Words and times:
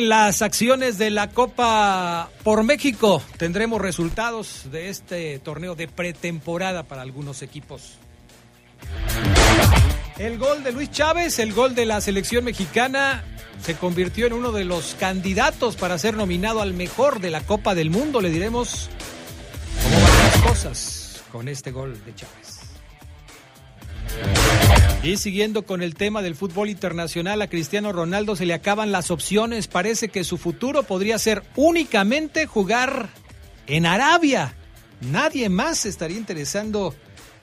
Las 0.00 0.42
acciones 0.42 0.98
de 0.98 1.08
la 1.10 1.30
Copa 1.30 2.28
por 2.42 2.64
México. 2.64 3.22
Tendremos 3.38 3.80
resultados 3.80 4.70
de 4.70 4.90
este 4.90 5.38
torneo 5.38 5.74
de 5.74 5.88
pretemporada 5.88 6.82
para 6.82 7.00
algunos 7.00 7.40
equipos. 7.40 7.94
El 10.18 10.38
gol 10.38 10.62
de 10.62 10.72
Luis 10.72 10.90
Chávez, 10.90 11.38
el 11.38 11.54
gol 11.54 11.74
de 11.74 11.86
la 11.86 12.00
selección 12.02 12.44
mexicana, 12.44 13.24
se 13.62 13.74
convirtió 13.74 14.26
en 14.26 14.34
uno 14.34 14.52
de 14.52 14.64
los 14.64 14.96
candidatos 15.00 15.76
para 15.76 15.98
ser 15.98 16.14
nominado 16.14 16.60
al 16.60 16.74
mejor 16.74 17.20
de 17.20 17.30
la 17.30 17.40
Copa 17.40 17.74
del 17.74 17.88
Mundo. 17.88 18.20
Le 18.20 18.30
diremos 18.30 18.90
cómo 19.82 20.00
van 20.00 20.18
las 20.18 20.36
cosas 20.42 21.22
con 21.32 21.48
este 21.48 21.70
gol 21.70 21.98
de 22.04 22.14
Chávez. 22.14 22.60
Y 25.06 25.18
siguiendo 25.18 25.62
con 25.62 25.82
el 25.82 25.94
tema 25.94 26.20
del 26.20 26.34
fútbol 26.34 26.68
internacional, 26.68 27.40
a 27.40 27.46
Cristiano 27.46 27.92
Ronaldo 27.92 28.34
se 28.34 28.44
le 28.44 28.54
acaban 28.54 28.90
las 28.90 29.12
opciones. 29.12 29.68
Parece 29.68 30.08
que 30.08 30.24
su 30.24 30.36
futuro 30.36 30.82
podría 30.82 31.16
ser 31.20 31.44
únicamente 31.54 32.46
jugar 32.46 33.08
en 33.68 33.86
Arabia. 33.86 34.56
Nadie 35.00 35.48
más 35.48 35.86
estaría 35.86 36.16
interesando 36.16 36.92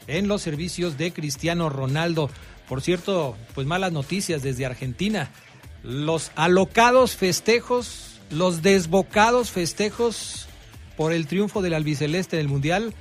en 0.07 0.27
los 0.27 0.41
servicios 0.41 0.97
de 0.97 1.13
Cristiano 1.13 1.69
Ronaldo. 1.69 2.29
Por 2.67 2.81
cierto, 2.81 3.37
pues 3.55 3.65
malas 3.65 3.93
noticias 3.93 4.43
desde 4.43 4.65
Argentina. 4.65 5.31
Los 5.83 6.33
alocados 6.35 7.15
festejos, 7.15 8.19
los 8.29 8.61
desbocados 8.61 9.51
festejos 9.51 10.47
por 10.97 11.13
el 11.13 11.27
triunfo 11.27 11.61
del 11.61 11.75
albiceleste 11.75 12.35
en 12.35 12.41
el 12.41 12.49
Mundial 12.49 12.93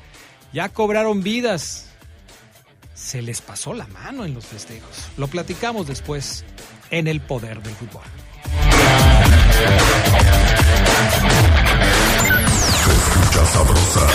ya 0.52 0.68
cobraron 0.68 1.24
vidas 1.24 1.91
se 3.02 3.20
les 3.20 3.40
pasó 3.40 3.74
la 3.74 3.86
mano 3.88 4.24
en 4.24 4.32
los 4.34 4.46
festejos. 4.46 5.08
Lo 5.16 5.26
platicamos 5.26 5.86
después 5.86 6.44
en 6.90 7.08
el 7.08 7.20
poder 7.20 7.60
del 7.62 7.74
fútbol. 7.74 8.02
Se 12.84 12.92
escucha 12.92 13.46
sabrosa, 13.46 14.06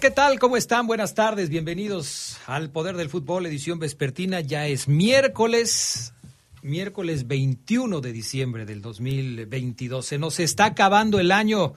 ¿Qué 0.00 0.10
tal? 0.10 0.38
¿Cómo 0.38 0.56
están? 0.56 0.86
Buenas 0.86 1.14
tardes, 1.14 1.50
bienvenidos 1.50 2.38
al 2.46 2.70
Poder 2.70 2.96
del 2.96 3.10
Fútbol, 3.10 3.44
edición 3.44 3.78
vespertina. 3.78 4.40
Ya 4.40 4.66
es 4.66 4.88
miércoles, 4.88 6.14
miércoles 6.62 7.26
21 7.26 8.00
de 8.00 8.12
diciembre 8.12 8.64
del 8.64 8.80
2022. 8.80 10.06
Se 10.06 10.18
nos 10.18 10.40
está 10.40 10.64
acabando 10.64 11.20
el 11.20 11.30
año. 11.30 11.74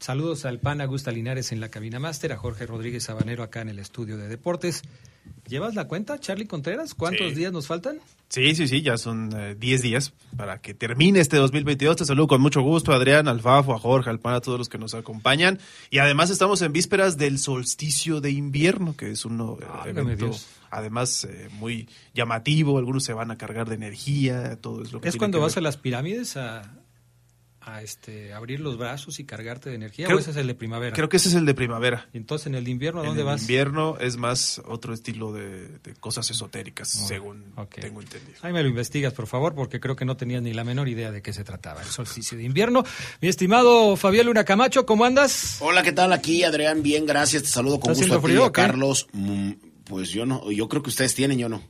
Saludos 0.00 0.44
al 0.44 0.60
pan 0.60 0.80
Augusta 0.80 1.10
Linares 1.10 1.50
en 1.52 1.60
la 1.60 1.70
cabina 1.70 1.98
máster, 1.98 2.32
a 2.32 2.36
Jorge 2.36 2.66
Rodríguez 2.66 3.04
Sabanero 3.04 3.42
acá 3.42 3.62
en 3.62 3.68
el 3.68 3.78
estudio 3.78 4.16
de 4.16 4.28
deportes. 4.28 4.82
¿Llevas 5.46 5.74
la 5.74 5.86
cuenta, 5.88 6.18
Charlie 6.18 6.46
Contreras? 6.46 6.94
¿Cuántos 6.94 7.28
Sí. 7.30 7.34
días 7.34 7.52
nos 7.52 7.66
faltan? 7.66 7.98
Sí, 8.28 8.54
sí, 8.54 8.68
sí, 8.68 8.82
ya 8.82 8.96
son 8.96 9.30
eh, 9.36 9.54
10 9.58 9.82
días 9.82 10.12
para 10.36 10.60
que 10.60 10.72
termine 10.74 11.18
este 11.20 11.36
2022. 11.38 11.96
Te 11.96 12.04
saludo 12.04 12.28
con 12.28 12.40
mucho 12.40 12.60
gusto, 12.62 12.92
Adrián, 12.92 13.26
al 13.28 13.40
Fafo, 13.40 13.74
a 13.74 13.78
Jorge, 13.78 14.08
al 14.10 14.20
Pan, 14.20 14.34
a 14.34 14.40
todos 14.40 14.58
los 14.58 14.68
que 14.68 14.78
nos 14.78 14.94
acompañan. 14.94 15.58
Y 15.90 15.98
además 15.98 16.30
estamos 16.30 16.62
en 16.62 16.72
vísperas 16.72 17.16
del 17.16 17.38
solsticio 17.38 18.20
de 18.20 18.30
invierno, 18.30 18.94
que 18.96 19.10
es 19.10 19.24
un 19.24 19.38
Válgame 19.38 20.00
evento, 20.12 20.26
Dios. 20.26 20.46
además, 20.70 21.24
eh, 21.24 21.48
muy 21.52 21.88
llamativo. 22.14 22.78
Algunos 22.78 23.02
se 23.04 23.14
van 23.14 23.30
a 23.30 23.36
cargar 23.38 23.68
de 23.68 23.74
energía, 23.74 24.56
todo 24.60 24.82
es 24.82 24.92
lo 24.92 25.00
que 25.00 25.08
¿Es 25.08 25.16
cuando 25.16 25.38
que 25.38 25.42
vas 25.44 25.54
ver. 25.54 25.62
a 25.62 25.64
las 25.64 25.76
pirámides 25.78 26.36
a, 26.36 26.70
a 27.74 27.82
este, 27.82 28.32
abrir 28.32 28.60
los 28.60 28.78
brazos 28.78 29.20
y 29.20 29.24
cargarte 29.24 29.68
de 29.70 29.76
energía? 29.76 30.06
Creo- 30.06 30.16
¿O 30.16 30.20
ese 30.20 30.30
es 30.30 30.36
el 30.36 30.46
de 30.46 30.54
primavera? 30.54 30.94
Creo 30.94 31.08
que 31.08 31.18
ese 31.18 31.28
es 31.28 31.34
el 31.34 31.44
de 31.46 31.54
primavera. 31.54 32.08
Y 32.12 32.16
entonces 32.16 32.46
en 32.46 32.54
el 32.54 32.64
de 32.64 32.70
invierno, 32.70 33.00
¿a 33.00 33.04
En 33.04 33.08
dónde 33.08 33.22
el 33.22 33.26
vas? 33.26 33.42
invierno 33.42 33.96
es 34.00 34.16
más 34.16 34.60
otro 34.66 34.94
estilo 34.94 35.32
de, 35.32 35.68
de 35.78 35.94
cosas 36.00 36.30
esotéricas, 36.30 36.88
según 36.88 37.44
ok. 37.56 37.76
tengo 37.80 38.00
entendido. 38.00 38.38
Ahí 38.42 38.52
me 38.52 38.62
lo 38.62 38.68
investigas, 38.68 39.12
por 39.12 39.26
favor, 39.26 39.54
porque 39.54 39.80
creo 39.80 39.96
que 39.96 40.04
no 40.04 40.16
tenías 40.16 40.42
ni 40.42 40.52
la 40.54 40.64
menor 40.64 40.88
idea 40.88 41.10
de 41.12 41.22
qué 41.22 41.32
se 41.32 41.44
trataba 41.44 41.82
el 41.82 41.88
solsticio 41.88 42.38
de 42.38 42.44
invierno. 42.44 42.84
Mi 43.20 43.28
estimado 43.28 43.96
Fabián 43.96 44.26
Luna 44.26 44.44
Camacho, 44.44 44.86
¿cómo 44.86 45.04
andas? 45.04 45.58
Hola, 45.60 45.82
¿qué 45.82 45.92
tal? 45.92 46.12
Aquí 46.12 46.44
Adrián, 46.44 46.82
bien, 46.82 47.06
gracias. 47.06 47.42
Te 47.42 47.48
saludo 47.48 47.80
con 47.80 47.92
¿Está 47.92 48.02
gusto 48.04 48.14
a 48.14 48.20
ti 48.20 48.26
frío 48.26 48.44
a? 48.44 48.52
Carlos. 48.52 49.06
Mm, 49.12 49.52
Pues 49.84 50.10
yo 50.10 50.26
no, 50.26 50.50
yo 50.52 50.68
creo 50.68 50.82
que 50.82 50.90
ustedes 50.90 51.14
tienen, 51.14 51.38
yo 51.38 51.48
no. 51.48 51.62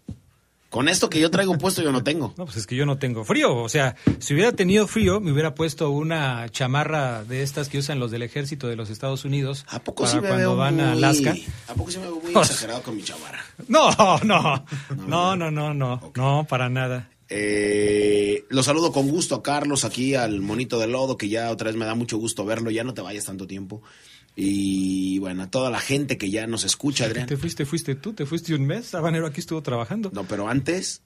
Con 0.70 0.88
esto 0.90 1.08
que 1.08 1.18
yo 1.18 1.30
traigo 1.30 1.56
puesto, 1.56 1.80
yo 1.82 1.92
no 1.92 2.04
tengo. 2.04 2.34
No, 2.36 2.44
pues 2.44 2.58
es 2.58 2.66
que 2.66 2.76
yo 2.76 2.84
no 2.84 2.98
tengo 2.98 3.24
frío. 3.24 3.56
O 3.56 3.70
sea, 3.70 3.96
si 4.18 4.34
hubiera 4.34 4.52
tenido 4.52 4.86
frío, 4.86 5.18
me 5.18 5.32
hubiera 5.32 5.54
puesto 5.54 5.88
una 5.90 6.46
chamarra 6.50 7.24
de 7.24 7.42
estas 7.42 7.70
que 7.70 7.78
usan 7.78 7.98
los 7.98 8.10
del 8.10 8.22
ejército 8.22 8.68
de 8.68 8.76
los 8.76 8.90
Estados 8.90 9.24
Unidos 9.24 9.64
¿A 9.68 9.78
poco 9.82 10.02
para 10.02 10.12
sí 10.12 10.16
me 10.20 10.28
cuando 10.28 10.36
veo 10.50 10.56
van 10.56 10.74
muy, 10.74 10.84
a 10.84 10.92
Alaska. 10.92 11.34
¿A 11.68 11.74
poco 11.74 11.90
sí 11.90 11.96
me 11.98 12.04
veo 12.04 12.20
muy 12.20 12.32
Pues- 12.32 12.50
exagerado 12.50 12.82
con 12.82 12.96
mi 12.96 13.02
chamarra? 13.02 13.42
No, 13.66 13.90
no, 14.24 14.64
no, 15.06 15.36
no, 15.36 15.50
no, 15.50 15.72
no, 15.74 16.12
no, 16.14 16.46
para 16.48 16.68
nada. 16.68 17.08
Eh, 17.30 18.44
lo 18.50 18.62
saludo 18.62 18.92
con 18.92 19.08
gusto 19.08 19.34
a 19.36 19.42
Carlos 19.42 19.84
aquí, 19.84 20.14
al 20.14 20.40
monito 20.40 20.78
de 20.78 20.86
lodo, 20.86 21.16
que 21.16 21.28
ya 21.28 21.50
otra 21.50 21.68
vez 21.68 21.76
me 21.76 21.84
da 21.86 21.94
mucho 21.94 22.18
gusto 22.18 22.44
verlo. 22.44 22.70
Ya 22.70 22.84
no 22.84 22.94
te 22.94 23.00
vayas 23.02 23.24
tanto 23.24 23.46
tiempo. 23.46 23.82
Y 24.36 25.18
bueno, 25.18 25.42
a 25.42 25.50
toda 25.50 25.70
la 25.70 25.80
gente 25.80 26.16
que 26.16 26.30
ya 26.30 26.46
nos 26.46 26.64
escucha, 26.64 27.06
Adrián. 27.06 27.26
Te 27.26 27.36
fuiste, 27.36 27.66
fuiste 27.66 27.94
tú, 27.96 28.12
te 28.12 28.24
fuiste 28.24 28.54
un 28.54 28.66
mes. 28.66 28.86
Sabanero 28.86 29.26
aquí 29.26 29.40
estuvo 29.40 29.62
trabajando. 29.62 30.10
No, 30.14 30.24
pero 30.24 30.48
antes, 30.48 31.02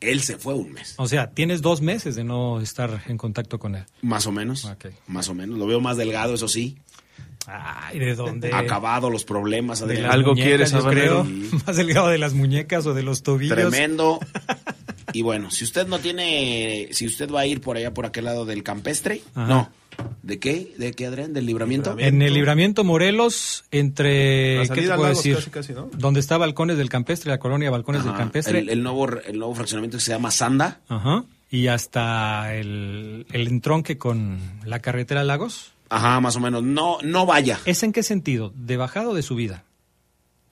él 0.00 0.22
se 0.22 0.38
fue 0.38 0.54
un 0.54 0.72
mes. 0.72 0.94
O 0.96 1.06
sea, 1.06 1.30
tienes 1.30 1.60
dos 1.60 1.82
meses 1.82 2.14
de 2.14 2.24
no 2.24 2.60
estar 2.60 3.02
en 3.08 3.18
contacto 3.18 3.58
con 3.58 3.74
él. 3.74 3.84
Más 4.00 4.26
o 4.26 4.32
menos. 4.32 4.64
Ok. 4.64 4.86
Más 5.06 5.28
o 5.28 5.34
menos. 5.34 5.58
Lo 5.58 5.66
veo 5.66 5.80
más 5.80 5.96
delgado, 5.96 6.34
eso 6.34 6.48
sí. 6.48 6.78
Ay, 7.46 7.98
¿de 7.98 8.14
dónde? 8.14 8.52
Acabado 8.52 9.10
los 9.10 9.24
problemas, 9.24 9.82
Adrián. 9.82 10.10
Algo 10.10 10.30
muñecas, 10.30 10.46
quieres, 10.48 10.70
yo 10.72 10.78
Sabanero. 10.80 11.24
creo. 11.24 11.60
Más 11.66 11.76
delgado 11.76 12.08
de 12.08 12.18
las 12.18 12.34
muñecas 12.34 12.86
o 12.86 12.94
de 12.94 13.02
los 13.02 13.22
tobillos. 13.22 13.56
Tremendo. 13.58 14.20
Y 15.12 15.22
bueno, 15.22 15.50
si 15.50 15.64
usted 15.64 15.86
no 15.86 15.98
tiene, 15.98 16.88
si 16.92 17.06
usted 17.06 17.30
va 17.30 17.40
a 17.40 17.46
ir 17.46 17.60
por 17.60 17.76
allá, 17.76 17.92
por 17.94 18.06
aquel 18.06 18.24
lado 18.24 18.44
del 18.44 18.62
campestre, 18.62 19.22
Ajá. 19.34 19.46
no. 19.46 19.70
¿De 20.22 20.38
qué? 20.38 20.72
¿De 20.78 20.92
qué, 20.92 21.06
Adrián? 21.06 21.34
¿Del 21.34 21.44
libramiento? 21.44 21.96
En 21.98 22.22
el 22.22 22.32
libramiento 22.32 22.82
Morelos, 22.82 23.64
entre. 23.70 24.62
¿Qué 24.62 24.82
te 24.82 24.92
a 24.92 24.96
puedo 24.96 25.02
Lagos 25.02 25.08
decir? 25.18 25.34
casi, 25.36 25.50
casi, 25.50 25.72
¿no? 25.74 25.90
Donde 25.92 26.18
está 26.20 26.38
Balcones 26.38 26.78
del 26.78 26.88
Campestre, 26.88 27.30
la 27.30 27.38
colonia 27.38 27.70
Balcones 27.70 28.02
del 28.04 28.14
Campestre. 28.14 28.58
El, 28.60 28.70
el 28.70 28.82
nuevo, 28.82 29.06
el 29.08 29.38
nuevo 29.38 29.54
fraccionamiento 29.54 29.98
que 29.98 30.02
se 30.02 30.12
llama 30.12 30.30
Sanda. 30.30 30.80
Ajá. 30.88 31.24
Y 31.50 31.66
hasta 31.66 32.54
el, 32.54 33.26
el 33.32 33.48
entronque 33.48 33.98
con 33.98 34.38
la 34.64 34.78
carretera 34.80 35.22
Lagos. 35.24 35.72
Ajá, 35.90 36.18
más 36.20 36.36
o 36.36 36.40
menos. 36.40 36.62
No, 36.62 36.96
no 37.02 37.26
vaya. 37.26 37.60
¿Es 37.66 37.82
en 37.82 37.92
qué 37.92 38.02
sentido? 38.02 38.50
¿De 38.56 38.78
bajada 38.78 39.10
o 39.10 39.14
de 39.14 39.20
subida? 39.22 39.64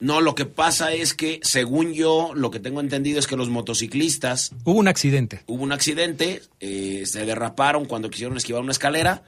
No, 0.01 0.19
lo 0.19 0.33
que 0.35 0.45
pasa 0.45 0.93
es 0.93 1.13
que, 1.13 1.39
según 1.43 1.93
yo, 1.93 2.31
lo 2.33 2.49
que 2.49 2.59
tengo 2.59 2.81
entendido 2.81 3.19
es 3.19 3.27
que 3.27 3.37
los 3.37 3.49
motociclistas, 3.49 4.51
Hubo 4.65 4.79
un 4.79 4.87
accidente. 4.87 5.43
hubo 5.45 5.61
un 5.63 5.71
accidente, 5.71 6.41
eh, 6.59 7.03
se 7.05 7.23
derraparon 7.25 7.85
cuando 7.85 8.09
quisieron 8.09 8.35
esquivar 8.35 8.63
una 8.63 8.71
escalera, 8.71 9.23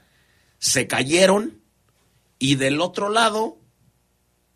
se 0.58 0.86
cayeron 0.88 1.60
y 2.40 2.56
del 2.56 2.80
otro 2.80 3.08
lado, 3.08 3.56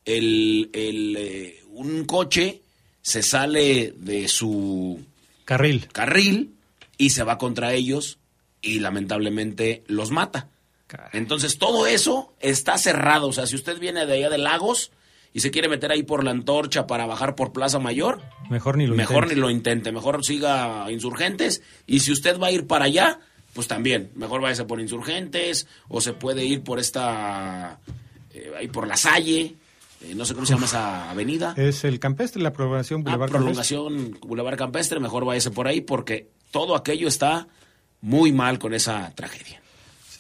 el, 0.04 0.70
el, 0.72 1.16
eh, 1.16 1.60
un 1.70 2.04
coche 2.04 2.62
se 3.00 3.22
sale 3.22 3.94
de 3.96 4.26
su 4.28 5.00
Carril. 5.44 5.86
carril 5.92 6.54
y 6.96 7.10
se 7.10 7.22
va 7.22 7.38
contra 7.38 7.72
ellos 7.74 8.18
y 8.60 8.80
lamentablemente 8.80 9.84
los 9.86 10.10
mata. 10.10 10.48
Caray. 10.88 11.10
Entonces 11.12 11.58
todo 11.58 11.86
eso 11.86 12.34
está 12.40 12.76
cerrado. 12.76 13.28
O 13.28 13.32
sea, 13.32 13.46
si 13.46 13.54
usted 13.54 13.78
viene 13.78 14.04
de 14.04 14.14
allá 14.14 14.30
de 14.30 14.38
Lagos 14.38 14.90
y 15.32 15.40
se 15.40 15.50
quiere 15.50 15.68
meter 15.68 15.90
ahí 15.90 16.02
por 16.02 16.24
la 16.24 16.30
antorcha 16.30 16.86
para 16.86 17.06
bajar 17.06 17.34
por 17.34 17.52
Plaza 17.52 17.78
Mayor, 17.78 18.22
Mejor 18.50 18.76
ni 18.78 18.86
lo 18.86 18.94
mejor 18.94 19.24
intente. 19.24 19.34
ni 19.34 19.40
lo 19.40 19.50
intente, 19.50 19.92
mejor 19.92 20.24
siga 20.24 20.90
insurgentes. 20.90 21.62
Y 21.86 22.00
si 22.00 22.12
usted 22.12 22.38
va 22.38 22.46
a 22.48 22.50
ir 22.52 22.66
para 22.66 22.86
allá, 22.86 23.20
pues 23.52 23.68
también, 23.68 24.10
mejor 24.14 24.40
váyase 24.40 24.64
por 24.64 24.80
insurgentes 24.80 25.66
o 25.88 26.00
se 26.00 26.12
puede 26.14 26.44
ir 26.44 26.62
por 26.62 26.78
esta, 26.78 27.78
eh, 28.32 28.52
ahí 28.58 28.68
por 28.68 28.86
la 28.86 28.96
Salle, 28.96 29.54
eh, 30.00 30.14
no 30.14 30.24
sé 30.24 30.34
cómo 30.34 30.46
se 30.46 30.54
llama 30.54 30.66
esa 30.66 31.10
avenida. 31.10 31.54
Es 31.56 31.84
el 31.84 31.98
Campestre, 31.98 32.40
la 32.42 32.52
prolongación 32.52 33.00
Ah, 33.00 33.04
Boulevard 33.16 33.30
Campestre. 33.30 33.38
prolongación 33.38 34.18
Boulevard 34.22 34.56
Campestre, 34.56 35.00
mejor 35.00 35.24
váyase 35.24 35.50
por 35.50 35.66
ahí 35.68 35.80
porque 35.82 36.30
todo 36.50 36.74
aquello 36.76 37.08
está 37.08 37.48
muy 38.00 38.32
mal 38.32 38.58
con 38.58 38.72
esa 38.74 39.12
tragedia. 39.14 39.60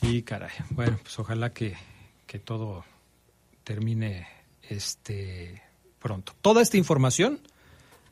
Sí, 0.00 0.22
caray. 0.22 0.50
Bueno, 0.70 0.98
pues 1.02 1.18
ojalá 1.18 1.52
que, 1.52 1.76
que 2.26 2.38
todo 2.38 2.84
termine 3.64 4.26
este 4.68 5.62
pronto. 5.98 6.34
Toda 6.42 6.62
esta 6.62 6.76
información 6.76 7.40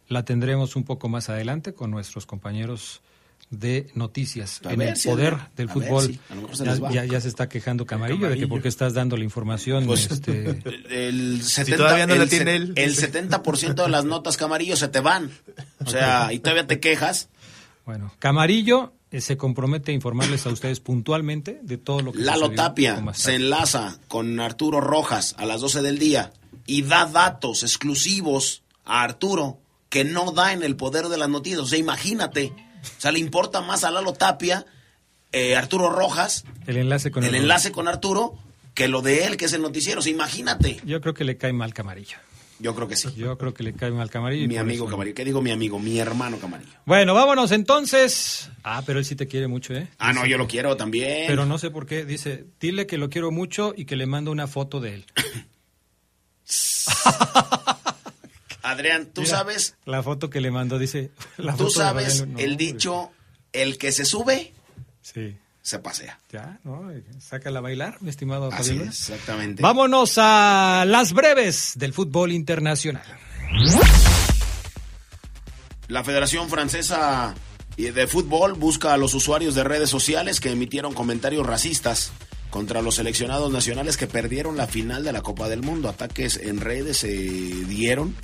la 0.08 0.24
tendremos 0.24 0.76
un 0.76 0.84
poco 0.84 1.08
más 1.08 1.28
adelante 1.28 1.74
con 1.74 1.90
nuestros 1.90 2.26
compañeros 2.26 3.00
de 3.50 3.88
noticias 3.94 4.60
A 4.64 4.72
en 4.72 4.78
ver 4.80 4.88
el 4.90 4.96
si, 4.96 5.08
poder 5.08 5.34
a 5.34 5.50
del 5.56 5.68
fútbol. 5.68 6.06
si, 6.06 6.20
se 6.56 6.80
ya, 7.08 7.20
se 7.20 7.28
está 7.28 7.48
quejando 7.48 7.86
Camarillo, 7.86 8.28
de 8.28 8.38
que 8.38 8.48
por 8.48 8.60
qué 8.60 8.68
estás 8.68 8.92
dando 8.94 9.16
la 9.16 9.22
información. 9.24 9.86
Pues, 9.86 10.10
este, 10.10 10.62
El 10.90 11.42
70, 11.44 11.76
todavía 11.76 12.06
no 12.08 12.16
la 12.16 12.24
el 12.24 12.28
tiene 12.28 12.50
se- 12.52 12.56
él. 12.56 12.72
el 12.76 12.96
70% 12.96 13.74
de 13.84 13.88
las 13.88 14.04
notas 14.04 14.36
Camarillo 14.36 14.76
se 14.76 14.88
te 14.88 14.98
van. 15.00 15.30
O 15.84 15.88
sea, 15.90 16.32
y 16.32 16.40
todavía 16.40 16.66
te 16.66 16.80
quejas. 16.80 17.28
bueno, 17.84 18.12
Camarillo 18.18 18.92
eh, 19.12 19.20
se 19.20 19.36
compromete 19.36 19.92
a 19.92 19.94
informarles 19.94 20.44
a 20.46 20.50
ustedes 20.50 20.80
puntualmente 20.80 21.60
de 21.62 21.78
todo 21.78 22.00
lo 22.00 22.12
que 22.12 22.18
Lalo 22.20 22.50
Tapia 22.50 23.04
se 23.14 23.36
enlaza 23.36 23.98
con 24.08 24.40
Arturo 24.40 24.80
Rojas 24.80 25.36
a 25.38 25.46
las 25.46 25.60
12 25.60 25.82
del 25.82 25.98
día 26.00 26.32
y 26.66 26.82
da 26.82 27.06
datos 27.06 27.62
exclusivos 27.62 28.62
a 28.84 29.02
Arturo 29.02 29.58
que 29.88 30.04
no 30.04 30.32
da 30.32 30.52
en 30.52 30.62
el 30.62 30.76
poder 30.76 31.06
de 31.08 31.16
las 31.16 31.28
noticias. 31.28 31.60
O 31.60 31.66
sea, 31.66 31.78
imagínate. 31.78 32.52
O 32.82 33.00
sea, 33.00 33.12
le 33.12 33.18
importa 33.18 33.60
más 33.62 33.84
a 33.84 33.90
Lalo 33.90 34.12
Tapia, 34.12 34.66
eh, 35.32 35.56
Arturo 35.56 35.90
Rojas, 35.90 36.44
El 36.66 36.76
enlace 36.76 37.10
con 37.10 37.24
el 37.24 37.34
enlace 37.34 37.72
con 37.72 37.88
Arturo, 37.88 38.34
que 38.74 38.88
lo 38.88 39.02
de 39.02 39.24
él, 39.24 39.36
que 39.36 39.46
es 39.46 39.52
el 39.52 39.62
noticiero. 39.62 40.00
O 40.00 40.02
sea, 40.02 40.12
imagínate. 40.12 40.80
Yo 40.84 41.00
creo 41.00 41.14
que 41.14 41.24
le 41.24 41.36
cae 41.36 41.52
mal 41.52 41.72
Camarillo. 41.74 42.16
Yo 42.58 42.74
creo 42.74 42.88
que 42.88 42.96
sí. 42.96 43.08
Yo 43.14 43.36
creo 43.36 43.52
que 43.52 43.62
le 43.62 43.74
cae 43.74 43.90
mal 43.90 44.08
Camarillo. 44.08 44.48
Mi 44.48 44.56
amigo 44.56 44.84
eso- 44.86 44.90
Camarillo. 44.90 45.14
¿Qué 45.14 45.24
digo 45.26 45.42
mi 45.42 45.50
amigo? 45.50 45.78
Mi 45.78 45.98
hermano 45.98 46.38
Camarillo. 46.38 46.72
Bueno, 46.86 47.12
vámonos 47.12 47.52
entonces. 47.52 48.50
Ah, 48.64 48.82
pero 48.86 48.98
él 48.98 49.04
sí 49.04 49.14
te 49.14 49.26
quiere 49.26 49.46
mucho, 49.46 49.74
¿eh? 49.74 49.88
Ah, 49.98 50.12
no, 50.14 50.24
yo 50.26 50.38
lo 50.38 50.46
quiero 50.48 50.74
también. 50.76 51.24
Pero 51.26 51.44
no 51.44 51.58
sé 51.58 51.70
por 51.70 51.84
qué. 51.86 52.04
Dice, 52.06 52.46
dile 52.58 52.86
que 52.86 52.96
lo 52.98 53.10
quiero 53.10 53.30
mucho 53.30 53.74
y 53.76 53.84
que 53.84 53.96
le 53.96 54.06
mando 54.06 54.30
una 54.30 54.46
foto 54.46 54.80
de 54.80 54.94
él. 54.94 55.06
Adrián, 58.62 59.06
tú 59.12 59.22
Mira, 59.22 59.36
sabes, 59.38 59.76
La 59.84 60.02
foto 60.02 60.28
que 60.28 60.40
le 60.40 60.50
mandó, 60.50 60.78
dice. 60.78 61.10
La 61.36 61.52
tú 61.52 61.64
foto 61.64 61.70
sabes 61.70 62.26
no, 62.26 62.38
el 62.38 62.56
dicho, 62.56 63.10
el 63.52 63.78
que 63.78 63.92
se 63.92 64.04
sube, 64.04 64.52
Sí. 65.02 65.36
se 65.62 65.78
pasea. 65.78 66.18
Ya, 66.32 66.58
¿no? 66.64 66.90
Sácala 67.20 67.60
a 67.60 67.62
bailar, 67.62 67.98
mi 68.02 68.10
estimado 68.10 68.50
Así 68.52 68.76
es, 68.76 69.10
exactamente. 69.10 69.62
Vámonos 69.62 70.14
a 70.18 70.84
las 70.86 71.12
breves 71.12 71.72
del 71.76 71.92
fútbol 71.92 72.32
internacional. 72.32 73.04
La 75.88 76.02
Federación 76.02 76.48
Francesa 76.48 77.34
de 77.76 78.06
Fútbol 78.08 78.54
busca 78.54 78.92
a 78.94 78.96
los 78.96 79.14
usuarios 79.14 79.54
de 79.54 79.62
redes 79.62 79.90
sociales 79.90 80.40
que 80.40 80.50
emitieron 80.50 80.92
comentarios 80.94 81.46
racistas 81.46 82.10
contra 82.56 82.80
los 82.80 82.94
seleccionados 82.94 83.52
nacionales 83.52 83.98
que 83.98 84.06
perdieron 84.06 84.56
la 84.56 84.66
final 84.66 85.04
de 85.04 85.12
la 85.12 85.20
Copa 85.20 85.46
del 85.46 85.60
Mundo. 85.60 85.90
Ataques 85.90 86.38
en 86.38 86.58
redes 86.58 86.96
se 86.96 87.12
dieron 87.14 88.16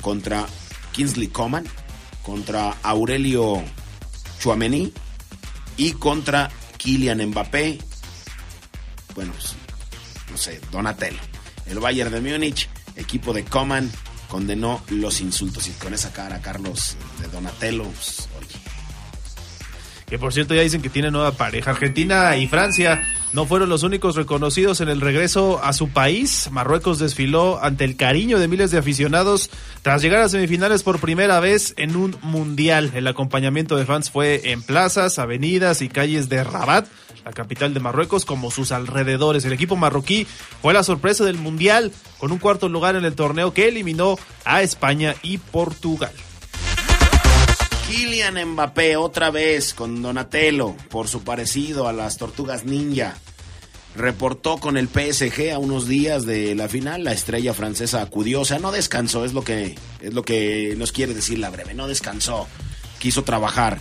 contra 0.00 0.44
Kingsley 0.90 1.28
Coman, 1.28 1.64
contra 2.24 2.74
Aurelio 2.82 3.62
Chouameni 4.40 4.92
y 5.76 5.92
contra 5.92 6.50
Kylian 6.78 7.28
Mbappé. 7.28 7.78
Bueno, 9.14 9.32
pues, 9.34 9.54
no 10.32 10.36
sé, 10.36 10.60
Donatello. 10.72 11.20
El 11.66 11.78
Bayern 11.78 12.10
de 12.10 12.20
Múnich, 12.20 12.68
equipo 12.96 13.32
de 13.32 13.44
Coman, 13.44 13.88
condenó 14.26 14.82
los 14.88 15.20
insultos. 15.20 15.68
Y 15.68 15.70
con 15.74 15.94
esa 15.94 16.12
cara, 16.12 16.42
Carlos, 16.42 16.96
de 17.20 17.28
Donatello, 17.28 17.84
pues. 17.84 18.28
Que 20.06 20.18
por 20.18 20.32
cierto 20.32 20.54
ya 20.54 20.62
dicen 20.62 20.82
que 20.82 20.90
tiene 20.90 21.12
nueva 21.12 21.30
pareja. 21.32 21.70
Argentina 21.70 22.36
y 22.36 22.48
Francia 22.48 23.00
no 23.36 23.44
fueron 23.44 23.68
los 23.68 23.82
únicos 23.82 24.16
reconocidos 24.16 24.80
en 24.80 24.88
el 24.88 25.02
regreso 25.02 25.62
a 25.62 25.74
su 25.74 25.90
país. 25.90 26.48
Marruecos 26.50 26.98
desfiló 26.98 27.62
ante 27.62 27.84
el 27.84 27.94
cariño 27.94 28.38
de 28.38 28.48
miles 28.48 28.70
de 28.70 28.78
aficionados 28.78 29.50
tras 29.82 30.00
llegar 30.00 30.22
a 30.22 30.30
semifinales 30.30 30.82
por 30.82 31.00
primera 31.00 31.38
vez 31.38 31.74
en 31.76 31.96
un 31.96 32.16
mundial. 32.22 32.92
El 32.94 33.06
acompañamiento 33.06 33.76
de 33.76 33.84
fans 33.84 34.10
fue 34.10 34.52
en 34.52 34.62
plazas, 34.62 35.18
avenidas 35.18 35.82
y 35.82 35.90
calles 35.90 36.30
de 36.30 36.44
Rabat, 36.44 36.86
la 37.26 37.32
capital 37.32 37.74
de 37.74 37.80
Marruecos, 37.80 38.24
como 38.24 38.50
sus 38.50 38.72
alrededores. 38.72 39.44
El 39.44 39.52
equipo 39.52 39.76
marroquí 39.76 40.26
fue 40.62 40.72
la 40.72 40.82
sorpresa 40.82 41.22
del 41.24 41.36
mundial 41.36 41.92
con 42.16 42.32
un 42.32 42.38
cuarto 42.38 42.70
lugar 42.70 42.96
en 42.96 43.04
el 43.04 43.14
torneo 43.14 43.52
que 43.52 43.68
eliminó 43.68 44.18
a 44.46 44.62
España 44.62 45.14
y 45.22 45.36
Portugal. 45.36 46.12
Kylian 47.86 48.52
Mbappé 48.52 48.96
otra 48.96 49.30
vez 49.30 49.74
con 49.74 50.00
Donatello 50.00 50.74
por 50.88 51.06
su 51.06 51.22
parecido 51.22 51.86
a 51.86 51.92
las 51.92 52.16
tortugas 52.16 52.64
ninja. 52.64 53.18
Reportó 53.96 54.58
con 54.58 54.76
el 54.76 54.88
PSG 54.88 55.52
a 55.52 55.58
unos 55.58 55.88
días 55.88 56.26
de 56.26 56.54
la 56.54 56.68
final, 56.68 57.04
la 57.04 57.12
estrella 57.12 57.54
francesa 57.54 58.02
acudió, 58.02 58.42
o 58.42 58.44
sea, 58.44 58.58
no 58.58 58.70
descansó, 58.72 59.24
es 59.24 59.32
lo 59.32 59.42
que 59.42 59.74
es 60.00 60.12
lo 60.12 60.22
que 60.22 60.74
nos 60.76 60.92
quiere 60.92 61.14
decir 61.14 61.38
la 61.38 61.50
breve, 61.50 61.72
no 61.72 61.88
descansó, 61.88 62.46
quiso 62.98 63.24
trabajar. 63.24 63.80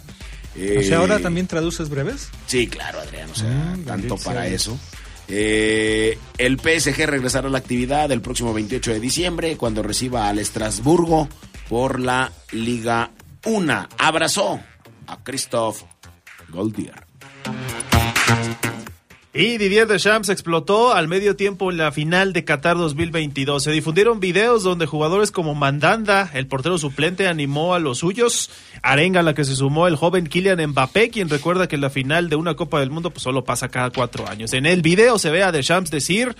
o 0.55 0.83
sea, 0.83 0.99
ahora 0.99 1.19
también 1.19 1.47
traduces 1.47 1.89
breves? 1.89 2.29
Sí, 2.47 2.67
claro, 2.67 2.99
Adrián, 2.99 3.29
o 3.29 3.35
sea, 3.35 3.75
mm, 3.75 3.83
tanto 3.83 4.17
para 4.17 4.47
eso. 4.47 4.79
Eh, 5.27 6.17
el 6.37 6.59
PSG 6.59 7.07
regresará 7.07 7.47
a 7.47 7.51
la 7.51 7.57
actividad 7.57 8.11
el 8.11 8.21
próximo 8.21 8.53
28 8.53 8.93
de 8.93 8.99
diciembre 8.99 9.57
cuando 9.57 9.81
reciba 9.81 10.29
al 10.29 10.39
Estrasburgo 10.39 11.27
por 11.67 11.99
la 11.99 12.31
Liga 12.51 13.11
una 13.43 13.89
abrazó 13.97 14.59
a 15.07 15.23
Christophe 15.23 15.85
Goldier. 16.49 17.05
Y 19.37 19.57
Didier 19.57 19.85
Deschamps 19.85 20.29
explotó 20.29 20.93
al 20.93 21.09
medio 21.09 21.35
tiempo 21.35 21.69
en 21.69 21.75
la 21.75 21.91
final 21.91 22.31
de 22.31 22.45
Qatar 22.45 22.77
2022. 22.77 23.61
Se 23.61 23.71
difundieron 23.73 24.21
videos 24.21 24.63
donde 24.63 24.85
jugadores 24.85 25.29
como 25.29 25.53
Mandanda, 25.53 26.31
el 26.33 26.47
portero 26.47 26.77
suplente, 26.77 27.27
animó 27.27 27.73
a 27.73 27.79
los 27.79 27.97
suyos. 27.97 28.49
Arenga 28.81 29.19
a 29.19 29.23
la 29.23 29.33
que 29.33 29.43
se 29.43 29.57
sumó 29.57 29.89
el 29.89 29.97
joven 29.97 30.27
Kylian 30.27 30.65
Mbappé, 30.69 31.09
quien 31.09 31.27
recuerda 31.27 31.67
que 31.67 31.75
la 31.75 31.89
final 31.89 32.29
de 32.29 32.37
una 32.37 32.55
Copa 32.55 32.79
del 32.79 32.91
Mundo 32.91 33.09
pues, 33.09 33.23
solo 33.23 33.43
pasa 33.43 33.67
cada 33.67 33.89
cuatro 33.89 34.25
años. 34.25 34.53
En 34.53 34.65
el 34.65 34.81
video 34.81 35.19
se 35.19 35.31
ve 35.31 35.43
a 35.43 35.51
Deschamps 35.51 35.91
decir 35.91 36.33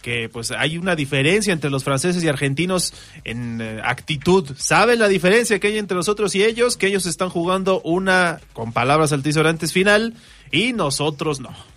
que 0.00 0.28
pues 0.28 0.52
hay 0.52 0.78
una 0.78 0.94
diferencia 0.94 1.52
entre 1.52 1.70
los 1.70 1.82
franceses 1.82 2.22
y 2.22 2.28
argentinos 2.28 2.94
en 3.24 3.60
eh, 3.60 3.80
actitud. 3.82 4.52
¿Saben 4.56 5.00
la 5.00 5.08
diferencia 5.08 5.58
que 5.58 5.66
hay 5.66 5.78
entre 5.78 5.96
nosotros 5.96 6.32
y 6.36 6.44
ellos? 6.44 6.76
Que 6.76 6.86
ellos 6.86 7.06
están 7.06 7.28
jugando 7.28 7.80
una, 7.80 8.38
con 8.52 8.72
palabras 8.72 9.12
altisonantes, 9.12 9.72
final 9.72 10.14
y 10.52 10.74
nosotros 10.74 11.40
no. 11.40 11.75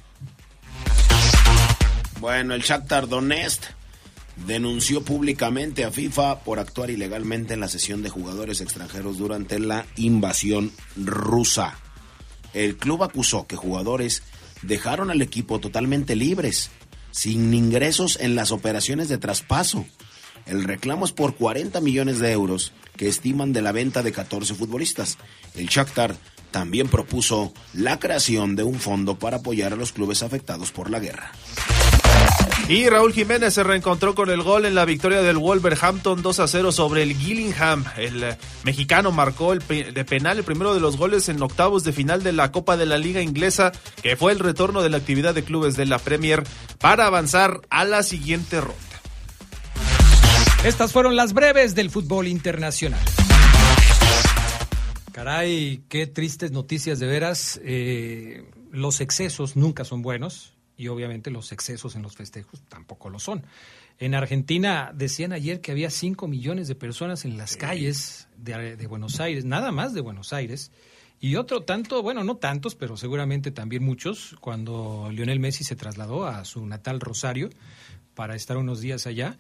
Bueno, 2.19 2.53
el 2.53 2.61
Shakhtar 2.61 3.07
Donetsk 3.07 3.63
denunció 4.45 5.03
públicamente 5.03 5.85
a 5.85 5.91
FIFA 5.91 6.39
por 6.39 6.59
actuar 6.59 6.89
ilegalmente 6.89 7.53
en 7.53 7.61
la 7.61 7.69
sesión 7.69 8.01
de 8.01 8.09
jugadores 8.09 8.59
extranjeros 8.59 9.17
durante 9.17 9.57
la 9.59 9.85
invasión 9.95 10.71
rusa. 10.97 11.77
El 12.53 12.77
club 12.77 13.03
acusó 13.03 13.47
que 13.47 13.55
jugadores 13.55 14.23
dejaron 14.61 15.11
al 15.11 15.21
equipo 15.21 15.59
totalmente 15.59 16.15
libres 16.15 16.71
sin 17.11 17.53
ingresos 17.53 18.17
en 18.19 18.35
las 18.35 18.51
operaciones 18.51 19.07
de 19.07 19.17
traspaso. 19.17 19.85
El 20.45 20.63
reclamo 20.65 21.05
es 21.05 21.13
por 21.13 21.35
40 21.35 21.79
millones 21.79 22.19
de 22.19 22.31
euros 22.31 22.73
que 22.97 23.07
estiman 23.07 23.53
de 23.53 23.61
la 23.61 23.71
venta 23.71 24.03
de 24.03 24.11
14 24.11 24.55
futbolistas. 24.55 25.17
El 25.55 25.67
Shakhtar 25.67 26.17
también 26.51 26.89
propuso 26.89 27.53
la 27.73 27.99
creación 27.99 28.55
de 28.55 28.63
un 28.63 28.75
fondo 28.79 29.17
para 29.19 29.37
apoyar 29.37 29.73
a 29.73 29.77
los 29.77 29.91
clubes 29.91 30.23
afectados 30.23 30.71
por 30.71 30.89
la 30.89 30.99
guerra. 30.99 31.31
Y 32.67 32.87
Raúl 32.87 33.13
Jiménez 33.13 33.53
se 33.55 33.63
reencontró 33.63 34.13
con 34.13 34.29
el 34.29 34.43
gol 34.43 34.65
en 34.65 34.75
la 34.75 34.85
victoria 34.85 35.21
del 35.23 35.37
Wolverhampton 35.37 36.21
2 36.21 36.39
a 36.39 36.47
0 36.47 36.71
sobre 36.71 37.01
el 37.01 37.15
Gillingham. 37.15 37.83
El 37.97 38.23
eh, 38.23 38.37
mexicano 38.63 39.11
marcó 39.11 39.53
el 39.53 39.59
de 39.67 40.05
penal 40.05 40.37
el 40.37 40.43
primero 40.43 40.75
de 40.75 40.79
los 40.79 40.95
goles 40.95 41.29
en 41.29 41.41
octavos 41.41 41.83
de 41.83 41.93
final 41.93 42.21
de 42.21 42.31
la 42.31 42.51
Copa 42.51 42.77
de 42.77 42.85
la 42.85 42.99
Liga 42.99 43.21
Inglesa, 43.21 43.71
que 44.03 44.15
fue 44.15 44.33
el 44.33 44.39
retorno 44.39 44.83
de 44.83 44.89
la 44.89 44.97
actividad 44.97 45.33
de 45.33 45.43
clubes 45.43 45.75
de 45.75 45.87
la 45.87 45.97
Premier 45.97 46.43
para 46.77 47.07
avanzar 47.07 47.61
a 47.71 47.85
la 47.85 48.03
siguiente 48.03 48.61
ronda. 48.61 48.77
Estas 50.63 50.91
fueron 50.91 51.15
las 51.15 51.33
breves 51.33 51.73
del 51.73 51.89
fútbol 51.89 52.27
internacional. 52.27 52.99
Caray, 55.11 55.81
qué 55.89 56.05
tristes 56.05 56.51
noticias 56.51 56.99
de 56.99 57.07
veras. 57.07 57.59
Eh, 57.63 58.43
los 58.71 59.01
excesos 59.01 59.55
nunca 59.55 59.85
son 59.85 60.03
buenos 60.03 60.53
y 60.79 60.87
obviamente 60.87 61.29
los 61.29 61.51
excesos 61.51 61.97
en 61.97 62.03
los 62.03 62.15
festejos 62.15 62.61
tampoco 62.69 63.09
lo 63.09 63.19
son. 63.19 63.43
En 63.99 64.15
Argentina 64.15 64.93
decían 64.95 65.33
ayer 65.33 65.59
que 65.59 65.73
había 65.73 65.89
5 65.89 66.25
millones 66.29 66.69
de 66.69 66.75
personas 66.75 67.25
en 67.25 67.37
las 67.37 67.57
calles 67.57 68.29
de, 68.37 68.77
de, 68.77 68.87
Buenos 68.87 69.19
Aires, 69.19 69.43
nada 69.43 69.73
más 69.73 69.93
de 69.93 69.99
Buenos 69.99 70.31
Aires, 70.31 70.71
y 71.19 71.35
otro 71.35 71.63
tanto, 71.63 72.01
bueno, 72.01 72.23
no 72.23 72.37
tantos, 72.37 72.75
pero 72.75 72.95
seguramente 72.95 73.51
también 73.51 73.83
muchos, 73.83 74.37
cuando 74.39 75.09
Lionel 75.11 75.41
Messi 75.41 75.65
se 75.65 75.75
trasladó 75.75 76.25
a 76.25 76.45
su 76.45 76.65
natal 76.65 77.01
Rosario 77.01 77.49
para 78.15 78.35
estar 78.35 78.55
unos 78.55 78.79
días 78.79 79.05
allá. 79.05 79.35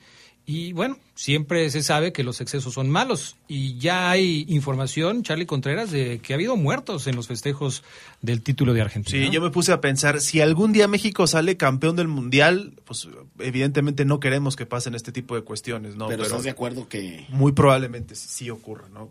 Y 0.51 0.73
bueno, 0.73 0.97
siempre 1.13 1.69
se 1.69 1.83
sabe 1.83 2.11
que 2.11 2.23
los 2.23 2.41
excesos 2.41 2.73
son 2.73 2.89
malos 2.89 3.35
y 3.47 3.77
ya 3.77 4.09
hay 4.09 4.45
información, 4.47 5.21
Charlie 5.21 5.45
Contreras, 5.45 5.91
de 5.91 6.17
que 6.23 6.33
ha 6.33 6.37
habido 6.37 6.55
muertos 6.55 7.05
en 7.05 7.15
los 7.15 7.27
festejos 7.27 7.83
del 8.23 8.41
título 8.41 8.73
de 8.73 8.81
Argentina. 8.81 9.25
Sí, 9.25 9.31
yo 9.31 9.41
me 9.41 9.51
puse 9.51 9.71
a 9.73 9.79
pensar, 9.79 10.21
si 10.21 10.41
algún 10.41 10.73
día 10.73 10.87
México 10.87 11.27
sale 11.27 11.55
campeón 11.55 11.97
del 11.97 12.07
Mundial, 12.07 12.73
pues 12.85 13.07
evidentemente 13.37 14.05
no 14.05 14.19
queremos 14.19 14.55
que 14.55 14.65
pasen 14.65 14.95
este 14.95 15.11
tipo 15.11 15.35
de 15.35 15.43
cuestiones, 15.43 15.95
¿no? 15.95 16.07
Pero, 16.07 16.23
estás 16.23 16.41
de 16.41 16.49
acuerdo 16.49 16.89
que... 16.89 17.27
Muy 17.29 17.51
probablemente 17.51 18.15
sí 18.15 18.49
ocurra, 18.49 18.89
¿no? 18.89 19.07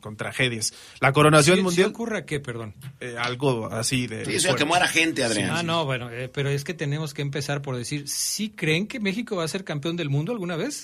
Con, 0.00 0.16
tragedias. 0.16 0.72
La 0.98 1.12
coronación 1.12 1.62
mundial... 1.62 1.86
¿sí 1.86 1.94
ocurra 1.94 2.24
qué, 2.24 2.40
perdón? 2.40 2.74
Eh, 2.98 3.14
algo 3.16 3.66
así 3.66 4.08
de... 4.08 4.40
Sí, 4.40 4.48
o 4.48 4.56
que 4.56 4.64
muera 4.64 4.88
gente, 4.88 5.22
Adrián. 5.22 5.50
ah, 5.52 5.62
no, 5.62 5.84
bueno, 5.84 6.10
eh, 6.10 6.28
pero 6.28 6.48
es 6.48 6.64
que 6.64 6.74
tenemos 6.74 7.14
que 7.14 7.22
empezar 7.22 7.62
por 7.62 7.76
decir, 7.76 8.08
¿sí 8.08 8.50
creen 8.50 8.88
que 8.88 8.98
México 8.98 9.36
va 9.36 9.44
a 9.44 9.48
ser 9.48 9.62
campeón 9.62 9.94
del 9.94 10.10
mundo 10.10 10.32
alguna 10.32 10.56
vez? 10.56 10.79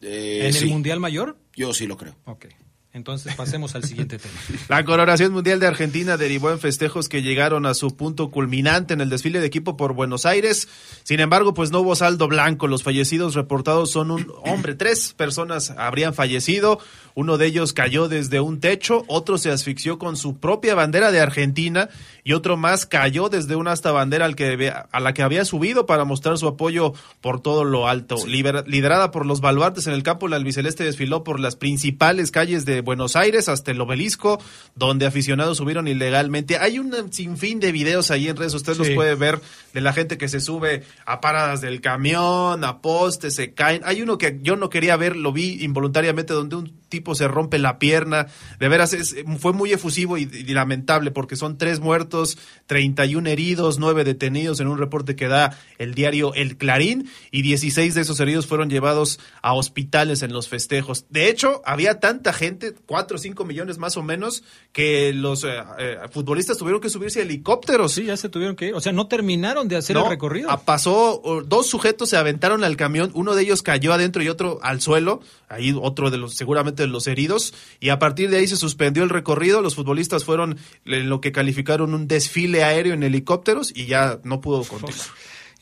Eh, 0.00 0.48
¿En 0.48 0.56
el 0.56 0.66
Mundial 0.66 1.00
Mayor? 1.00 1.36
Yo 1.54 1.74
sí 1.74 1.86
lo 1.86 1.96
creo. 1.96 2.16
Ok. 2.24 2.46
Entonces 2.92 3.36
pasemos 3.36 3.76
al 3.76 3.84
siguiente 3.84 4.18
tema. 4.18 4.34
La 4.68 4.84
coronación 4.84 5.32
mundial 5.32 5.60
de 5.60 5.68
Argentina 5.68 6.16
derivó 6.16 6.50
en 6.50 6.58
festejos 6.58 7.08
que 7.08 7.22
llegaron 7.22 7.64
a 7.64 7.74
su 7.74 7.94
punto 7.96 8.30
culminante 8.30 8.94
en 8.94 9.00
el 9.00 9.08
desfile 9.08 9.38
de 9.40 9.46
equipo 9.46 9.76
por 9.76 9.92
Buenos 9.92 10.26
Aires. 10.26 10.66
Sin 11.04 11.20
embargo, 11.20 11.54
pues 11.54 11.70
no 11.70 11.80
hubo 11.80 11.94
saldo 11.94 12.26
blanco. 12.26 12.66
Los 12.66 12.82
fallecidos 12.82 13.34
reportados 13.36 13.92
son 13.92 14.10
un 14.10 14.26
hombre. 14.44 14.74
Tres 14.74 15.12
personas 15.12 15.70
habrían 15.70 16.14
fallecido. 16.14 16.80
Uno 17.14 17.38
de 17.38 17.46
ellos 17.46 17.72
cayó 17.72 18.08
desde 18.08 18.40
un 18.40 18.60
techo, 18.60 19.04
otro 19.08 19.36
se 19.36 19.50
asfixió 19.50 19.98
con 19.98 20.16
su 20.16 20.38
propia 20.38 20.74
bandera 20.74 21.10
de 21.10 21.20
Argentina 21.20 21.88
y 22.24 22.32
otro 22.32 22.56
más 22.56 22.86
cayó 22.86 23.28
desde 23.28 23.56
una 23.56 23.72
hasta 23.72 23.92
bandera 23.92 24.26
al 24.26 24.36
que, 24.36 24.72
a 24.72 25.00
la 25.00 25.12
que 25.12 25.22
había 25.22 25.44
subido 25.44 25.86
para 25.86 26.04
mostrar 26.04 26.38
su 26.38 26.46
apoyo 26.46 26.92
por 27.20 27.40
todo 27.40 27.64
lo 27.64 27.88
alto. 27.88 28.16
liderada 28.26 29.10
por 29.10 29.26
los 29.26 29.40
baluartes 29.40 29.86
en 29.86 29.92
el 29.92 30.02
campo, 30.02 30.28
la 30.28 30.36
albiceleste 30.36 30.84
desfiló 30.84 31.24
por 31.24 31.40
las 31.40 31.56
principales 31.56 32.30
calles 32.30 32.64
de 32.64 32.79
Buenos 32.80 33.16
Aires 33.16 33.48
hasta 33.48 33.70
el 33.70 33.80
obelisco, 33.80 34.40
donde 34.74 35.06
aficionados 35.06 35.58
subieron 35.58 35.88
ilegalmente. 35.88 36.58
Hay 36.58 36.78
un 36.78 37.12
sinfín 37.12 37.60
de 37.60 37.72
videos 37.72 38.10
ahí 38.10 38.28
en 38.28 38.36
redes, 38.36 38.54
usted 38.54 38.76
los 38.76 38.90
puede 38.90 39.14
ver, 39.14 39.40
de 39.72 39.80
la 39.80 39.92
gente 39.92 40.18
que 40.18 40.28
se 40.28 40.40
sube 40.40 40.84
a 41.06 41.20
paradas 41.20 41.60
del 41.60 41.80
camión, 41.80 42.64
a 42.64 42.80
postes, 42.80 43.34
se 43.34 43.52
caen. 43.54 43.82
Hay 43.84 44.02
uno 44.02 44.18
que 44.18 44.38
yo 44.42 44.56
no 44.56 44.70
quería 44.70 44.96
ver, 44.96 45.16
lo 45.16 45.32
vi 45.32 45.62
involuntariamente, 45.62 46.32
donde 46.32 46.56
un 46.56 46.79
tipo 46.90 47.14
se 47.14 47.28
rompe 47.28 47.58
la 47.58 47.78
pierna. 47.78 48.26
De 48.58 48.68
veras, 48.68 48.92
es, 48.92 49.16
fue 49.38 49.52
muy 49.52 49.72
efusivo 49.72 50.18
y, 50.18 50.26
lamentable 50.26 51.10
porque 51.10 51.36
son 51.36 51.56
tres 51.56 51.80
muertos, 51.80 52.36
31 52.66 53.28
heridos, 53.30 53.78
nueve 53.78 54.04
detenidos 54.04 54.60
en 54.60 54.66
un 54.66 54.76
reporte 54.76 55.16
que 55.16 55.28
da 55.28 55.56
el 55.78 55.94
diario 55.94 56.34
El 56.34 56.58
Clarín 56.58 57.08
y 57.30 57.42
16 57.42 57.94
de 57.94 58.00
esos 58.02 58.20
heridos 58.20 58.46
fueron 58.46 58.68
llevados 58.68 59.20
a 59.40 59.54
hospitales 59.54 60.22
en 60.22 60.32
los 60.32 60.48
festejos. 60.48 61.06
De 61.08 61.30
hecho, 61.30 61.62
había 61.64 62.00
tanta 62.00 62.32
gente, 62.32 62.74
4 62.86 63.16
o 63.16 63.18
5 63.18 63.44
millones 63.44 63.78
más 63.78 63.96
o 63.96 64.02
menos, 64.02 64.42
que 64.72 65.12
los 65.14 65.44
eh, 65.44 65.48
eh, 65.78 65.98
futbolistas 66.10 66.58
tuvieron 66.58 66.80
que 66.80 66.90
subirse 66.90 67.20
a 67.20 67.22
helicópteros. 67.22 67.92
Sí, 67.92 68.04
ya 68.04 68.16
se 68.16 68.28
tuvieron 68.28 68.56
que 68.56 68.68
ir. 68.68 68.74
O 68.74 68.80
sea, 68.80 68.92
no 68.92 69.06
terminaron 69.06 69.68
de 69.68 69.76
hacer 69.76 69.96
el 69.96 70.08
recorrido. 70.08 70.50
Pasó, 70.64 71.22
dos 71.46 71.68
sujetos 71.68 72.10
se 72.10 72.16
aventaron 72.16 72.64
al 72.64 72.76
camión, 72.76 73.10
uno 73.14 73.34
de 73.34 73.42
ellos 73.42 73.62
cayó 73.62 73.92
adentro 73.92 74.22
y 74.22 74.28
otro 74.28 74.58
al 74.62 74.80
suelo. 74.80 75.20
Ahí 75.48 75.74
otro 75.80 76.10
de 76.10 76.18
los, 76.18 76.34
seguramente 76.34 76.79
de 76.82 76.88
los 76.88 77.06
heridos. 77.06 77.54
Y 77.78 77.90
a 77.90 77.98
partir 77.98 78.30
de 78.30 78.38
ahí 78.38 78.46
se 78.46 78.56
suspendió 78.56 79.02
el 79.02 79.10
recorrido. 79.10 79.62
Los 79.62 79.74
futbolistas 79.74 80.24
fueron 80.24 80.58
en 80.84 81.08
lo 81.08 81.20
que 81.20 81.32
calificaron 81.32 81.94
un 81.94 82.08
desfile 82.08 82.64
aéreo 82.64 82.94
en 82.94 83.02
helicópteros 83.02 83.72
y 83.74 83.86
ya 83.86 84.20
no 84.24 84.40
pudo 84.40 84.64
continuar. 84.64 85.06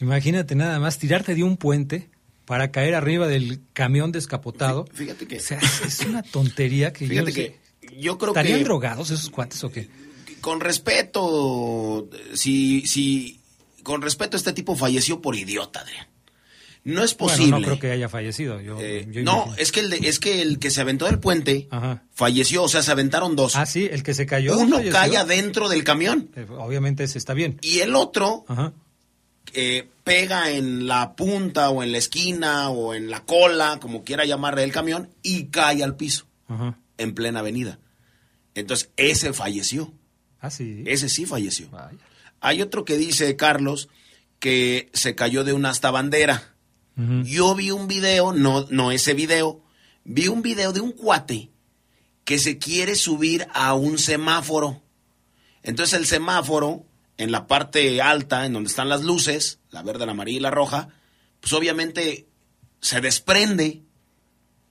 Imagínate 0.01 0.55
nada 0.55 0.79
más 0.79 0.99
tirarte 0.99 1.35
de 1.35 1.43
un 1.43 1.57
puente 1.57 2.09
para 2.45 2.71
caer 2.71 2.95
arriba 2.95 3.27
del 3.27 3.61
camión 3.73 4.13
descapotado. 4.13 4.87
Fíjate 4.95 5.27
que. 5.27 5.37
es 5.37 6.01
una 6.07 6.23
tontería 6.23 6.93
que 6.93 7.07
fíjate 7.07 7.31
yo. 7.31 7.35
que 7.35 7.59
yo 7.99 8.19
creo 8.19 8.31
¿Estarían 8.31 8.65
drogados 8.65 9.11
esos 9.11 9.29
cuates 9.31 9.63
o 9.65 9.71
qué? 9.71 9.89
Con 10.41 10.61
respeto, 10.61 12.09
si, 12.35 12.87
si 12.87 13.41
con 13.83 14.03
respeto, 14.03 14.37
este 14.37 14.53
tipo 14.53 14.77
falleció 14.77 15.21
por 15.21 15.35
idiota, 15.35 15.81
Adrián. 15.81 16.07
No 16.89 17.05
es 17.05 17.17
Bueno, 17.17 17.33
posible. 17.37 17.51
no 17.61 17.67
creo 17.67 17.79
que 17.79 17.91
haya 17.91 18.09
fallecido. 18.09 18.61
Yo, 18.61 18.79
Eh, 18.81 19.07
yo 19.11 19.23
no, 19.23 19.55
es 19.59 19.73
que, 19.73 19.81
el 19.81 19.91
de- 19.91 20.09
es 20.09 20.19
que 20.19 20.41
el 20.41 20.59
que 20.59 20.71
se 20.71 20.81
aventó 20.81 21.05
del 21.05 21.19
puente 21.19 21.69
Ajá. 21.71 22.03
falleció, 22.15 22.63
o 22.63 22.69
sea, 22.69 22.83
se 22.83 22.91
aventaron 22.91 23.37
dos. 23.37 23.57
Ah, 23.57 23.67
sí, 23.67 23.89
el 23.91 24.03
que 24.03 24.15
se 24.15 24.25
cayó. 24.27 24.57
Uno 24.59 24.77
falleció. 24.77 24.93
cae 24.93 25.17
adentro 25.17 25.69
del 25.69 25.85
camión 25.85 26.31
Eh, 26.35 26.47
Obviamente 26.49 27.05
ese 27.05 27.19
está 27.19 27.35
bien. 27.35 27.59
y 27.61 27.81
el 27.81 27.95
otro 27.95 28.45
Ajá. 28.49 28.73
eh, 29.53 29.89
pega 30.05 30.51
en 30.51 30.87
la 30.87 31.15
punta 31.15 31.71
o 31.71 31.83
en 31.83 31.93
la 31.93 31.99
esquina 31.99 32.71
o 32.71 32.95
en 32.95 33.11
la 33.11 33.25
cola, 33.25 33.79
como 33.81 34.03
quiera 34.05 34.25
llamarle 34.25 34.63
el 34.65 34.73
camión, 34.73 35.11
y 35.23 35.45
cae 35.47 35.83
al 35.83 35.95
piso 35.97 36.27
Ajá. 36.49 36.79
en 36.97 37.15
plena 37.15 37.41
avenida. 37.41 37.79
Entonces, 38.55 38.91
ese 38.97 39.33
falleció. 39.33 39.93
Ah, 40.41 40.51
sí. 40.51 40.83
Ese 40.87 41.09
sí 41.09 41.27
falleció. 41.27 41.69
Vaya. 41.71 41.99
Hay 42.41 42.63
otro 42.63 42.85
que 42.85 42.97
dice, 42.97 43.37
Carlos, 43.37 43.89
que 44.39 44.89
se 44.95 45.15
cayó 45.15 45.45
de 45.45 45.53
una 45.53 45.71
hasta 45.71 45.91
bandera. 45.91 46.55
Yo 47.25 47.55
vi 47.55 47.71
un 47.71 47.87
video, 47.87 48.33
no, 48.33 48.67
no 48.71 48.91
ese 48.91 49.15
video, 49.15 49.63
vi 50.05 50.27
un 50.27 50.43
video 50.43 50.73
de 50.73 50.81
un 50.81 50.91
cuate 50.93 51.51
que 52.25 52.39
se 52.41 52.59
quiere 52.59 52.97
subir 52.97 53.47
a 53.55 53.75
un 53.75 53.99
semáforo. 53.99 54.83
Entonces 55.63 55.97
el 55.99 56.07
semáforo, 56.07 56.85
en 57.17 57.31
la 57.31 57.47
parte 57.47 58.03
alta, 58.03 58.47
en 58.47 58.53
donde 58.53 58.69
están 58.69 58.89
las 58.89 59.05
luces, 59.05 59.61
la 59.71 59.83
verde, 59.83 60.07
la 60.07 60.13
amarilla 60.13 60.39
y 60.39 60.41
la 60.43 60.51
roja, 60.51 60.89
pues 61.41 61.53
obviamente 61.53 62.27
se 62.81 63.01
desprende 63.01 63.83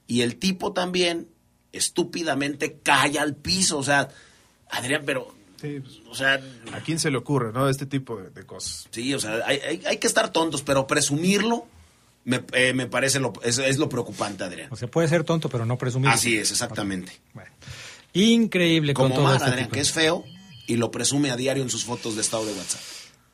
y 0.05 0.21
el 0.21 0.35
tipo 0.37 0.73
también 0.73 1.29
estúpidamente 1.71 2.79
cae 2.83 3.19
al 3.19 3.35
piso. 3.35 3.77
O 3.77 3.83
sea, 3.83 4.09
Adrián, 4.69 5.03
pero, 5.05 5.33
Sí, 5.61 5.79
pues, 5.79 6.01
o 6.09 6.13
sea, 6.13 6.39
¿A 6.73 6.81
quién 6.81 6.99
se 6.99 7.09
le 7.09 7.17
ocurre, 7.17 7.51
no? 7.53 7.67
Este 7.69 7.85
tipo 7.87 8.17
de, 8.17 8.29
de 8.29 8.45
cosas. 8.45 8.87
Sí, 8.91 9.13
o 9.13 9.19
sea, 9.19 9.41
hay, 9.45 9.57
hay- 9.59 9.83
hay 9.87 9.97
que 9.97 10.05
estar 10.07 10.31
tontos, 10.31 10.61
pero 10.61 10.85
presumirlo 10.85 11.67
me, 12.27 12.43
eh, 12.51 12.73
me 12.73 12.87
parece 12.87 13.21
lo, 13.21 13.31
es, 13.41 13.57
es 13.57 13.77
lo 13.77 13.87
preocupante, 13.87 14.43
Adrián. 14.43 14.67
O 14.69 14.75
sea, 14.75 14.89
puede 14.89 15.07
ser 15.07 15.23
tonto, 15.23 15.47
pero 15.47 15.65
no 15.65 15.77
presumir. 15.77 16.09
Así 16.09 16.37
es, 16.37 16.51
exactamente. 16.51 17.13
Bueno. 17.33 17.49
Increíble 18.11 18.93
con 18.93 19.05
Como 19.05 19.15
todo 19.15 19.23
Omar, 19.23 19.37
este 19.37 19.49
Adrián, 19.49 19.67
tipo. 19.67 19.75
que 19.75 19.79
es 19.79 19.93
feo 19.93 20.25
y 20.67 20.75
lo 20.75 20.91
presume 20.91 21.31
a 21.31 21.37
diario 21.37 21.63
en 21.63 21.69
sus 21.69 21.85
fotos 21.85 22.15
de 22.15 22.21
estado 22.21 22.45
de 22.45 22.51
WhatsApp. 22.51 22.81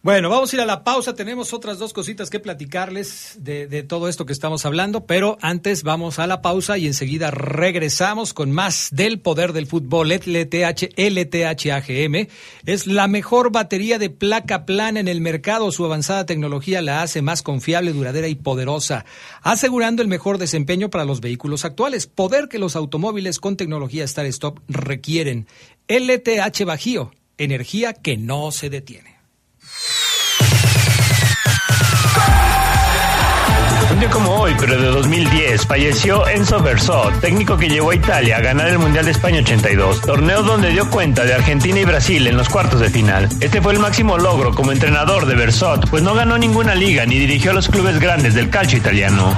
Bueno, 0.05 0.29
vamos 0.29 0.51
a 0.51 0.57
ir 0.57 0.62
a 0.62 0.65
la 0.65 0.83
pausa. 0.83 1.15
Tenemos 1.15 1.53
otras 1.53 1.79
dos 1.79 1.93
cositas 1.93 2.29
que 2.29 2.41
platicarles 2.41 3.38
de, 3.39 3.83
todo 3.83 4.10
esto 4.10 4.25
que 4.25 4.33
estamos 4.33 4.65
hablando, 4.65 5.05
pero 5.05 5.38
antes 5.39 5.83
vamos 5.83 6.19
a 6.19 6.27
la 6.27 6.41
pausa 6.41 6.77
y 6.77 6.88
enseguida 6.88 7.31
regresamos 7.31 8.33
con 8.33 8.51
más 8.51 8.89
del 8.91 9.22
poder 9.22 9.53
del 9.53 9.65
fútbol. 9.65 10.12
LTH, 10.12 10.89
LTH 10.98 11.72
AGM 11.72 12.27
es 12.65 12.86
la 12.86 13.07
mejor 13.07 13.53
batería 13.53 13.98
de 13.98 14.10
placa 14.10 14.65
plana 14.65 15.00
en 15.00 15.07
el 15.07 15.22
mercado. 15.22 15.72
Su 15.72 15.86
avanzada 15.86 16.25
tecnología 16.25 16.81
la 16.81 17.01
hace 17.01 17.22
más 17.22 17.41
confiable, 17.41 17.93
duradera 17.93 18.27
y 18.27 18.36
poderosa, 18.36 19.05
asegurando 19.41 20.01
el 20.01 20.10
mejor 20.10 20.38
desempeño 20.38 20.89
para 20.89 21.05
los 21.05 21.22
vehículos 21.22 21.63
actuales. 21.63 22.07
Poder 22.07 22.50
que 22.50 22.60
los 22.60 22.75
automóviles 22.75 23.39
con 23.39 23.55
tecnología 23.55 24.03
Star 24.03 24.25
Stop 24.25 24.60
requieren. 24.67 25.48
LTH 25.88 26.65
Bajío, 26.65 27.13
energía 27.38 27.93
que 27.93 28.17
no 28.17 28.51
se 28.51 28.69
detiene. 28.69 29.12
Como 34.10 34.31
hoy, 34.36 34.53
pero 34.60 34.79
de 34.79 34.88
2010, 34.88 35.65
falleció 35.65 36.27
Enzo 36.27 36.62
Bersot, 36.62 37.19
técnico 37.22 37.57
que 37.57 37.69
llevó 37.69 37.91
a 37.91 37.95
Italia 37.95 38.38
a 38.38 38.41
ganar 38.41 38.67
el 38.67 38.79
Mundial 38.79 39.05
de 39.05 39.12
España 39.12 39.39
82, 39.39 40.01
torneo 40.01 40.43
donde 40.43 40.72
dio 40.72 40.89
cuenta 40.89 41.24
de 41.24 41.33
Argentina 41.33 41.79
y 41.79 41.86
Brasil 41.86 42.25
en 42.27 42.36
los 42.36 42.50
cuartos 42.50 42.79
de 42.79 42.89
final. 42.89 43.29
Este 43.39 43.62
fue 43.62 43.74
el 43.74 43.79
máximo 43.79 44.17
logro 44.17 44.53
como 44.53 44.72
entrenador 44.72 45.25
de 45.25 45.36
Bersot, 45.36 45.89
pues 45.89 46.03
no 46.03 46.15
ganó 46.15 46.38
ninguna 46.38 46.75
liga 46.75 47.05
ni 47.05 47.17
dirigió 47.17 47.51
a 47.51 47.53
los 47.53 47.69
clubes 47.69 48.00
grandes 48.00 48.33
del 48.33 48.50
calcio 48.50 48.77
italiano. 48.77 49.38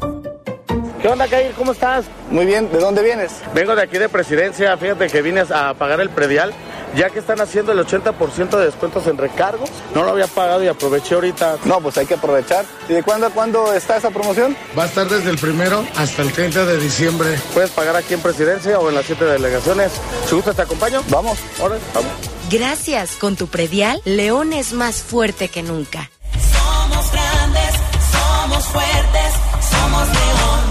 ¿Qué 1.01 1.07
onda, 1.07 1.27
Kair? 1.27 1.53
¿Cómo 1.53 1.71
estás? 1.71 2.05
Muy 2.29 2.45
bien, 2.45 2.71
¿de 2.71 2.77
dónde 2.77 3.01
vienes? 3.01 3.31
Vengo 3.55 3.75
de 3.75 3.81
aquí 3.81 3.97
de 3.97 4.07
Presidencia, 4.07 4.77
fíjate 4.77 5.07
que 5.07 5.23
vine 5.23 5.43
a 5.51 5.73
pagar 5.73 5.99
el 5.99 6.11
predial, 6.11 6.53
ya 6.95 7.09
que 7.09 7.17
están 7.17 7.41
haciendo 7.41 7.71
el 7.71 7.79
80% 7.79 8.49
de 8.51 8.65
descuentos 8.65 9.07
en 9.07 9.17
recargos. 9.17 9.71
No 9.95 10.03
lo 10.03 10.11
había 10.11 10.27
pagado 10.27 10.63
y 10.63 10.67
aproveché 10.67 11.15
ahorita. 11.15 11.57
No, 11.65 11.81
pues 11.81 11.97
hay 11.97 12.05
que 12.05 12.13
aprovechar. 12.13 12.65
¿Y 12.87 12.93
de 12.93 13.01
cuándo 13.01 13.25
a 13.25 13.29
cuándo 13.31 13.73
está 13.73 13.97
esa 13.97 14.11
promoción? 14.11 14.55
Va 14.77 14.83
a 14.83 14.85
estar 14.85 15.09
desde 15.09 15.31
el 15.31 15.39
primero 15.39 15.83
hasta 15.95 16.21
el 16.21 16.31
30 16.31 16.65
de 16.65 16.77
diciembre. 16.77 17.35
Puedes 17.55 17.71
pagar 17.71 17.95
aquí 17.95 18.13
en 18.13 18.21
Presidencia 18.21 18.77
o 18.77 18.87
en 18.89 18.93
las 18.93 19.05
siete 19.05 19.25
delegaciones. 19.25 19.93
Si 20.27 20.35
gustas, 20.35 20.55
te 20.55 20.61
acompaño. 20.61 21.01
Vamos, 21.09 21.39
ahora, 21.59 21.77
vamos. 21.95 22.11
Gracias, 22.51 23.15
con 23.15 23.35
tu 23.35 23.47
predial, 23.47 24.03
León 24.05 24.53
es 24.53 24.73
más 24.73 25.01
fuerte 25.01 25.47
que 25.47 25.63
nunca. 25.63 26.11
Somos 26.33 27.11
grandes, 27.11 27.73
somos 28.11 28.65
fuertes, 28.65 29.33
somos 29.67 30.07
león. 30.07 30.70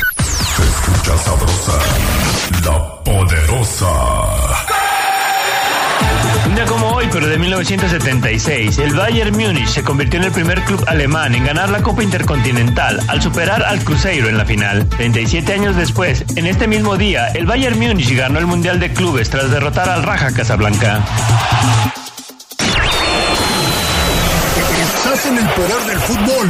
Escucha 1.11 1.17
sabrosa, 1.17 1.77
la 2.63 3.03
poderosa. 3.03 3.85
Un 6.45 6.55
día 6.55 6.65
como 6.65 6.87
hoy, 6.87 7.07
pero 7.11 7.27
de 7.27 7.37
1976, 7.37 8.77
el 8.79 8.95
Bayern 8.95 9.35
Múnich 9.35 9.67
se 9.67 9.83
convirtió 9.83 10.19
en 10.19 10.25
el 10.27 10.31
primer 10.31 10.61
club 10.63 10.83
alemán 10.87 11.35
en 11.35 11.43
ganar 11.45 11.69
la 11.69 11.81
Copa 11.81 12.03
Intercontinental 12.03 13.01
al 13.07 13.21
superar 13.21 13.63
al 13.63 13.83
Cruzeiro 13.83 14.29
en 14.29 14.37
la 14.37 14.45
final. 14.45 14.87
37 14.87 15.53
años 15.53 15.75
después, 15.75 16.23
en 16.35 16.47
este 16.47 16.67
mismo 16.67 16.97
día, 16.97 17.27
el 17.29 17.45
Bayern 17.45 17.77
Múnich 17.77 18.15
ganó 18.15 18.39
el 18.39 18.45
Mundial 18.45 18.79
de 18.79 18.93
Clubes 18.93 19.29
tras 19.29 19.51
derrotar 19.51 19.89
al 19.89 20.03
Raja 20.03 20.31
Casablanca. 20.31 21.03
Estás 24.81 25.25
en 25.25 25.37
el 25.37 25.49
poder 25.49 25.81
del 25.87 25.99
fútbol. 25.99 26.49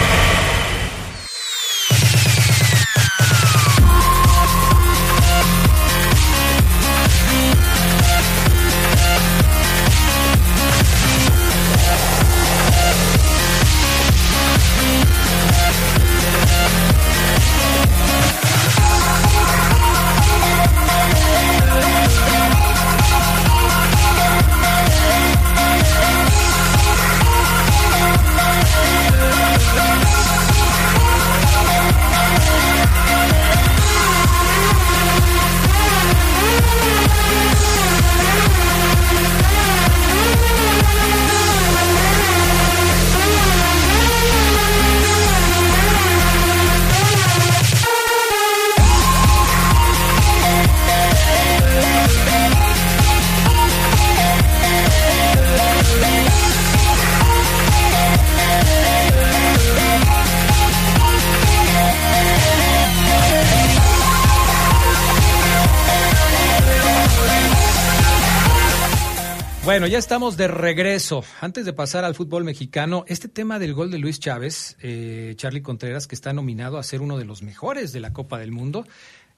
Bueno, 69.71 69.87
ya 69.87 69.99
estamos 69.99 70.35
de 70.35 70.49
regreso. 70.49 71.23
Antes 71.39 71.63
de 71.63 71.71
pasar 71.71 72.03
al 72.03 72.13
fútbol 72.13 72.43
mexicano, 72.43 73.05
este 73.07 73.29
tema 73.29 73.57
del 73.57 73.73
gol 73.73 73.89
de 73.89 73.99
Luis 73.99 74.19
Chávez, 74.19 74.75
eh, 74.81 75.31
Charlie 75.37 75.61
Contreras, 75.61 76.07
que 76.07 76.15
está 76.15 76.33
nominado 76.33 76.77
a 76.77 76.83
ser 76.83 76.99
uno 77.01 77.17
de 77.17 77.23
los 77.23 77.41
mejores 77.41 77.93
de 77.93 78.01
la 78.01 78.11
Copa 78.11 78.37
del 78.37 78.51
Mundo. 78.51 78.85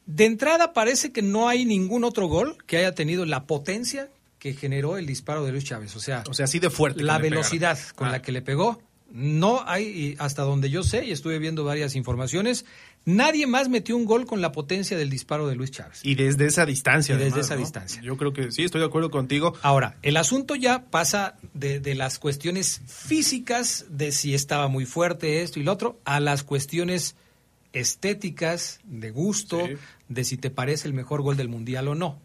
De 0.08 0.26
entrada 0.26 0.74
parece 0.74 1.12
que 1.12 1.22
no 1.22 1.50
hay 1.50 1.66
ningún 1.66 2.04
otro 2.04 2.26
gol 2.26 2.58
que 2.66 2.78
haya 2.78 2.96
tenido 2.96 3.28
la 3.28 3.46
potencia 3.46 4.10
que 4.40 4.54
generó 4.56 4.98
el 4.98 5.06
disparo 5.06 5.46
de 5.46 5.52
Luis 5.52 5.66
Chávez. 5.66 5.96
O 5.96 6.00
sea, 6.00 6.24
O 6.28 6.34
sea, 6.34 6.46
así 6.46 6.58
de 6.58 6.72
fuerte. 6.72 7.04
la 7.04 7.20
velocidad 7.20 7.76
pegaron. 7.78 7.96
con 7.96 8.08
Ah. 8.08 8.12
la 8.14 8.22
que 8.24 8.32
le 8.32 8.42
pegó. 8.42 8.82
No 9.16 9.62
hay, 9.68 10.16
hasta 10.18 10.42
donde 10.42 10.72
yo 10.72 10.82
sé, 10.82 11.06
y 11.06 11.12
estuve 11.12 11.38
viendo 11.38 11.64
varias 11.64 11.96
informaciones, 11.96 12.66
nadie 13.06 13.46
más 13.46 13.70
metió 13.70 13.96
un 13.96 14.06
gol 14.06 14.26
con 14.26 14.42
la 14.42 14.52
potencia 14.52 14.98
del 14.98 15.12
disparo 15.12 15.48
de 15.48 15.56
Luis 15.56 15.70
Chávez. 15.70 16.00
Y 16.04 16.16
desde 16.16 16.48
esa 16.48 16.66
distancia. 16.66 17.14
Y 17.14 17.20
desde 17.20 17.30
además, 17.34 17.46
esa 17.46 17.54
¿no? 17.56 17.60
distancia. 17.62 18.02
Yo 18.02 18.18
creo 18.18 18.34
que 18.34 18.52
sí, 18.52 18.64
estoy 18.64 18.82
de 18.82 18.88
acuerdo 18.88 19.12
contigo. 19.12 19.54
Ahora, 19.62 19.98
el 20.02 20.18
asunto 20.18 20.56
ya 20.56 20.86
pasa 20.90 21.36
de, 21.54 21.80
de 21.80 21.94
las 21.94 22.18
cuestiones 22.18 22.82
físicas, 22.88 23.86
de 23.90 24.12
si 24.12 24.34
estaba 24.34 24.68
muy 24.68 24.86
fuerte 24.88 25.44
esto 25.44 25.60
y 25.60 25.64
lo 25.64 25.74
otro, 25.74 26.00
a 26.06 26.20
las 26.20 26.44
cuestiones 26.44 27.16
estéticas, 27.72 28.80
de 28.84 29.12
gusto, 29.12 29.66
Sí. 29.68 29.74
de 30.10 30.24
si 30.24 30.38
te 30.38 30.50
parece 30.50 30.88
el 30.88 30.94
mejor 30.94 31.22
gol 31.22 31.38
del 31.38 31.50
mundial 31.50 31.88
o 31.88 31.96
no. 31.96 32.20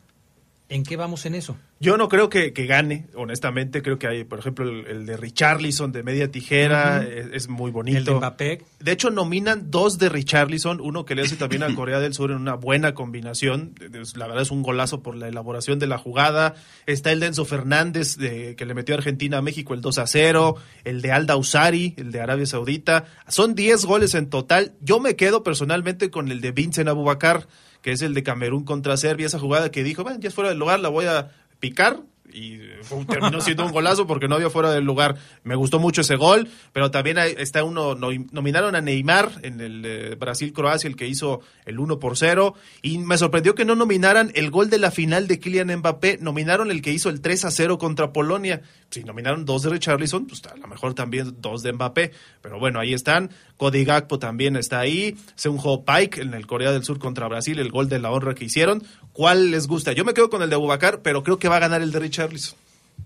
¿En 0.70 0.82
qué 0.82 0.96
vamos 0.96 1.24
en 1.24 1.34
eso? 1.34 1.56
Yo 1.80 1.96
no 1.96 2.08
creo 2.08 2.28
que, 2.28 2.52
que 2.52 2.66
gane, 2.66 3.06
honestamente. 3.14 3.80
Creo 3.80 3.98
que 3.98 4.06
hay, 4.06 4.24
por 4.24 4.38
ejemplo, 4.38 4.68
el, 4.68 4.86
el 4.86 5.06
de 5.06 5.16
Richarlison 5.16 5.92
de 5.92 6.02
media 6.02 6.30
tijera, 6.30 7.02
es 7.02 7.48
muy 7.48 7.70
bonito. 7.70 7.96
El 7.96 8.04
de 8.04 8.14
Mbappé. 8.14 8.62
De 8.78 8.92
hecho, 8.92 9.10
nominan 9.10 9.70
dos 9.70 9.98
de 9.98 10.10
Richarlison, 10.10 10.80
uno 10.82 11.06
que 11.06 11.14
le 11.14 11.22
hace 11.22 11.36
también 11.36 11.62
a 11.62 11.74
Corea 11.74 12.00
del 12.00 12.12
Sur 12.12 12.32
en 12.32 12.36
una 12.36 12.54
buena 12.54 12.92
combinación. 12.92 13.74
La 14.14 14.26
verdad 14.26 14.42
es 14.42 14.50
un 14.50 14.62
golazo 14.62 15.02
por 15.02 15.16
la 15.16 15.28
elaboración 15.28 15.78
de 15.78 15.86
la 15.86 15.96
jugada. 15.96 16.54
Está 16.84 17.12
el 17.12 17.20
de 17.20 17.26
Enzo 17.28 17.46
Fernández, 17.46 18.16
de, 18.18 18.54
que 18.54 18.66
le 18.66 18.74
metió 18.74 18.94
a 18.94 18.98
Argentina 18.98 19.38
a 19.38 19.42
México 19.42 19.72
el 19.72 19.80
2 19.80 19.98
a 19.98 20.06
0. 20.06 20.56
El 20.84 21.00
de 21.00 21.12
Alda 21.12 21.36
Usari, 21.36 21.94
el 21.96 22.12
de 22.12 22.20
Arabia 22.20 22.44
Saudita. 22.44 23.06
Son 23.26 23.54
10 23.54 23.86
goles 23.86 24.14
en 24.14 24.28
total. 24.28 24.74
Yo 24.82 25.00
me 25.00 25.16
quedo 25.16 25.42
personalmente 25.42 26.10
con 26.10 26.30
el 26.30 26.42
de 26.42 26.52
Vincent 26.52 26.88
Abubakar, 26.88 27.46
que 27.82 27.92
es 27.92 28.02
el 28.02 28.14
de 28.14 28.22
Camerún 28.22 28.64
contra 28.64 28.96
Serbia. 28.96 29.26
Esa 29.26 29.38
jugada 29.38 29.70
que 29.70 29.82
dijo, 29.82 30.02
bueno, 30.02 30.18
ya 30.20 30.28
es 30.28 30.34
fuera 30.34 30.50
del 30.50 30.58
lugar, 30.58 30.80
la 30.80 30.88
voy 30.88 31.06
a 31.06 31.30
picar 31.60 32.00
y 32.32 32.58
fue- 32.82 33.04
terminó 33.04 33.40
siendo 33.40 33.64
un 33.64 33.72
golazo 33.72 34.06
porque 34.06 34.28
no 34.28 34.34
había 34.36 34.50
fuera 34.50 34.70
del 34.70 34.84
lugar. 34.84 35.16
Me 35.44 35.54
gustó 35.54 35.78
mucho 35.78 36.00
ese 36.02 36.16
gol, 36.16 36.48
pero 36.72 36.90
también 36.90 37.18
está 37.18 37.64
uno, 37.64 37.94
no- 37.94 38.10
nominaron 38.32 38.74
a 38.74 38.80
Neymar 38.80 39.30
en 39.42 39.60
el 39.60 39.82
eh, 39.84 40.14
Brasil-Croacia, 40.14 40.88
el 40.88 40.96
que 40.96 41.06
hizo 41.06 41.40
el 41.64 41.78
1 41.78 41.98
por 41.98 42.16
0, 42.16 42.54
y 42.82 42.98
me 42.98 43.18
sorprendió 43.18 43.54
que 43.54 43.64
no 43.64 43.74
nominaran 43.74 44.30
el 44.34 44.50
gol 44.50 44.70
de 44.70 44.78
la 44.78 44.90
final 44.90 45.26
de 45.28 45.38
Kylian 45.38 45.76
Mbappé, 45.78 46.18
nominaron 46.20 46.70
el 46.70 46.82
que 46.82 46.92
hizo 46.92 47.08
el 47.08 47.20
3 47.20 47.44
a 47.46 47.50
0 47.50 47.78
contra 47.78 48.12
Polonia. 48.12 48.62
Si 48.90 49.04
nominaron 49.04 49.44
dos 49.44 49.62
de 49.62 49.70
Richarlison, 49.70 50.26
pues 50.26 50.42
a 50.46 50.56
lo 50.56 50.66
mejor 50.66 50.94
también 50.94 51.36
dos 51.40 51.62
de 51.62 51.72
Mbappé, 51.72 52.12
pero 52.40 52.58
bueno, 52.58 52.80
ahí 52.80 52.94
están. 52.94 53.30
Cody 53.58 53.84
Gakpo 53.84 54.18
también 54.18 54.56
está 54.56 54.78
ahí, 54.80 55.16
Seunho 55.34 55.84
Pike 55.84 56.22
en 56.22 56.32
el 56.32 56.46
Corea 56.46 56.72
del 56.72 56.84
Sur 56.84 56.98
contra 56.98 57.26
Brasil, 57.28 57.58
el 57.58 57.70
gol 57.70 57.88
de 57.88 57.98
la 57.98 58.10
honra 58.10 58.34
que 58.34 58.44
hicieron. 58.46 58.82
¿Cuál 59.18 59.50
les 59.50 59.66
gusta? 59.66 59.92
Yo 59.94 60.04
me 60.04 60.14
quedo 60.14 60.30
con 60.30 60.42
el 60.42 60.48
de 60.48 60.54
Abubakar, 60.54 61.02
pero 61.02 61.24
creo 61.24 61.40
que 61.40 61.48
va 61.48 61.56
a 61.56 61.58
ganar 61.58 61.82
el 61.82 61.90
de 61.90 61.98
Richarlison. 61.98 62.56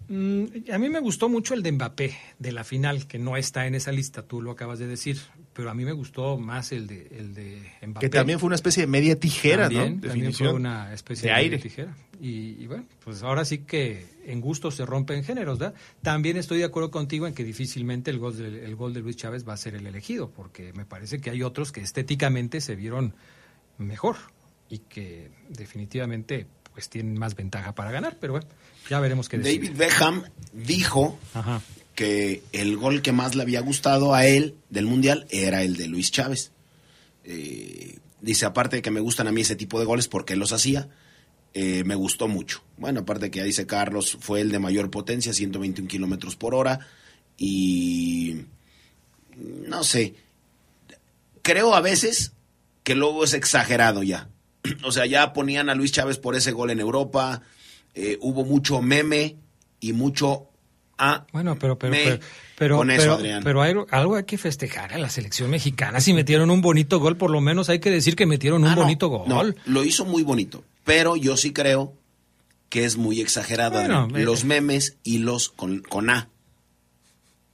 Mm, 0.09 0.45
a 0.71 0.77
mí 0.77 0.91
me 0.91 1.01
gustó 1.01 1.31
mucho 1.31 1.55
el 1.55 1.63
de 1.63 1.73
Mbappé, 1.73 2.15
de 2.39 2.53
la 2.53 2.65
final, 2.65 3.07
que 3.07 3.19
no 3.19 3.39
está 3.39 3.67
en 3.67 3.75
esa 3.75 3.93
lista, 3.93 4.21
tú 4.21 4.43
lo 4.43 4.51
acabas 4.51 4.79
de 4.79 4.87
decir, 4.87 5.19
pero 5.55 5.71
a 5.71 5.75
mí 5.75 5.87
me 5.87 5.93
gustó 5.93 6.37
más 6.37 6.71
el 6.73 6.87
de, 6.87 7.09
el 7.19 7.33
de 7.33 7.63
Mbappé. 7.87 8.01
Que 8.01 8.11
también 8.11 8.39
fue 8.39 8.49
una 8.49 8.57
especie 8.57 8.83
de 8.83 8.89
media 8.89 9.19
tijera, 9.19 9.71
También, 9.71 10.01
¿no? 10.03 10.09
también 10.09 10.35
fue 10.35 10.53
una 10.53 10.93
especie 10.93 11.31
de 11.31 11.35
de, 11.35 11.41
aire. 11.41 11.59
tijera. 11.59 11.97
Y, 12.21 12.63
y 12.63 12.67
bueno, 12.67 12.85
pues 13.03 13.23
ahora 13.23 13.47
sí 13.47 13.61
que 13.61 14.05
en 14.27 14.43
gusto 14.43 14.71
se 14.71 14.85
rompen 14.85 15.25
géneros, 15.25 15.59
¿verdad? 15.59 15.75
También 16.03 16.37
estoy 16.37 16.59
de 16.59 16.65
acuerdo 16.65 16.91
contigo 16.91 17.27
en 17.27 17.33
que 17.33 17.43
difícilmente 17.43 18.11
el 18.11 18.19
gol, 18.19 18.37
de, 18.37 18.67
el 18.67 18.77
gol 18.77 18.93
de 18.93 19.01
Luis 19.01 19.17
Chávez 19.17 19.49
va 19.49 19.55
a 19.55 19.57
ser 19.57 19.77
el 19.77 19.87
elegido, 19.87 20.29
porque 20.29 20.75
me 20.75 20.85
parece 20.85 21.23
que 21.23 21.31
hay 21.31 21.43
otros 21.43 21.73
que 21.73 21.81
estéticamente 21.81 22.61
se 22.61 22.77
vieron 22.77 23.15
mejor 23.79 24.17
y 24.73 24.79
que 24.79 25.31
definitivamente 25.51 26.47
pues 26.73 26.89
tienen 26.89 27.19
más 27.19 27.37
ventaja 27.37 27.75
para 27.75 27.91
ganar, 27.91 28.17
pero 28.19 28.33
bueno, 28.33 28.47
ya 28.89 29.01
veremos 29.01 29.29
qué 29.29 29.37
decir. 29.37 29.61
David 29.61 29.77
Beckham 29.77 30.25
dijo 30.55 31.19
Ajá. 31.35 31.61
que 31.95 32.43
el 32.53 32.79
gol 32.79 33.03
que 33.03 33.13
más 33.13 33.35
le 33.35 33.43
había 33.43 33.61
gustado 33.61 34.15
a 34.15 34.25
él 34.27 34.57
del 34.71 34.87
Mundial 34.87 35.27
era 35.29 35.63
el 35.63 35.77
de 35.77 35.89
Luis 35.89 36.11
Chávez. 36.11 36.53
Eh, 37.25 37.99
dice, 38.23 38.47
aparte 38.47 38.77
de 38.77 38.83
que 38.83 38.91
me 38.91 39.01
gustan 39.01 39.29
a 39.29 39.33
mí 39.33 39.43
ese 39.43 39.57
tipo 39.57 39.79
de 39.79 39.85
goles 39.85 40.09
porque 40.09 40.33
él 40.33 40.39
los 40.39 40.55
hacía, 40.55 40.89
eh, 41.53 41.85
me 41.85 41.95
gustó 41.95 42.27
mucho. 42.27 42.65
Bueno, 42.79 43.01
aparte 43.01 43.31
que 43.31 43.41
ya 43.41 43.45
dice 43.45 43.67
Carlos, 43.67 44.17
fue 44.21 44.41
el 44.41 44.51
de 44.51 44.59
mayor 44.59 44.91
potencia, 44.91 45.35
121 45.35 45.87
kilómetros 45.87 46.35
por 46.35 46.55
hora. 46.55 46.79
Y 47.37 48.47
no 49.37 49.85
sé, 49.85 50.15
creo 51.43 51.75
a 51.75 51.83
veces 51.83 52.33
que 52.85 52.95
luego 52.95 53.25
es 53.25 53.35
exagerado 53.35 54.03
ya. 54.03 54.31
O 54.85 54.93
sea, 54.93 55.07
ya 55.07 55.33
ponían 55.33 55.69
a 55.71 55.75
Luis 55.75 55.93
Chávez 55.93 56.19
por 56.19 56.35
ese 56.37 56.53
gol 56.53 56.71
en 56.71 56.81
Europa, 56.81 57.43
eh, 57.95 58.19
hubo 58.21 58.45
mucho 58.45 58.81
meme 58.83 59.37
y 59.81 59.93
mucho... 59.93 60.49
Ah, 60.99 61.27
Bueno, 61.33 61.59
pero 61.59 61.77
pero 61.79 61.93
pero 61.95 62.19
pero, 62.57 62.77
con 62.77 62.91
eso, 62.93 63.03
pero- 63.03 63.15
Adrián. 63.15 63.43
pero 63.43 63.63
hay, 63.63 63.75
algo 63.91 64.15
hay 64.15 64.25
que 64.25 64.39
festejar 64.39 64.93
a 64.93 64.99
la 64.99 65.09
selección 65.09 65.51
mexicana. 65.51 66.01
Si 66.01 66.13
metieron 66.13 66.49
un 66.51 66.61
bonito 66.61 67.01
gol, 67.01 67.17
por 67.17 67.31
lo 67.31 67.41
menos 67.41 67.69
hay 67.71 67.81
que 67.81 67.91
decir 67.91 68.15
que 68.15 68.25
metieron 68.27 68.63
un 68.63 68.69
Ah, 68.69 68.75
no, 68.77 68.83
bonito 68.83 69.09
gol. 69.09 69.25
no, 69.27 69.43
lo 69.65 69.85
hizo 69.85 70.05
muy 70.05 70.23
bonito, 70.23 70.63
pero 70.85 71.17
yo 71.17 71.37
sí 71.37 71.53
creo 71.53 71.95
que 72.69 72.85
es 72.85 72.97
muy 72.97 73.21
exagerado 73.21 73.81
Bueno, 73.81 74.09
eh, 74.15 74.23
los 74.23 74.45
memes 74.45 74.97
y 75.03 75.19
los 75.19 75.49
con, 75.49 75.81
con 75.81 76.09
A. 76.09 76.29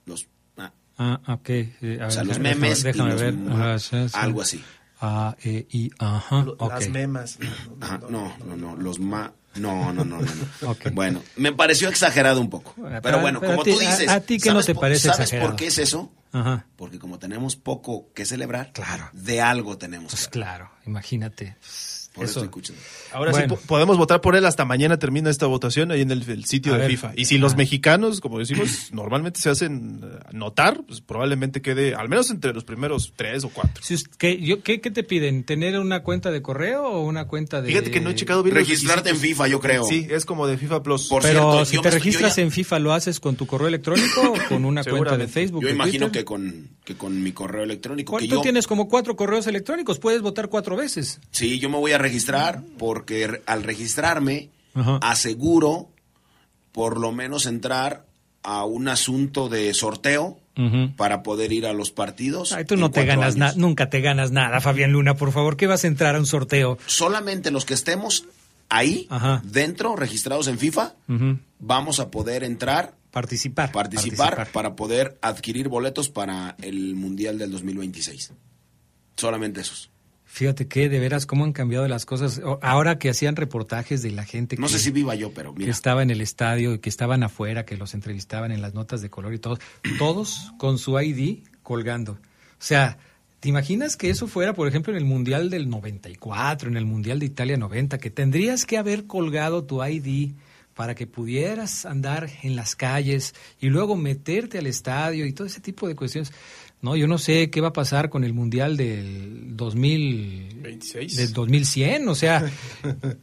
Los 0.05 0.27
ah, 0.57 0.71
Ah, 0.97 1.33
ok. 1.33 1.49
eh, 1.49 1.99
a 2.01 2.07
O 2.07 2.11
sea, 2.11 2.23
los 2.23 2.37
déjame- 2.37 2.55
memes 2.55 2.81
y 2.81 2.83
déjame 2.83 3.11
los 3.13 3.21
ver. 3.21 3.33
ma- 3.33 3.79
sí, 3.79 3.97
sí. 4.09 4.13
algo 4.13 4.41
así. 4.43 4.63
A, 5.01 5.35
E, 5.43 5.65
I, 5.71 5.91
ajá. 5.99 6.39
ok. 6.57 6.69
Las 6.71 6.89
memas. 6.89 7.37
Ajá, 7.79 7.99
no, 8.09 8.33
no, 8.45 8.57
no, 8.57 8.75
los 8.75 8.99
ma 8.99 9.33
no, 9.55 9.93
no, 9.93 10.03
no, 10.05 10.19
no. 10.19 10.21
no. 10.21 10.27
Ok. 10.71 10.89
Bueno, 10.91 11.23
me 11.37 11.51
pareció 11.53 11.87
exagerado 11.89 12.39
un 12.41 12.49
poco. 12.49 12.73
Bueno, 12.77 12.89
Pero 12.89 13.01
pero- 13.01 13.21
bueno, 13.21 13.39
pero 13.39 13.51
como 13.53 13.63
ti- 13.63 13.71
tú 13.73 13.79
dices, 13.79 14.07
a- 14.09 14.15
a 14.15 14.19
ti 14.21 14.37
¿qué 14.37 14.49
no 14.49 14.55
¿sabes 14.61 14.65
te 14.67 14.75
parece 14.75 15.01
¿sabes 15.07 15.19
exagerado? 15.21 15.49
por 15.49 15.55
qué 15.57 15.67
es 15.67 15.77
eso? 15.77 16.11
Ajá. 16.31 16.65
Porque 16.75 16.99
como 16.99 17.17
tenemos 17.17 17.55
poco 17.55 18.11
que 18.13 18.25
celebrar, 18.25 18.71
Claro. 18.73 19.09
de 19.13 19.41
algo 19.41 19.77
tenemos. 19.77 20.11
Pues 20.11 20.27
que 20.27 20.31
claro, 20.31 20.69
imagínate. 20.85 21.55
Por 22.13 22.25
eso. 22.25 22.49
Ahora 23.13 23.31
Bueno. 23.31 23.55
sí 23.55 23.61
po- 23.61 23.67
podemos 23.67 23.97
votar 23.97 24.19
por 24.19 24.35
él 24.35 24.45
hasta 24.45 24.65
mañana 24.65 24.97
termina 24.97 25.29
esta 25.29 25.45
votación 25.45 25.91
ahí 25.91 26.01
en 26.01 26.11
el, 26.11 26.27
el 26.29 26.45
sitio 26.45 26.73
A 26.73 26.75
de 26.77 26.81
ver. 26.81 26.91
FIFA. 26.91 27.11
Y 27.15 27.25
si 27.25 27.37
los 27.37 27.53
Ah. 27.53 27.57
mexicanos, 27.57 28.19
como 28.19 28.39
decimos, 28.39 28.87
normalmente 28.91 29.39
se 29.39 29.49
hacen 29.49 30.01
eh, 30.03 30.19
notar, 30.31 30.81
pues 30.87 31.01
probablemente 31.01 31.61
quede 31.61 31.93
al 31.95 32.09
menos 32.09 32.29
entre 32.31 32.51
los 32.53 32.63
primeros 32.63 33.13
tres 33.15 33.43
o 33.43 33.49
cuatro. 33.49 33.83
Si 33.83 33.95
¿qué, 34.17 34.41
yo, 34.41 34.63
¿qué, 34.63 34.81
qué 34.81 34.91
te 34.91 35.03
piden? 35.03 35.43
¿Tener 35.43 35.79
una 35.79 36.01
cuenta 36.01 36.31
de 36.31 36.41
correo 36.41 36.87
o 36.87 37.05
una 37.05 37.25
cuenta 37.25 37.61
de...? 37.61 37.69
Fíjate 37.69 37.91
que 37.91 38.01
no 38.01 38.09
he 38.09 38.15
checado 38.15 38.43
bien 38.43 38.55
Registrarte 38.55 39.11
en. 39.11 39.17
FIFA, 39.17 39.47
yo 39.47 39.59
creo. 39.59 39.83
Sí, 39.85 40.07
es 40.09 40.25
como 40.25 40.47
de 40.47 40.57
FIFA 40.57 40.81
Plus. 40.83 41.07
Por 41.07 41.21
Pero 41.21 41.51
cierto, 41.51 41.65
si 41.65 41.77
te 41.81 41.91
registras 41.91 42.35
ya- 42.35 42.41
en 42.41 42.51
FIFA, 42.51 42.79
¿lo 42.79 42.93
haces 42.93 43.19
con 43.19 43.35
tu 43.35 43.45
correo 43.45 43.67
electrónico 43.67 44.21
o 44.33 44.49
con 44.49 44.65
una 44.65 44.83
cuenta 44.83 45.15
de. 45.15 45.27
Facebook? 45.27 45.61
Yo 45.63 45.69
imagino 45.69 46.07
Twitter? 46.07 46.21
que 46.21 46.25
con, 46.25 46.69
que 46.83 46.95
con 46.95 47.21
mi 47.21 47.31
correo 47.33 47.63
electrónico. 47.63 48.17
Que 48.17 48.27
Tú 48.27 48.35
yo, 48.35 48.41
tienes 48.41 48.65
como 48.67 48.87
cuatro 48.89 49.15
correos 49.15 49.45
electrónicos, 49.47 49.99
puedes 49.99 50.21
votar 50.21 50.49
cuatro 50.49 50.75
veces. 50.75 51.19
Sí, 51.31 51.59
yo 51.59 51.69
me 51.69 51.77
voy 51.77 51.91
a 51.91 51.98
registrar 51.99 52.61
porque 52.77 53.41
al 53.45 53.63
registrarme 53.63 54.49
Ajá. 54.73 54.97
aseguro 55.01 55.89
por 56.71 56.99
lo 56.99 57.11
menos 57.11 57.45
entrar 57.45 58.05
a 58.43 58.63
un 58.65 58.87
asunto 58.87 59.49
de 59.49 59.73
sorteo 59.73 60.39
para 60.97 61.23
poder 61.23 61.53
ir 61.53 61.65
a 61.65 61.71
los 61.71 61.89
partidos. 61.91 62.51
Ay, 62.51 62.65
tú 62.65 62.75
no 62.75 62.91
te 62.91 63.05
ganas 63.05 63.37
nada, 63.37 63.53
nunca 63.55 63.89
te 63.89 64.01
ganas 64.01 64.31
nada, 64.31 64.59
Fabián 64.59 64.91
Luna, 64.91 65.15
por 65.15 65.31
favor, 65.31 65.55
¿qué 65.55 65.67
vas 65.67 65.85
a 65.85 65.87
entrar 65.87 66.15
a 66.15 66.19
un 66.19 66.25
sorteo? 66.25 66.77
Solamente 66.85 67.49
los 67.49 67.63
que 67.63 67.73
estemos 67.75 68.25
ahí, 68.67 69.07
Ajá. 69.09 69.41
dentro, 69.45 69.95
registrados 69.95 70.47
en 70.47 70.59
FIFA, 70.59 70.95
vamos 71.59 72.01
a 72.01 72.11
poder 72.11 72.43
entrar, 72.43 72.93
Participar. 73.11 73.71
participar, 73.71 74.51
para 74.51 74.75
poder 74.75 75.17
adquirir 75.21 75.69
boletos 75.69 76.09
para 76.09 76.57
el 76.61 76.93
Mundial 76.95 77.37
del 77.37 77.51
2026. 77.51 78.33
Solamente 79.15 79.61
esos. 79.61 79.89
Fíjate 80.31 80.67
que 80.67 80.89
de 80.89 80.99
veras 80.99 81.25
cómo 81.25 81.43
han 81.43 81.53
cambiado 81.53 81.87
las 81.87 82.05
cosas. 82.05 82.39
Ahora 82.61 82.99
que 82.99 83.09
hacían 83.09 83.35
reportajes 83.35 84.03
de 84.03 84.11
la 84.11 84.25
gente 84.25 84.57
No 84.57 84.67
que, 84.67 84.73
sé 84.73 84.79
si 84.79 84.91
viva 84.91 85.15
yo, 85.15 85.33
pero 85.33 85.55
que 85.55 85.69
estaba 85.69 86.03
en 86.03 86.11
el 86.11 86.21
estadio 86.21 86.75
y 86.75 86.79
que 86.79 86.87
estaban 86.87 87.23
afuera, 87.23 87.65
que 87.65 87.75
los 87.77 87.95
entrevistaban 87.95 88.51
en 88.51 88.61
las 88.61 88.75
notas 88.75 89.01
de 89.01 89.09
color 89.09 89.33
y 89.33 89.39
todos, 89.39 89.59
todos 89.97 90.53
con 90.59 90.77
su 90.77 90.97
ID 90.99 91.39
colgando. 91.63 92.11
O 92.13 92.17
sea, 92.59 92.99
¿te 93.39 93.49
imaginas 93.49 93.97
que 93.97 94.11
eso 94.11 94.27
fuera, 94.27 94.53
por 94.53 94.67
ejemplo, 94.67 94.93
en 94.93 94.99
el 94.99 95.05
Mundial 95.05 95.49
del 95.49 95.67
94, 95.67 96.69
en 96.69 96.77
el 96.77 96.85
Mundial 96.85 97.17
de 97.17 97.25
Italia 97.25 97.57
90, 97.57 97.97
que 97.97 98.11
tendrías 98.11 98.67
que 98.67 98.77
haber 98.77 99.07
colgado 99.07 99.63
tu 99.63 99.83
ID 99.83 100.33
para 100.75 100.93
que 100.93 101.07
pudieras 101.07 101.87
andar 101.87 102.29
en 102.43 102.55
las 102.55 102.75
calles 102.75 103.33
y 103.59 103.69
luego 103.69 103.95
meterte 103.95 104.59
al 104.59 104.67
estadio 104.67 105.25
y 105.25 105.33
todo 105.33 105.47
ese 105.47 105.59
tipo 105.59 105.87
de 105.87 105.95
cuestiones? 105.95 106.31
No, 106.81 106.95
yo 106.95 107.07
no 107.07 107.17
sé 107.17 107.49
qué 107.49 107.59
va 107.59 107.69
a 107.69 107.73
pasar 107.73 108.09
con 108.09 108.23
el 108.23 108.33
Mundial 108.33 108.77
del 108.77 109.57
2000, 109.57 110.59
26. 110.61 111.15
del 111.17 111.33
2100, 111.33 112.07
o 112.07 112.15
sea, 112.15 112.49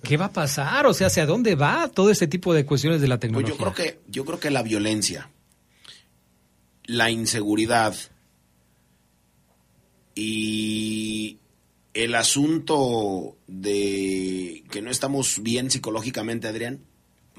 ¿qué 0.03 0.17
va 0.19 0.27
a 0.27 0.33
pasar? 0.33 0.87
O 0.87 0.93
sea, 0.93 1.07
¿hacia 1.07 1.25
dónde 1.25 1.55
va 1.55 1.89
todo 1.89 2.11
este 2.11 2.27
tipo 2.27 2.53
de 2.53 2.67
cuestiones 2.67 3.01
de 3.01 3.09
la 3.09 3.15
Pues 3.17 3.21
tecnología? 3.23 3.55
yo 3.55 3.59
creo 3.59 3.73
que, 3.75 4.01
yo 4.09 4.25
creo 4.27 4.39
que 4.39 4.51
la 4.51 4.63
violencia, 4.63 5.31
la 6.85 7.11
inseguridad 7.11 7.97
y 10.15 11.39
el 11.95 12.15
asunto 12.15 13.37
de 13.47 14.65
que 14.71 14.83
no 14.83 14.91
estamos 14.91 15.43
bien 15.43 15.71
psicológicamente, 15.71 16.47
Adrián, 16.49 16.81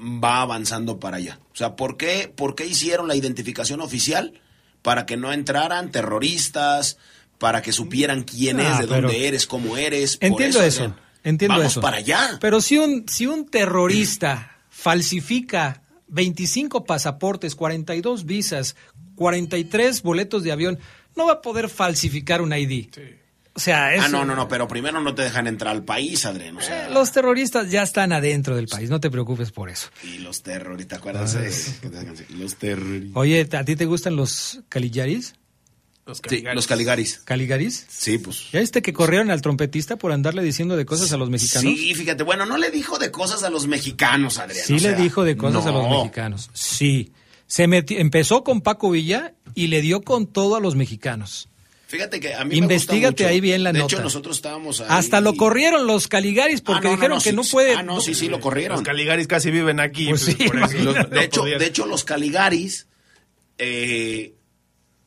va 0.00 0.42
avanzando 0.42 0.98
para 0.98 1.18
allá. 1.18 1.40
O 1.52 1.56
sea, 1.56 1.76
¿por 1.76 1.96
qué, 1.96 2.32
por 2.34 2.56
qué 2.56 2.66
hicieron 2.66 3.06
la 3.06 3.14
identificación 3.16 3.80
oficial? 3.80 4.40
Para 4.88 5.04
que 5.04 5.18
no 5.18 5.34
entraran 5.34 5.90
terroristas, 5.90 6.96
para 7.36 7.60
que 7.60 7.72
supieran 7.72 8.22
quién 8.22 8.58
Ah, 8.58 8.72
es, 8.72 8.78
de 8.78 8.86
dónde 8.86 9.28
eres, 9.28 9.46
cómo 9.46 9.76
eres. 9.76 10.16
Por 10.16 10.26
Entiendo 10.28 10.62
eso, 10.62 10.84
Adrián, 10.84 11.00
entiendo 11.24 11.56
vamos 11.58 11.72
eso. 11.72 11.80
para 11.82 11.98
allá. 11.98 12.38
Pero 12.40 12.62
si 12.62 12.78
un, 12.78 13.04
si 13.06 13.26
un 13.26 13.44
terrorista 13.46 14.56
falsifica 14.70 15.82
25 16.08 16.84
pasaportes, 16.86 17.54
42 17.54 18.24
visas, 18.24 18.76
43 19.16 20.00
boletos 20.02 20.42
de 20.42 20.52
avión, 20.52 20.78
no 21.16 21.26
va 21.26 21.34
a 21.34 21.42
poder 21.42 21.68
falsificar 21.68 22.40
un 22.40 22.54
ID. 22.54 22.88
O 23.58 23.60
sea, 23.60 23.88
Ah, 24.00 24.06
no, 24.06 24.24
no, 24.24 24.36
no, 24.36 24.46
pero 24.46 24.68
primero 24.68 25.00
no 25.00 25.16
te 25.16 25.22
dejan 25.22 25.48
entrar 25.48 25.74
al 25.74 25.82
país, 25.84 26.24
Adrián. 26.26 26.56
O 26.58 26.60
sea, 26.60 26.88
los 26.90 27.10
terroristas 27.10 27.68
ya 27.72 27.82
están 27.82 28.12
adentro 28.12 28.54
del 28.54 28.68
país, 28.68 28.88
no 28.88 29.00
te 29.00 29.10
preocupes 29.10 29.50
por 29.50 29.68
eso. 29.68 29.88
y 30.04 30.18
los 30.18 30.44
terroristas, 30.44 30.86
¿te 30.86 30.94
acuerdas? 30.94 31.34
Ah, 31.34 31.40
de-. 31.40 32.26
Los 32.36 32.54
terroristas. 32.54 33.10
Oye, 33.16 33.48
¿a 33.52 33.64
ti 33.64 33.74
te 33.74 33.84
gustan 33.84 34.14
los 34.14 34.60
caligaris? 34.68 35.34
Los 36.06 36.22
Sí, 36.28 36.44
los 36.54 36.68
Caligaris. 36.68 37.18
¿Caligaris? 37.24 37.84
Sí, 37.90 38.18
pues. 38.18 38.52
¿Ya 38.52 38.60
viste 38.60 38.80
que 38.80 38.92
corrieron 38.92 39.32
al 39.32 39.42
trompetista 39.42 39.96
por 39.96 40.12
andarle 40.12 40.44
diciendo 40.44 40.76
de 40.76 40.86
cosas 40.86 41.12
a 41.12 41.16
los 41.16 41.28
mexicanos? 41.28 41.64
Sí, 41.76 41.94
fíjate, 41.96 42.22
bueno, 42.22 42.46
no 42.46 42.58
le 42.58 42.70
dijo 42.70 42.98
de 43.00 43.10
cosas 43.10 43.42
a 43.42 43.50
los 43.50 43.66
mexicanos, 43.66 44.38
Adrián. 44.38 44.64
Sí 44.64 44.74
o 44.74 44.78
le 44.78 44.94
dijo 44.94 45.24
de 45.24 45.36
cosas 45.36 45.66
a 45.66 45.72
los 45.72 45.82
no. 45.82 45.98
mexicanos. 46.04 46.48
Sí. 46.54 47.10
Se 47.48 47.66
metió, 47.66 47.98
empezó 47.98 48.44
con 48.44 48.60
Paco 48.60 48.90
Villa 48.92 49.34
y 49.56 49.66
le 49.66 49.80
dio 49.82 50.00
con 50.02 50.28
todo 50.28 50.54
a 50.54 50.60
los 50.60 50.76
mexicanos. 50.76 51.48
Fíjate 51.88 52.20
que 52.20 52.34
a 52.34 52.44
mí 52.44 52.54
Investígate 52.56 53.00
me 53.00 53.06
gusta 53.08 53.24
mucho. 53.24 53.28
ahí 53.28 53.40
bien 53.40 53.62
la 53.64 53.72
de 53.72 53.78
nota. 53.80 53.94
hecho, 53.94 54.02
nosotros 54.04 54.36
estábamos 54.36 54.80
ahí. 54.82 54.86
Hasta 54.90 55.20
lo 55.22 55.34
corrieron 55.34 55.86
los 55.86 56.06
Caligaris 56.06 56.60
porque 56.60 56.86
Ah, 56.86 56.90
no, 56.90 56.96
dijeron 56.96 57.16
no, 57.16 57.22
que 57.22 57.30
sí, 57.30 57.36
no 57.36 57.42
puede. 57.44 57.74
Ah, 57.74 57.82
no, 57.82 58.00
sí, 58.02 58.14
sí, 58.14 58.26
lo 58.26 58.32
Los 58.36 58.40
corrieron. 58.42 58.84
Caligaris 58.84 59.26
casi 59.26 59.50
viven 59.50 59.80
aquí. 59.80 60.08
Pues 60.10 60.20
sí, 60.20 60.34
por 60.34 60.56
eso 60.58 60.76
imagínate. 60.76 61.08
no 61.10 61.16
de, 61.16 61.24
hecho, 61.24 61.40
podían. 61.40 61.58
de 61.58 61.66
hecho, 61.66 61.86
los 61.86 62.04
Caligaris, 62.04 62.86
eh, 63.56 64.34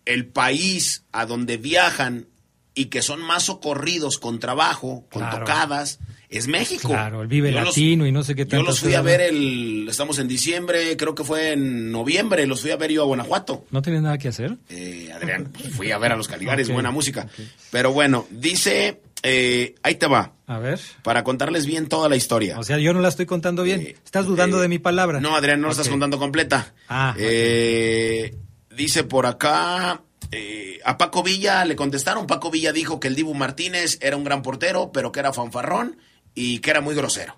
el 0.06 0.26
país 0.26 1.04
a 1.12 1.26
donde 1.28 1.58
viajan 1.58 2.28
y 2.74 2.86
que 2.86 3.02
son 3.04 3.22
más 3.22 3.44
socorridos 3.44 4.18
con 4.18 4.40
trabajo, 4.40 5.06
con 5.12 5.22
Claro. 5.22 5.40
tocadas, 5.46 6.00
es 6.32 6.48
México. 6.48 6.88
Claro, 6.88 7.22
el 7.22 7.28
Vive 7.28 7.52
Yo 7.52 7.60
los- 7.60 7.68
Latino 7.70 8.08
y 8.08 8.12
no 8.12 8.24
sé 8.24 8.34
qué 8.34 8.44
Yo 8.44 8.48
tantas 8.48 8.68
los 8.68 8.80
fui 8.80 8.94
a 8.96 9.02
ver 9.02 9.22
el, 9.22 9.86
estamos 9.90 10.18
en 10.18 10.28
diciembre, 10.28 10.98
creo 10.98 11.14
que 11.14 11.24
fue 11.24 11.52
en 11.52 11.92
noviembre, 11.92 12.48
los 12.48 12.62
fui 12.62 12.72
a 12.72 12.78
ver 12.78 12.92
yo 12.92 13.04
a 13.04 13.06
Guanajuato. 13.06 13.66
¿No 13.70 13.82
tenía 13.84 14.02
nada 14.02 14.18
que 14.18 14.30
hacer? 14.30 14.58
Eh, 14.70 15.12
Adrián, 15.14 15.52
pues, 15.54 15.70
fui 15.74 15.92
a 15.92 15.98
ver 16.00 16.12
a 16.14 16.16
los 16.16 16.28
Caligaris, 16.28 16.68
Ok, 16.70 16.74
buena 16.74 16.90
música. 16.90 17.28
Pero 17.70 17.92
bueno, 17.94 18.26
dice, 18.32 19.02
eh, 19.24 19.76
ahí 19.84 19.96
te 19.96 20.08
va, 20.08 20.34
A 20.48 20.58
ver. 20.58 20.80
para 21.04 21.24
contarles 21.24 21.66
bien 21.66 21.88
toda 21.88 22.08
la 22.10 22.16
historia. 22.16 22.58
O 22.58 22.64
sea, 22.64 22.78
yo 22.80 22.94
no 22.94 23.02
la 23.02 23.10
estoy 23.10 23.26
contando 23.26 23.64
bien. 23.64 23.82
Estás 24.04 24.26
dudando 24.26 24.58
eh, 24.60 24.62
de 24.64 24.68
mi 24.70 24.80
palabra. 24.80 25.20
No, 25.20 25.36
Adrián, 25.36 25.60
no 25.62 25.68
la 25.68 25.72
estás 25.74 25.90
contando 25.90 26.18
completa. 26.18 26.74
Ah, 26.90 27.14
Eh, 27.20 28.36
Dice 28.74 29.04
por 29.04 29.26
acá, 29.26 30.02
eh, 30.32 30.80
a 30.86 30.98
Paco 30.98 31.24
Villa 31.24 31.66
le 31.66 31.76
contestaron, 31.76 32.26
Paco 32.26 32.50
Villa 32.50 32.72
dijo 32.72 33.02
que 33.02 33.10
el 33.10 33.16
Dibu 33.16 33.34
Martínez 33.34 34.00
era 34.02 34.16
un 34.16 34.24
gran 34.24 34.42
portero, 34.42 34.92
pero 34.94 35.12
que 35.12 35.20
era 35.20 35.34
fanfarrón 35.34 35.98
y 36.36 36.60
que 36.60 36.72
era 36.72 36.82
muy 36.82 36.96
grosero. 36.96 37.36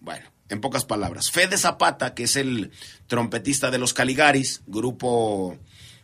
Bueno, 0.00 0.26
en 0.48 0.60
pocas 0.60 0.84
palabras. 0.84 1.30
Fede 1.30 1.56
Zapata, 1.58 2.14
que 2.14 2.24
es 2.24 2.36
el 2.36 2.70
trompetista 3.06 3.70
de 3.70 3.78
los 3.78 3.92
Caligaris, 3.94 4.62
grupo 4.66 5.56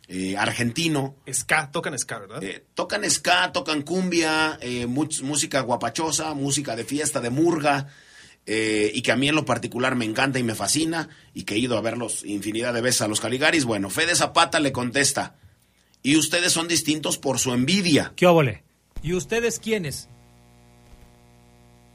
eh, 0.07 0.35
argentino, 0.37 1.15
Ska, 1.31 1.71
tocan 1.71 1.97
ska, 1.97 2.19
¿verdad? 2.19 2.43
eh, 2.43 2.65
tocan 2.73 3.09
ska, 3.09 3.51
tocan 3.53 3.83
cumbia, 3.83 4.57
eh, 4.61 4.85
much- 4.87 5.21
música 5.21 5.61
guapachosa, 5.61 6.33
música 6.33 6.75
de 6.75 6.83
fiesta, 6.83 7.21
de 7.21 7.29
murga, 7.29 7.87
eh, 8.45 8.91
y 8.93 9.01
que 9.01 9.13
a 9.13 9.15
mí 9.15 9.29
en 9.29 9.35
lo 9.35 9.45
particular 9.45 9.95
me 9.95 10.03
encanta 10.03 10.37
y 10.39 10.43
me 10.43 10.55
fascina, 10.55 11.07
y 11.33 11.43
que 11.43 11.55
he 11.55 11.59
ido 11.59 11.77
a 11.77 11.81
verlos 11.81 12.25
infinidad 12.25 12.73
de 12.73 12.81
veces 12.81 13.01
a 13.03 13.07
los 13.07 13.21
Caligaris. 13.21 13.63
Bueno, 13.63 13.89
Fede 13.89 14.15
Zapata 14.15 14.59
le 14.59 14.73
contesta, 14.73 15.35
y 16.01 16.17
ustedes 16.17 16.51
son 16.51 16.67
distintos 16.67 17.17
por 17.17 17.39
su 17.39 17.53
envidia. 17.53 18.11
¿Qué 18.17 18.27
óvole? 18.27 18.63
¿Y 19.01 19.13
ustedes 19.13 19.59
quiénes? 19.59 20.09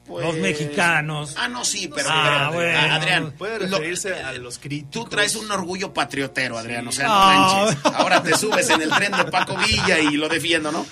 Pues- 0.08 0.24
Los 0.26 0.36
mexicanos. 0.36 1.34
Ah, 1.36 1.48
no, 1.48 1.64
sí, 1.64 1.90
pero, 1.94 2.08
Ah, 2.10 2.48
pero, 2.50 2.52
bueno. 2.62 2.78
ah, 2.78 2.94
Adrián, 2.94 3.32
Puede 3.32 3.60
lo- 3.68 3.76
referirse 3.78 4.14
a 4.14 4.32
los 4.32 4.58
críticos. 4.58 4.90
tú 4.90 5.04
traes 5.08 5.36
un 5.36 5.50
orgullo 5.50 5.92
patriotero, 5.92 6.56
Adrián, 6.58 6.88
o 6.88 6.92
sea, 6.92 7.06
no 7.06 7.12
Ah. 7.14 7.66
manches. 7.74 7.94
Ahora 7.94 8.22
te 8.22 8.36
subes 8.36 8.68
en 8.70 8.80
el 8.82 8.90
tren 8.90 9.12
de 9.12 9.24
Paco 9.26 9.54
Villa 9.56 9.98
y 10.00 10.16
lo 10.16 10.28
defiendo, 10.28 10.72
¿no? 10.72 10.86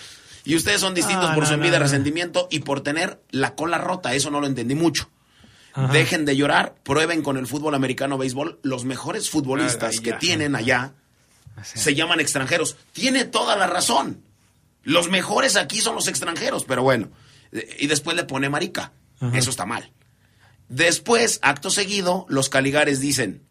Y 0.45 0.55
ustedes 0.55 0.81
son 0.81 0.95
distintos 0.95 1.31
Ah, 1.31 1.35
por 1.35 1.43
no, 1.45 1.49
su 1.49 1.55
envidia, 1.55 1.79
no, 1.79 1.85
no. 1.85 1.91
resentimiento 1.91 2.47
y 2.51 2.61
por 2.61 2.83
tener 2.83 3.21
la 3.31 3.55
cola 3.55 3.79
rota, 3.79 4.15
eso 4.15 4.31
no 4.31 4.41
lo 4.41 4.47
entendí 4.47 4.75
mucho. 4.77 5.09
Ajá. 5.73 5.93
Dejen 5.93 6.25
de 6.25 6.37
llorar, 6.37 6.75
prueben 6.85 7.23
con 7.23 7.37
el 7.37 7.47
fútbol 7.47 7.75
americano 7.75 8.17
béisbol. 8.19 8.61
Los 8.63 8.85
mejores 8.85 9.29
futbolistas 9.29 9.97
Ah, 9.99 10.03
que 10.03 10.11
ya. 10.11 10.19
tienen 10.19 10.55
allá 10.55 10.93
se 11.63 11.95
llaman 11.95 12.21
extranjeros. 12.21 12.77
Tiene 12.93 13.25
toda 13.25 13.57
la 13.57 13.67
razón. 13.67 14.23
Los 14.85 15.09
mejores 15.11 15.57
aquí 15.57 15.81
son 15.81 15.95
los 15.95 16.07
extranjeros, 16.07 16.65
pero 16.65 16.83
bueno. 16.83 17.09
Eh, 17.53 17.77
Y 17.81 17.87
después 17.89 18.17
le 18.17 18.25
pone 18.25 18.49
marica. 18.49 18.93
Ajá. 19.21 19.37
Eso 19.39 19.51
está 19.51 19.67
mal. 19.67 19.93
Después, 20.69 21.39
acto 21.43 21.71
seguido, 21.71 22.27
los 22.29 22.49
Caligares 22.49 23.01
dicen, 23.01 23.43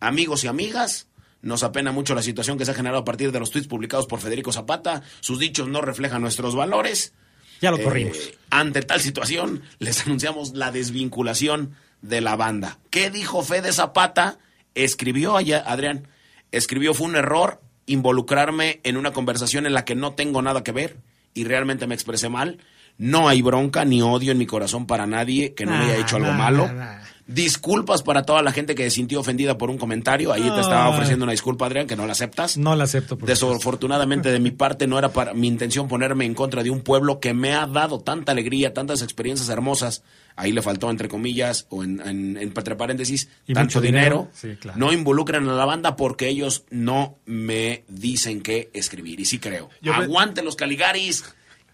amigos 0.00 0.44
y 0.44 0.48
amigas, 0.48 1.08
nos 1.40 1.62
apena 1.62 1.92
mucho 1.92 2.14
la 2.14 2.22
situación 2.22 2.58
que 2.58 2.64
se 2.64 2.70
ha 2.72 2.74
generado 2.74 3.02
a 3.02 3.04
partir 3.04 3.30
de 3.30 3.38
los 3.40 3.50
tweets 3.50 3.68
publicados 3.68 4.06
por 4.06 4.20
Federico 4.20 4.52
Zapata. 4.52 5.02
Sus 5.20 5.38
dichos 5.38 5.68
no 5.68 5.80
reflejan 5.82 6.22
nuestros 6.22 6.54
valores. 6.56 7.12
Ya 7.60 7.70
lo 7.70 7.78
Eh, 7.78 7.82
corrimos. 7.84 8.18
ante 8.50 8.82
tal 8.82 9.00
situación, 9.00 9.62
les 9.78 10.00
anunciamos 10.06 10.54
la 10.54 10.72
desvinculación 10.72 11.74
de 12.02 12.20
la 12.20 12.36
banda. 12.36 12.78
¿Qué 12.90 13.10
dijo 13.10 13.42
Fede 13.42 13.72
Zapata? 13.72 14.38
Escribió 14.74 15.36
allá, 15.36 15.62
Adrián, 15.66 16.08
escribió 16.50 16.92
fue 16.94 17.06
un 17.06 17.16
error 17.16 17.60
involucrarme 17.86 18.80
en 18.82 18.96
una 18.96 19.12
conversación 19.12 19.66
en 19.66 19.74
la 19.74 19.84
que 19.84 19.94
no 19.94 20.14
tengo 20.14 20.42
nada 20.42 20.64
que 20.64 20.72
ver 20.72 20.96
y 21.34 21.44
realmente 21.44 21.86
me 21.86 21.94
expresé 21.94 22.28
mal. 22.28 22.58
No 22.98 23.28
hay 23.28 23.42
bronca 23.42 23.84
ni 23.84 24.02
odio 24.02 24.32
en 24.32 24.38
mi 24.38 24.46
corazón 24.46 24.86
para 24.86 25.06
nadie 25.06 25.54
que 25.54 25.66
no 25.66 25.72
me 25.72 25.78
haya 25.84 25.96
hecho 25.98 26.16
algo 26.16 26.28
nah, 26.28 26.38
malo. 26.38 26.72
nah. 26.72 27.00
Disculpas 27.26 28.02
para 28.02 28.22
toda 28.24 28.42
la 28.42 28.52
gente 28.52 28.74
que 28.74 28.84
se 28.84 28.90
sintió 28.90 29.18
ofendida 29.20 29.56
por 29.56 29.70
un 29.70 29.78
comentario. 29.78 30.30
Ahí 30.30 30.42
te 30.42 30.60
estaba 30.60 30.90
ofreciendo 30.90 31.24
una 31.24 31.32
disculpa, 31.32 31.64
Adrián, 31.66 31.86
que 31.86 31.96
no 31.96 32.04
la 32.06 32.12
aceptas. 32.12 32.58
No 32.58 32.76
la 32.76 32.84
acepto. 32.84 33.16
Por. 33.16 33.26
Desafortunadamente 33.26 34.30
de 34.30 34.38
mi 34.40 34.50
parte 34.50 34.86
no 34.86 34.98
era 34.98 35.08
para 35.10 35.32
mi 35.32 35.48
intención 35.48 35.88
ponerme 35.88 36.26
en 36.26 36.34
contra 36.34 36.62
de 36.62 36.68
un 36.68 36.82
pueblo 36.82 37.20
que 37.20 37.32
me 37.32 37.54
ha 37.54 37.66
dado 37.66 37.98
tanta 38.00 38.32
alegría, 38.32 38.74
tantas 38.74 39.00
experiencias 39.00 39.48
hermosas. 39.48 40.02
Ahí 40.36 40.52
le 40.52 40.60
faltó 40.60 40.90
entre 40.90 41.08
comillas 41.08 41.66
o 41.70 41.82
en, 41.82 42.00
en- 42.06 42.36
entre 42.36 42.76
paréntesis 42.76 43.28
Y 43.46 43.54
tanto 43.54 43.68
mucho 43.68 43.80
dinero. 43.80 44.04
dinero. 44.16 44.30
Sí, 44.34 44.56
claro. 44.60 44.78
No 44.78 44.92
involucran 44.92 45.48
a 45.48 45.54
la 45.54 45.64
banda 45.64 45.96
porque 45.96 46.28
ellos 46.28 46.64
no 46.70 47.16
me 47.24 47.84
dicen 47.88 48.42
qué 48.42 48.70
escribir 48.74 49.18
y 49.20 49.24
sí 49.24 49.38
creo. 49.38 49.70
Yo 49.80 49.92
me- 49.92 50.04
Aguante 50.04 50.42
los 50.42 50.56
Caligaris 50.56 51.24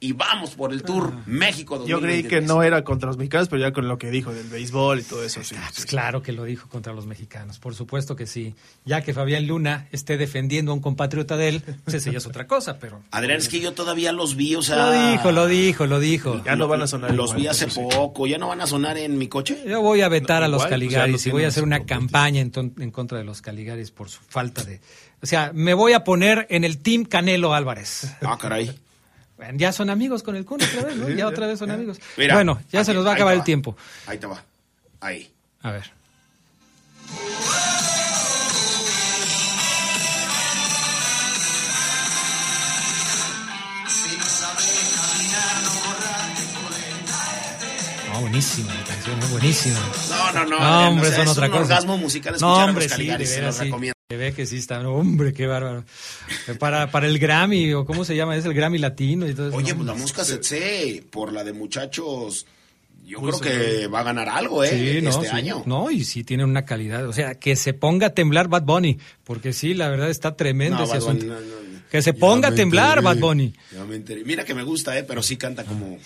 y 0.03 0.13
vamos 0.13 0.55
por 0.55 0.73
el 0.73 0.83
tour 0.83 1.13
México 1.27 1.87
Yo 1.87 2.01
creí 2.01 2.23
que 2.23 2.41
2023. 2.41 2.49
no 2.49 2.63
era 2.63 2.83
contra 2.85 3.09
los 3.09 3.19
mexicanos, 3.19 3.49
pero 3.49 3.61
ya 3.61 3.73
con 3.73 3.87
lo 3.87 3.99
que 3.99 4.11
dijo 4.11 4.33
del 4.33 4.49
béisbol 4.49 5.01
y 5.01 5.03
todo 5.03 5.23
eso, 5.23 5.45
sí. 5.45 5.55
Pues 5.75 5.85
claro 5.85 6.23
que 6.23 6.33
lo 6.33 6.45
dijo 6.45 6.69
contra 6.69 6.95
los 6.95 7.07
mexicanos, 7.07 7.59
por 7.59 7.75
supuesto 7.75 8.17
que 8.17 8.27
sí. 8.27 8.55
Ya 8.87 9.03
que 9.03 9.13
Fabián 9.13 9.47
Luna 9.47 9.89
esté 9.93 10.17
defendiendo 10.17 10.73
a 10.73 10.75
un 10.75 10.81
compatriota 10.81 11.37
de 11.37 11.49
él, 11.49 11.63
pues 11.85 11.95
ese 11.95 12.13
ya 12.13 12.19
es 12.19 12.27
otra 12.27 12.47
cosa, 12.47 12.79
pero... 12.79 13.03
Adrián, 13.11 13.39
es 13.39 13.51
que 13.51 13.61
yo 13.61 13.73
todavía 13.73 14.13
los 14.13 14.37
vi, 14.37 14.55
o 14.55 14.63
sea... 14.63 14.77
Lo 14.77 15.11
dijo, 15.13 15.33
lo 15.33 15.47
dijo, 15.47 15.87
lo 15.87 16.01
dijo. 16.01 16.43
Ya 16.45 16.57
no 16.57 16.67
van 16.67 16.81
a 16.81 16.87
sonar 16.87 17.13
Los 17.15 17.31
igual, 17.31 17.41
vi 17.43 17.47
hace 17.49 17.67
eso 17.67 17.81
sí. 17.83 17.97
poco, 17.97 18.27
ya 18.27 18.39
no 18.39 18.49
van 18.49 18.63
a 18.63 18.67
sonar 18.67 18.97
en 18.97 19.19
mi 19.19 19.29
coche. 19.29 19.63
Yo 19.67 19.83
voy 19.83 20.01
a 20.01 20.09
vetar 20.09 20.41
No, 20.41 20.47
a 20.47 20.49
los 20.49 20.63
igual, 20.63 20.69
pues, 20.71 20.81
Caligaris 20.81 21.27
y 21.27 21.31
voy 21.31 21.45
a 21.45 21.49
hacer 21.49 21.63
una 21.63 21.85
campaña 21.85 22.41
en, 22.41 22.53
en 22.79 22.91
contra 22.91 23.19
de 23.19 23.25
los 23.25 23.43
Caligaris 23.43 23.91
por 23.91 24.09
su 24.09 24.21
falta 24.27 24.65
de... 24.65 24.81
O 25.23 25.27
sea, 25.27 25.51
me 25.53 25.75
voy 25.75 25.93
a 25.93 26.05
poner 26.05 26.47
en 26.49 26.65
el 26.65 26.79
Team 26.79 27.05
Canelo 27.05 27.53
Álvarez. 27.53 28.17
Ah, 28.23 28.39
caray. 28.41 28.75
Bueno, 29.41 29.59
Ya 29.59 29.73
son 29.73 29.89
amigos 29.89 30.23
con 30.23 30.37
el 30.37 30.45
Kun 30.45 30.61
otra 30.63 30.83
vez, 30.85 30.97
¿no? 30.97 31.09
Ya 31.09 31.27
otra 31.27 31.47
vez 31.47 31.59
son 31.59 31.71
amigos. 31.71 31.99
Mira, 32.19 32.35
bueno, 32.35 32.61
ya 32.71 32.85
se 32.85 32.93
nos 32.93 33.07
va 33.07 33.13
a 33.13 33.15
acabar 33.15 33.33
el 33.33 33.41
va. 33.41 33.45
tiempo. 33.45 33.75
Ahí 34.07 34.19
te 34.19 34.27
va. 34.27 34.45
Ahí. 35.01 35.33
A 35.63 35.71
ver. 35.73 35.91
Buenísima 48.21 48.75
la 48.75 48.85
canción, 48.85 49.19
es 49.19 49.31
buenísima. 49.31 49.79
No, 50.11 50.33
no, 50.33 50.45
no. 50.47 50.59
No, 50.61 50.89
hombre, 50.91 51.09
sea, 51.09 51.17
son 51.19 51.25
es 51.27 51.31
otra 51.33 51.47
un 51.47 51.53
cosa. 51.53 51.63
orgasmo 51.65 51.97
musical 51.99 52.37
No, 52.41 52.55
a 52.61 52.65
hombre, 52.67 52.85
los 52.85 52.85
sí, 52.85 52.89
Caligaris, 52.91 53.29
de 53.29 53.35
se 53.35 53.41
veras, 53.41 53.59
los 53.59 53.65
sí. 53.67 53.71
Se 54.11 54.17
ve 54.17 54.33
que 54.33 54.45
sí 54.45 54.57
está, 54.57 54.81
hombre, 54.89 55.33
qué 55.33 55.47
bárbaro. 55.47 55.85
Para, 56.59 56.91
para 56.91 57.07
el 57.07 57.21
Grammy, 57.21 57.73
o 57.75 57.87
cómo 57.87 58.05
se 58.05 58.17
llama, 58.17 58.37
es 58.37 58.45
el 58.45 58.55
Grammy 58.55 58.79
latino 58.79 59.29
y 59.29 59.35
todo 59.35 59.51
eso. 59.51 59.57
Oye, 59.57 59.73
pues 59.73 59.87
la 59.87 59.95
Mosca 59.95 60.25
Setse, 60.25 61.05
por 61.13 61.33
la 61.33 61.45
de 61.45 61.53
muchachos, 61.53 62.45
yo 63.07 63.21
Pues, 63.21 63.39
creo 63.39 63.53
que 63.81 63.87
va 63.87 64.01
a 64.01 64.03
ganar 64.03 64.29
algo, 64.29 64.65
¿eh? 64.65 64.71
Sí, 64.71 65.01
no, 65.01 65.11
este 65.11 65.27
sí. 65.27 65.37
año. 65.37 65.63
No, 65.65 65.93
y 65.93 66.03
sí 66.03 66.25
tiene 66.25 66.43
una 66.45 66.65
calidad. 66.65 67.07
O 67.07 67.13
sea, 67.13 67.37
que 67.37 67.55
se 67.55 67.73
ponga 67.73 68.09
a 68.09 68.11
temblar 68.11 68.49
Bad 68.49 68.65
Bunny, 68.65 68.99
porque 69.23 69.53
sí, 69.53 69.75
la 69.75 69.89
verdad 69.89 70.11
está 70.11 70.35
tremendo 70.35 70.79
No, 70.79 70.83
ese 70.87 70.93
Bad 70.95 70.99
asunto. 71.03 71.27
no. 71.27 71.37
Que 71.89 72.03
se 72.03 72.13
ponga 72.13 72.49
a 72.49 72.55
temblar 72.57 72.99
enteré. 72.99 73.15
Bad 73.15 73.21
Bunny. 73.21 73.55
Mira 74.25 74.45
que 74.45 74.55
me 74.55 74.65
gusta, 74.65 74.99
¿eh? 74.99 75.05
Pero 75.05 75.23
sí 75.23 75.37
canta 75.37 75.63
como... 75.63 75.99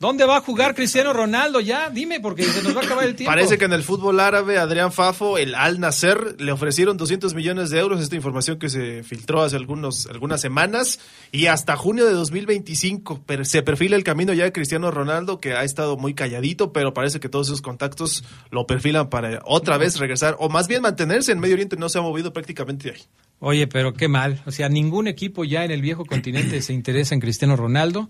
¿Dónde 0.00 0.24
va 0.24 0.36
a 0.36 0.40
jugar 0.40 0.76
Cristiano 0.76 1.12
Ronaldo 1.12 1.58
ya? 1.58 1.90
Dime, 1.90 2.20
porque 2.20 2.44
se 2.44 2.62
nos 2.62 2.76
va 2.76 2.82
a 2.82 2.84
acabar 2.84 3.04
el 3.04 3.16
tiempo. 3.16 3.32
Parece 3.32 3.58
que 3.58 3.64
en 3.64 3.72
el 3.72 3.82
fútbol 3.82 4.20
árabe, 4.20 4.56
Adrián 4.56 4.92
Fafo, 4.92 5.38
el 5.38 5.56
Al 5.56 5.80
Nasser, 5.80 6.36
le 6.40 6.52
ofrecieron 6.52 6.96
200 6.96 7.34
millones 7.34 7.70
de 7.70 7.80
euros. 7.80 8.00
Esta 8.00 8.14
información 8.14 8.60
que 8.60 8.68
se 8.68 9.02
filtró 9.02 9.42
hace 9.42 9.56
algunos, 9.56 10.06
algunas 10.06 10.40
semanas. 10.40 11.00
Y 11.32 11.46
hasta 11.46 11.76
junio 11.76 12.06
de 12.06 12.12
2025 12.12 13.22
per- 13.22 13.44
se 13.44 13.62
perfila 13.62 13.96
el 13.96 14.04
camino 14.04 14.32
ya 14.32 14.44
de 14.44 14.52
Cristiano 14.52 14.92
Ronaldo, 14.92 15.40
que 15.40 15.54
ha 15.54 15.64
estado 15.64 15.96
muy 15.96 16.14
calladito, 16.14 16.72
pero 16.72 16.94
parece 16.94 17.18
que 17.18 17.28
todos 17.28 17.48
esos 17.48 17.60
contactos 17.60 18.22
lo 18.52 18.68
perfilan 18.68 19.10
para 19.10 19.40
otra 19.46 19.78
vez 19.78 19.98
regresar, 19.98 20.36
o 20.38 20.48
más 20.48 20.68
bien 20.68 20.82
mantenerse 20.82 21.32
en 21.32 21.40
Medio 21.40 21.54
Oriente. 21.54 21.76
No 21.76 21.88
se 21.88 21.98
ha 21.98 22.02
movido 22.02 22.32
prácticamente 22.32 22.90
de 22.90 22.94
ahí. 22.96 23.02
Oye, 23.40 23.66
pero 23.66 23.94
qué 23.94 24.06
mal. 24.06 24.42
O 24.46 24.52
sea, 24.52 24.68
ningún 24.68 25.08
equipo 25.08 25.44
ya 25.44 25.64
en 25.64 25.72
el 25.72 25.82
viejo 25.82 26.04
continente 26.04 26.62
se 26.62 26.72
interesa 26.72 27.14
en 27.14 27.20
Cristiano 27.20 27.56
Ronaldo. 27.56 28.08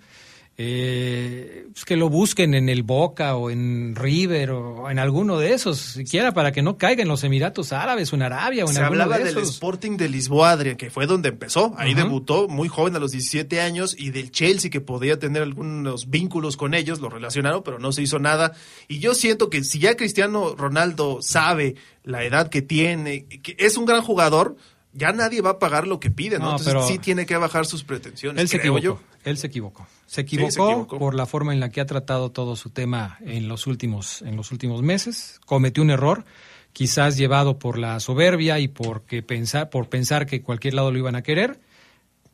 Eh, 0.60 1.68
pues 1.72 1.84
que 1.84 1.96
lo 1.96 2.08
busquen 2.08 2.52
en 2.52 2.68
el 2.68 2.82
Boca 2.82 3.36
o 3.36 3.48
en 3.48 3.94
River 3.94 4.50
o 4.50 4.90
en 4.90 4.98
alguno 4.98 5.38
de 5.38 5.52
esos, 5.52 5.78
siquiera 5.78 6.32
para 6.32 6.50
que 6.50 6.62
no 6.62 6.76
caiga 6.76 7.00
en 7.02 7.08
los 7.08 7.22
Emiratos 7.22 7.72
Árabes 7.72 8.12
o 8.12 8.16
en 8.16 8.22
Arabia 8.22 8.64
o 8.64 8.68
en 8.68 8.74
Se 8.74 8.82
hablaba 8.82 9.18
de 9.18 9.32
del. 9.32 9.38
Sporting 9.38 9.96
de 9.96 10.08
Lisboa, 10.08 10.50
Adrián, 10.50 10.76
que 10.76 10.90
fue 10.90 11.06
donde 11.06 11.28
empezó. 11.28 11.74
Ahí 11.78 11.94
debutó 11.94 12.48
muy 12.48 12.66
joven, 12.66 12.96
a 12.96 12.98
los 12.98 13.12
17 13.12 13.60
años, 13.60 13.94
y 13.96 14.10
del 14.10 14.32
Chelsea, 14.32 14.68
que 14.68 14.80
podía 14.80 15.20
tener 15.20 15.42
algunos 15.42 16.10
vínculos 16.10 16.56
con 16.56 16.74
ellos, 16.74 16.98
lo 16.98 17.08
relacionaron, 17.08 17.62
pero 17.62 17.78
no 17.78 17.92
se 17.92 18.02
hizo 18.02 18.18
nada. 18.18 18.52
Y 18.88 18.98
yo 18.98 19.14
siento 19.14 19.50
que 19.50 19.62
si 19.62 19.78
ya 19.78 19.96
Cristiano 19.96 20.56
Ronaldo 20.56 21.22
sabe 21.22 21.76
la 22.02 22.24
edad 22.24 22.48
que 22.48 22.62
tiene, 22.62 23.26
que 23.26 23.54
es 23.60 23.76
un 23.76 23.84
gran 23.84 24.02
jugador, 24.02 24.56
ya 24.98 25.12
nadie 25.12 25.40
va 25.40 25.50
a 25.50 25.58
pagar 25.58 25.86
lo 25.86 26.00
que 26.00 26.10
pide, 26.10 26.38
¿no? 26.38 26.44
No, 26.46 26.50
Entonces 26.52 26.74
pero- 26.74 26.86
sí 26.86 26.98
tiene 26.98 27.24
que 27.24 27.36
bajar 27.36 27.64
sus 27.66 27.84
pretensiones. 27.84 28.42
Él 28.42 28.48
se 28.48 28.58
creo 28.60 28.76
equivocó. 28.78 29.00
yo. 29.00 29.06
Él 29.24 29.38
se 29.38 29.46
equivocó. 29.46 29.86
Se 30.06 30.16
Sí, 30.16 30.20
equivocó, 30.22 30.50
se 30.52 30.60
equivocó. 30.62 30.98
por 30.98 31.14
la 31.14 31.26
forma 31.26 31.52
en 31.52 31.60
la 31.60 31.70
que 31.70 31.80
ha 31.80 31.86
tratado 31.86 32.30
todo 32.30 32.56
su 32.56 32.70
tema 32.70 33.18
en 33.20 33.48
los 33.48 33.66
últimos, 33.66 34.22
en 34.22 34.36
los 34.36 34.52
últimos 34.52 34.82
meses. 34.82 35.40
Cometió 35.46 35.82
un 35.82 35.90
error, 35.90 36.24
quizás 36.72 37.16
llevado 37.16 37.58
por 37.58 37.78
la 37.78 38.00
soberbia 38.00 38.58
y 38.58 38.68
porque 38.68 39.22
pensar, 39.22 39.70
por 39.70 39.88
pensar 39.88 40.26
que 40.26 40.42
cualquier 40.42 40.74
lado 40.74 40.90
lo 40.92 40.98
iban 40.98 41.14
a 41.16 41.22
querer, 41.22 41.60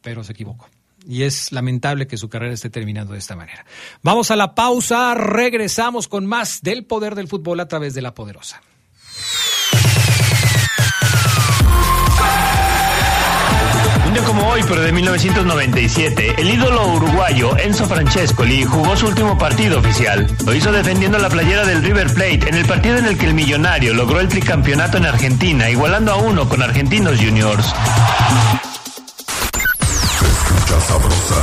pero 0.03 0.23
se 0.25 0.33
equivocó. 0.33 0.69
Y 1.07 1.23
es 1.25 1.53
lamentable 1.53 2.07
que 2.07 2.17
su 2.17 2.29
carrera 2.31 2.55
esté 2.55 2.71
terminando 2.71 3.13
de 3.13 3.19
esta 3.19 3.37
manera. 3.37 3.67
Vamos 4.03 4.31
a 4.31 4.37
la 4.37 4.55
pausa, 4.55 5.15
regresamos 5.15 6.09
con 6.09 6.25
más 6.27 6.63
del 6.63 6.85
poder 6.87 7.15
del 7.15 7.29
fútbol 7.29 7.61
a 7.61 7.69
través 7.69 7.93
de 7.95 8.01
la 8.03 8.15
poderosa. 8.15 8.63
Hoy, 14.55 14.63
pero 14.69 14.83
de 14.83 14.93
1997, 14.93 16.35
el 16.39 16.49
ídolo 16.49 16.87
uruguayo 16.87 17.59
Enzo 17.59 17.87
Francescoli 17.87 18.63
jugó 18.63 18.97
su 18.97 19.09
último 19.09 19.37
partido 19.37 19.81
oficial. 19.81 20.29
Lo 20.47 20.55
hizo 20.55 20.71
defendiendo 20.71 21.19
la 21.19 21.29
playera 21.29 21.65
del 21.65 21.83
River 21.83 22.13
Plate 22.15 22.49
en 22.49 22.55
el 22.55 22.65
partido 22.65 22.99
en 22.99 23.07
el 23.07 23.19
que 23.19 23.27
el 23.27 23.35
millonario 23.35 23.95
logró 23.95 24.21
el 24.21 24.29
tricampeonato 24.29 24.99
en 24.99 25.07
Argentina, 25.07 25.69
igualando 25.71 26.13
a 26.13 26.17
uno 26.17 26.49
con 26.49 26.63
Argentinos 26.63 27.19
Juniors. 27.19 27.67
Escucha 30.23 30.81
sabrosa, 30.81 31.43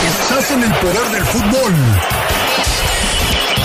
Estás 0.06 0.50
en 0.52 0.62
el 0.62 0.72
poder 0.72 1.10
del 1.12 1.24
fútbol. 1.24 1.74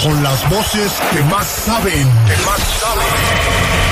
Con 0.04 0.24
las 0.24 0.50
voces 0.50 0.92
que 1.14 1.24
más 1.24 1.48
saben. 1.48 2.08
Que 2.28 2.46
más 2.46 2.60
saben. 2.82 3.91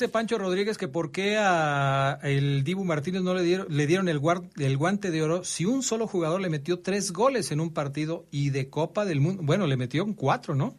Dice 0.00 0.08
Pancho 0.10 0.38
Rodríguez 0.38 0.78
que 0.78 0.88
por 0.88 1.12
qué 1.12 1.36
a 1.36 2.18
el 2.22 2.64
Dibu 2.64 2.86
Martínez 2.86 3.20
no 3.20 3.34
le 3.34 3.42
dieron, 3.42 3.66
le 3.68 3.86
dieron 3.86 4.08
el, 4.08 4.18
guante 4.18 5.10
de 5.10 5.22
oro 5.22 5.44
si 5.44 5.66
un 5.66 5.82
solo 5.82 6.06
jugador 6.06 6.40
le 6.40 6.48
metió 6.48 6.78
tres 6.78 7.12
goles 7.12 7.52
en 7.52 7.60
un 7.60 7.74
partido 7.74 8.24
y 8.30 8.48
de 8.48 8.70
Copa 8.70 9.04
del 9.04 9.20
Mundo. 9.20 9.42
Bueno, 9.44 9.66
le 9.66 9.76
metió 9.76 10.06
cuatro, 10.16 10.54
¿no? 10.54 10.74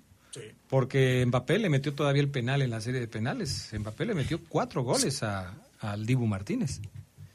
Porque 0.68 1.24
Mbappé 1.28 1.60
le 1.60 1.70
metió 1.70 1.94
todavía 1.94 2.24
el 2.24 2.30
penal 2.30 2.64
en 2.64 2.72
la 2.72 2.82
serie 2.82 3.00
de 3.00 3.08
penales. 3.08 3.70
Mbappé 3.78 4.08
le 4.08 4.16
metió 4.16 4.40
cuatro 4.50 4.82
goles 4.82 5.22
a, 5.22 5.54
al 5.82 6.04
Dibu 6.04 6.26
Martínez. 6.26 6.82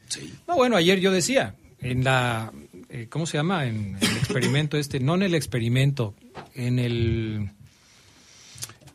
Sí. 0.09 0.33
No, 0.45 0.57
bueno, 0.57 0.75
ayer 0.75 0.99
yo 0.99 1.13
decía, 1.13 1.55
en 1.79 2.03
la, 2.03 2.51
eh, 2.89 3.07
¿cómo 3.09 3.25
se 3.25 3.37
llama? 3.37 3.65
En 3.65 3.97
el 4.01 4.17
experimento 4.17 4.75
este, 4.75 4.99
no 4.99 5.15
en 5.15 5.21
el 5.21 5.35
experimento, 5.35 6.15
en 6.53 6.79
el 6.79 7.51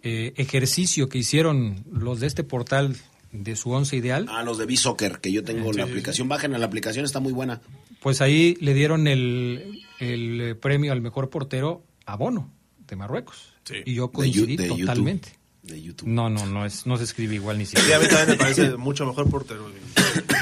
eh, 0.03 0.33
ejercicio 0.37 1.09
que 1.09 1.19
hicieron 1.19 1.85
los 1.93 2.21
de 2.21 2.27
este 2.27 2.45
portal 2.45 2.97
de 3.33 3.57
su 3.57 3.71
once 3.71 3.97
ideal, 3.97 4.27
Ah, 4.29 4.43
los 4.43 4.59
de 4.59 4.67
B-Soccer, 4.67 5.21
que 5.21 5.33
yo 5.33 5.43
tengo 5.43 5.73
la 5.73 5.85
aplicación. 5.85 6.29
Bajen 6.29 6.55
a 6.55 6.59
la 6.59 6.67
aplicación, 6.67 7.05
está 7.05 7.19
muy 7.21 7.33
buena. 7.33 7.61
pues 8.01 8.21
ahí 8.21 8.57
le 8.61 8.75
dieron 8.75 9.07
el, 9.07 9.81
el 10.01 10.41
eh, 10.41 10.55
premio 10.55 10.93
al 10.93 11.01
mejor 11.01 11.31
portero 11.31 11.83
a 12.05 12.17
Bono, 12.17 12.53
de 12.87 12.97
Marruecos. 12.97 13.55
Y 13.87 13.95
yo 13.95 14.11
coincidí 14.11 14.57
de 14.57 14.69
YouTube. 14.77 15.21
De 15.63 15.81
YouTube. 15.81 16.09
No, 16.09 16.29
no, 16.29 16.45
no, 16.47 16.67
es, 16.67 16.87
no 16.87 16.97
se 16.97 17.05
escribe 17.05 17.37
igual 17.37 17.57
ni 17.59 17.67
Sí, 17.67 17.77
a 17.77 17.81
siquiera. 17.81 18.01
mí 18.01 18.09
también 18.09 18.29
me 18.31 18.35
parece 18.37 18.77
mucho 18.77 19.07
mejor. 19.07 19.27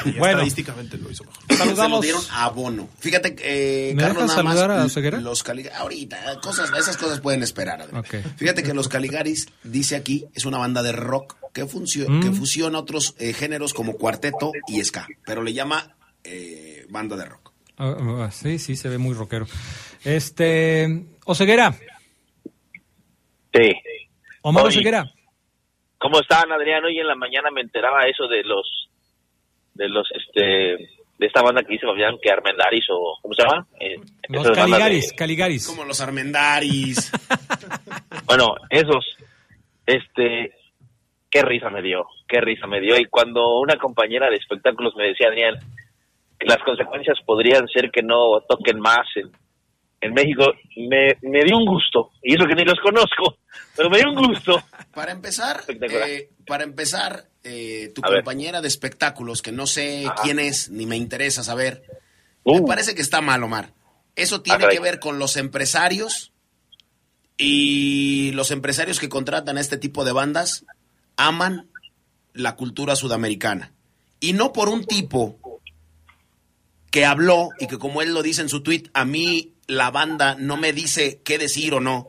Y, 0.06 0.12
Bueno. 0.18 0.38
estadísticamente 0.38 0.96
lo 0.96 1.10
hizo 1.10 1.24
mejor. 1.24 1.42
Se 1.46 1.52
lo 1.52 1.58
Saludamos. 1.58 2.00
dieron 2.00 2.22
a 2.30 2.48
Bono. 2.48 2.88
Fíjate, 3.00 3.36
eh, 3.42 3.92
¿Me 3.94 4.02
Carlos, 4.02 4.28
nada 4.28 4.42
más, 4.42 4.56
saludar 4.56 4.78
a 4.80 4.84
Oseguera? 4.86 5.20
Los 5.20 5.42
Caligaris, 5.42 5.78
ahorita, 5.78 6.40
cosas, 6.42 6.70
esas 6.78 6.96
cosas 6.96 7.20
pueden 7.20 7.42
esperar. 7.42 7.86
Fíjate 8.36 8.62
que 8.62 8.72
los 8.72 8.88
Caligaris, 8.88 9.48
dice 9.62 9.94
aquí, 9.96 10.24
es 10.32 10.46
una 10.46 10.56
banda 10.56 10.82
de 10.82 10.92
rock 10.92 11.36
que, 11.52 11.66
funcio- 11.66 12.08
Mm. 12.08 12.22
que 12.22 12.32
fusiona 12.32 12.78
otros 12.78 13.14
eh, 13.18 13.34
géneros 13.34 13.74
como 13.74 13.92
cuarteto 13.98 14.52
y 14.68 14.82
ska, 14.82 15.06
pero 15.26 15.42
le 15.42 15.52
llama 15.52 15.96
eh, 16.24 16.86
banda 16.88 17.16
de 17.16 17.26
rock. 17.26 17.52
Ah, 17.76 17.94
ah, 18.26 18.30
sí, 18.32 18.58
sí, 18.58 18.74
se 18.74 18.88
ve 18.88 18.96
muy 18.96 19.14
rockero. 19.14 19.46
Este, 20.02 21.04
Oseguera, 21.26 21.76
Sí. 23.52 23.72
Omar 24.42 24.66
Oseguera. 24.66 25.10
¿Cómo 25.98 26.20
están, 26.20 26.50
Adrián? 26.52 26.84
Hoy 26.84 26.98
en 26.98 27.06
la 27.06 27.14
mañana 27.14 27.50
me 27.50 27.60
enteraba 27.60 28.06
eso 28.06 28.26
de 28.26 28.42
los, 28.42 28.88
de 29.74 29.88
los, 29.88 30.08
este, 30.12 30.40
de 31.18 31.26
esta 31.26 31.42
banda 31.42 31.62
que 31.62 31.74
dice 31.74 31.86
Fabián, 31.86 32.16
que 32.22 32.30
Armendaris 32.30 32.86
o, 32.90 33.18
¿cómo 33.20 33.34
se 33.34 33.42
llama? 33.42 33.66
Eh, 33.78 33.96
Los 34.28 34.44
de- 34.44 34.52
Caligaris, 34.52 35.12
Caligaris. 35.12 35.66
Como 35.66 35.84
los 35.84 36.00
Armendaris. 36.00 37.12
bueno, 38.26 38.54
esos, 38.70 39.04
este, 39.84 40.54
qué 41.30 41.42
risa 41.42 41.68
me 41.68 41.82
dio, 41.82 42.06
qué 42.26 42.40
risa 42.40 42.66
me 42.66 42.80
dio. 42.80 42.98
Y 42.98 43.04
cuando 43.04 43.58
una 43.60 43.76
compañera 43.76 44.30
de 44.30 44.36
espectáculos 44.36 44.94
me 44.96 45.04
decía, 45.08 45.28
Adrián, 45.28 45.56
que 46.38 46.46
las 46.46 46.62
consecuencias 46.64 47.18
podrían 47.26 47.68
ser 47.68 47.90
que 47.90 48.02
no 48.02 48.40
toquen 48.48 48.80
más 48.80 49.06
en, 49.16 49.30
en 50.00 50.14
México, 50.14 50.52
me, 50.76 51.16
me 51.22 51.44
dio 51.44 51.56
un 51.58 51.66
gusto. 51.66 52.10
Y 52.22 52.34
eso 52.34 52.46
que 52.46 52.54
ni 52.54 52.64
los 52.64 52.78
conozco, 52.80 53.36
pero 53.76 53.90
me 53.90 53.98
dio 53.98 54.10
un 54.10 54.16
gusto. 54.26 54.62
Para 54.94 55.12
empezar, 55.12 55.62
eh, 55.68 56.30
para 56.46 56.64
empezar, 56.64 57.28
eh, 57.44 57.92
tu 57.94 58.00
A 58.04 58.08
ver. 58.10 58.18
compañera 58.20 58.60
de 58.60 58.66
espectáculos, 58.68 59.40
que 59.40 59.52
no 59.52 59.66
sé 59.68 60.04
Ajá. 60.06 60.16
quién 60.22 60.40
es, 60.40 60.68
ni 60.70 60.84
me 60.86 60.96
interesa 60.96 61.44
saber, 61.44 61.84
Uh. 62.42 62.60
me 62.60 62.66
parece 62.66 62.94
que 62.94 63.02
está 63.02 63.20
mal, 63.20 63.42
Omar. 63.44 63.72
Eso 64.16 64.40
tiene 64.42 64.66
que 64.68 64.80
ver 64.80 64.98
con 64.98 65.18
los 65.20 65.36
empresarios 65.36 66.32
y 67.36 68.32
los 68.32 68.50
empresarios 68.50 68.98
que 68.98 69.08
contratan 69.08 69.56
a 69.58 69.60
este 69.60 69.76
tipo 69.78 70.04
de 70.04 70.12
bandas 70.12 70.64
aman 71.16 71.68
la 72.34 72.56
cultura 72.56 72.96
sudamericana. 72.96 73.72
Y 74.18 74.32
no 74.32 74.52
por 74.52 74.68
un 74.68 74.84
tipo 74.84 75.38
que 76.90 77.04
habló 77.04 77.50
y 77.60 77.66
que 77.68 77.78
como 77.78 78.02
él 78.02 78.12
lo 78.12 78.22
dice 78.22 78.42
en 78.42 78.48
su 78.48 78.62
tweet, 78.62 78.84
a 78.94 79.04
mí 79.04 79.49
la 79.70 79.90
banda 79.90 80.34
no 80.38 80.56
me 80.56 80.72
dice 80.72 81.20
qué 81.24 81.38
decir 81.38 81.74
o 81.74 81.80
no. 81.80 82.08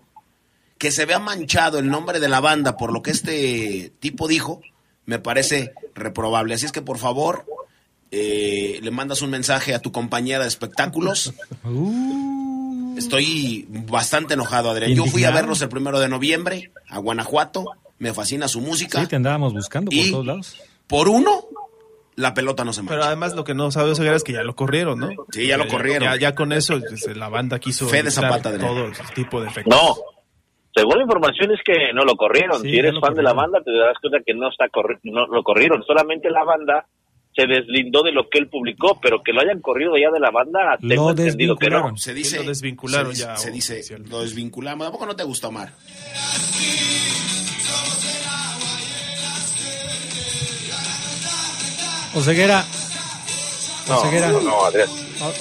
Que 0.78 0.92
se 0.92 1.06
vea 1.06 1.20
manchado 1.20 1.78
el 1.80 1.90
nombre 1.90 2.20
de 2.20 2.28
la 2.28 2.40
banda 2.40 2.76
por 2.76 2.92
lo 2.92 3.02
que 3.04 3.12
este 3.12 3.94
tipo 4.00 4.28
dijo, 4.28 4.62
me 5.06 5.20
parece 5.20 5.74
reprobable. 5.94 6.56
Así 6.56 6.66
es 6.66 6.72
que 6.72 6.82
por 6.82 6.98
favor, 6.98 7.46
eh, 8.12 8.80
le 8.82 8.92
mandas 8.92 9.22
un 9.22 9.30
mensaje 9.30 9.74
a 9.76 9.80
tu 9.80 9.92
compañera 9.92 10.42
de 10.44 10.48
espectáculos. 10.50 11.34
Estoy 12.98 13.66
bastante 13.70 14.34
enojado, 14.34 14.70
Adrián. 14.70 14.94
Yo 14.94 15.06
fui 15.06 15.24
a 15.24 15.32
verlos 15.32 15.62
el 15.62 15.70
primero 15.70 16.00
de 16.00 16.10
noviembre 16.10 16.72
a 16.90 17.00
Guanajuato. 17.00 17.66
Me 18.00 18.14
fascina 18.14 18.48
su 18.48 18.62
música. 18.62 19.00
Sí, 19.02 19.08
te 19.08 19.16
andábamos 19.16 19.54
buscando 19.54 19.90
por 19.92 20.00
Y- 20.00 20.12
todos 20.12 20.26
lados. 20.26 20.56
Por 20.88 21.08
uno, 21.08 21.46
la 22.22 22.34
pelota 22.34 22.64
no 22.64 22.72
se 22.74 22.82
mancha. 22.82 22.94
Pero 22.96 23.04
además 23.06 23.36
lo 23.36 23.44
que 23.44 23.54
no 23.54 23.72
sabe 23.72 23.92
Oseguera 23.92 24.16
es 24.16 24.24
que 24.24 24.34
ya 24.34 24.44
lo 24.44 24.56
corrieron, 24.56 25.00
¿no? 25.00 25.10
Sí, 25.32 25.48
ya 25.48 25.58
lo 25.58 25.68
corrieron. 25.68 26.04
Ya, 26.10 26.16
ya 26.18 26.36
con 26.36 26.54
eso 26.54 26.80
pues, 26.80 27.18
la 27.18 27.28
banda 27.30 27.60
quiso 27.60 27.86
Fe 27.88 27.98
de 27.98 28.10
evitar 28.10 28.24
Zapata, 28.26 28.50
Adrián. 28.50 28.68
todo 28.68 28.88
ese 28.88 29.04
tipo 29.14 29.42
de 29.42 29.48
efectos. 29.50 29.76
No. 29.76 29.96
Según 30.74 30.96
la 30.98 31.04
información 31.04 31.52
es 31.52 31.60
que 31.66 31.92
no 31.94 32.06
lo 32.06 32.16
corrieron. 32.16 32.62
Sí, 32.62 32.70
si 32.70 32.78
eres 32.78 32.94
fan 33.02 33.14
de 33.14 33.24
la 33.24 33.34
banda, 33.34 33.60
te 33.62 33.72
darás 33.78 33.98
cuenta 34.00 34.20
que 34.26 34.34
no 34.34 34.50
está 34.50 34.68
corri- 34.70 35.00
no 35.04 35.28
lo 35.28 35.44
corrieron. 35.44 35.84
Solamente 35.84 36.30
la 36.30 36.46
banda 36.46 36.86
se 37.36 37.46
deslindó 37.46 38.04
de 38.04 38.12
lo 38.14 38.30
que 38.30 38.40
él 38.40 38.48
publicó, 38.48 39.00
pero 39.02 39.22
que 39.22 39.34
lo 39.34 39.42
hayan 39.42 39.60
corrido 39.62 39.98
ya 39.98 40.12
de 40.12 40.20
la 40.20 40.32
banda, 40.32 40.78
tengo 40.86 41.12
entendido 41.12 41.56
que 41.58 41.70
no. 41.70 41.96
Se 41.98 42.14
dice, 42.14 42.38
lo 42.44 42.50
desvincularon 42.50 43.16
se, 43.16 43.24
ya, 43.24 43.36
Se 43.38 43.52
dice, 43.52 43.82
lo 44.00 44.22
desvinculamos. 44.22 44.88
¿A 44.88 44.92
poco 44.92 45.06
no 45.06 45.16
te 45.16 45.24
gusta, 45.24 45.48
Omar? 45.50 45.72
Oseguera, 52.14 52.66
No, 53.88 54.00
Oseguera. 54.00 54.32
no, 54.32 54.42
no, 54.42 54.66
Adrián. 54.66 54.90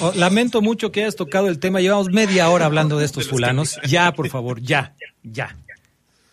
o- 0.01 0.07
o- 0.07 0.13
lamento 0.15 0.61
mucho 0.61 0.91
que 0.91 1.01
hayas 1.01 1.15
tocado 1.15 1.47
el 1.47 1.59
tema. 1.59 1.79
Llevamos 1.81 2.09
media 2.09 2.49
hora 2.49 2.65
hablando 2.65 2.97
de 2.97 3.05
estos 3.05 3.27
fulanos. 3.27 3.77
Ya, 3.87 4.11
por 4.13 4.29
favor, 4.29 4.61
ya, 4.61 4.93
ya. 5.23 5.55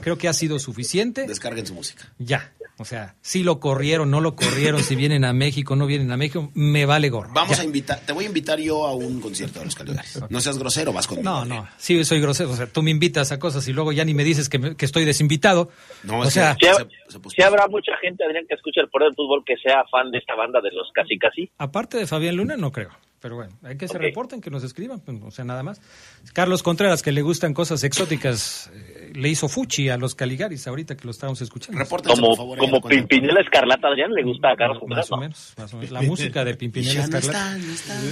Creo 0.00 0.16
que 0.16 0.28
ha 0.28 0.32
sido 0.32 0.58
suficiente. 0.58 1.26
Descarguen 1.26 1.66
su 1.66 1.74
música. 1.74 2.04
Ya. 2.18 2.52
O 2.80 2.84
sea, 2.84 3.16
si 3.20 3.42
lo 3.42 3.58
corrieron, 3.58 4.08
no 4.10 4.20
lo 4.20 4.36
corrieron, 4.36 4.82
si 4.84 4.94
vienen 4.94 5.24
a 5.24 5.32
México, 5.32 5.74
no 5.74 5.86
vienen 5.86 6.12
a 6.12 6.16
México, 6.16 6.50
me 6.54 6.86
vale 6.86 7.08
gorro. 7.10 7.30
Vamos 7.34 7.56
Ya. 7.56 7.62
a 7.62 7.64
invitar, 7.64 8.00
te 8.06 8.12
voy 8.12 8.24
a 8.24 8.28
invitar 8.28 8.58
yo 8.60 8.86
a 8.86 8.94
un 8.94 9.20
concierto 9.20 9.58
de 9.58 9.64
los 9.64 9.74
Caligaris. 9.74 10.20
No 10.30 10.40
seas 10.40 10.58
grosero, 10.58 10.92
vas 10.92 11.06
conmigo. 11.08 11.28
No, 11.28 11.44
no, 11.44 11.68
sí 11.76 12.04
soy 12.04 12.20
grosero. 12.20 12.50
O 12.50 12.56
sea, 12.56 12.66
tú 12.68 12.82
me 12.82 12.90
invitas 12.92 13.32
a 13.32 13.38
cosas 13.40 13.66
y 13.66 13.72
luego 13.72 13.90
ya 13.92 14.04
ni 14.04 14.14
me 14.14 14.22
dices 14.22 14.48
que, 14.48 14.58
me- 14.60 14.76
que 14.76 14.84
estoy 14.84 15.04
desinvitado. 15.04 15.70
No, 16.04 16.20
o 16.20 16.24
es 16.24 16.32
sea, 16.34 16.56
Sí, 16.60 16.66
sí 17.34 17.42
habrá 17.42 17.66
mucha 17.68 17.92
gente, 18.00 18.24
Adrián, 18.24 18.44
que 18.48 18.54
escucha 18.54 18.80
el 18.80 18.88
poder 18.88 19.08
del 19.08 19.16
fútbol 19.16 19.42
que 19.44 19.56
sea 19.56 19.84
fan 19.90 20.10
de 20.12 20.18
esta 20.18 20.34
banda 20.36 20.60
de 20.60 20.70
los 20.70 20.88
casi 20.94 21.18
casi. 21.18 21.50
aparte 21.58 21.96
de 21.98 22.06
Fabián 22.06 22.36
Luna, 22.36 22.56
no 22.56 22.70
creo. 22.70 22.90
Pero 23.20 23.34
bueno, 23.34 23.58
hay 23.64 23.76
que 23.76 23.88
se 23.88 23.98
reporten, 23.98 24.40
que 24.40 24.48
nos 24.48 24.62
escriban, 24.62 25.00
pues, 25.00 25.18
o 25.20 25.32
sea, 25.32 25.44
nada 25.44 25.64
más. 25.64 25.80
Carlos 26.34 26.62
Contreras, 26.62 27.02
que 27.02 27.10
le 27.10 27.22
gustan 27.22 27.52
cosas 27.52 27.82
exóticas, 27.82 28.70
eh, 28.72 28.87
le 29.14 29.28
hizo 29.28 29.48
fuchi 29.48 29.88
a 29.88 29.96
los 29.96 30.14
Caligaris 30.14 30.66
ahorita 30.66 30.96
que 30.96 31.04
lo 31.04 31.10
estábamos 31.10 31.40
escuchando. 31.40 31.84
Como, 32.06 32.36
como 32.56 32.80
Pimpinela 32.80 33.40
Escarlata, 33.40 33.88
Adrián, 33.88 34.12
le 34.12 34.22
gusta 34.22 34.50
a 34.52 34.56
Carlos 34.56 34.82
Más 34.86 35.10
o 35.10 35.16
¿no? 35.16 35.20
menos, 35.22 35.54
más 35.58 35.74
o 35.74 35.76
menos. 35.76 35.90
La 35.90 36.02
música 36.02 36.44
de 36.44 36.54
Pimpinela 36.54 36.92
Ya 36.94 37.06
no 37.08 37.18
Escarlata. 37.18 37.56
está, 37.56 37.66
no 37.66 37.72
está, 37.72 37.94
no 38.00 38.08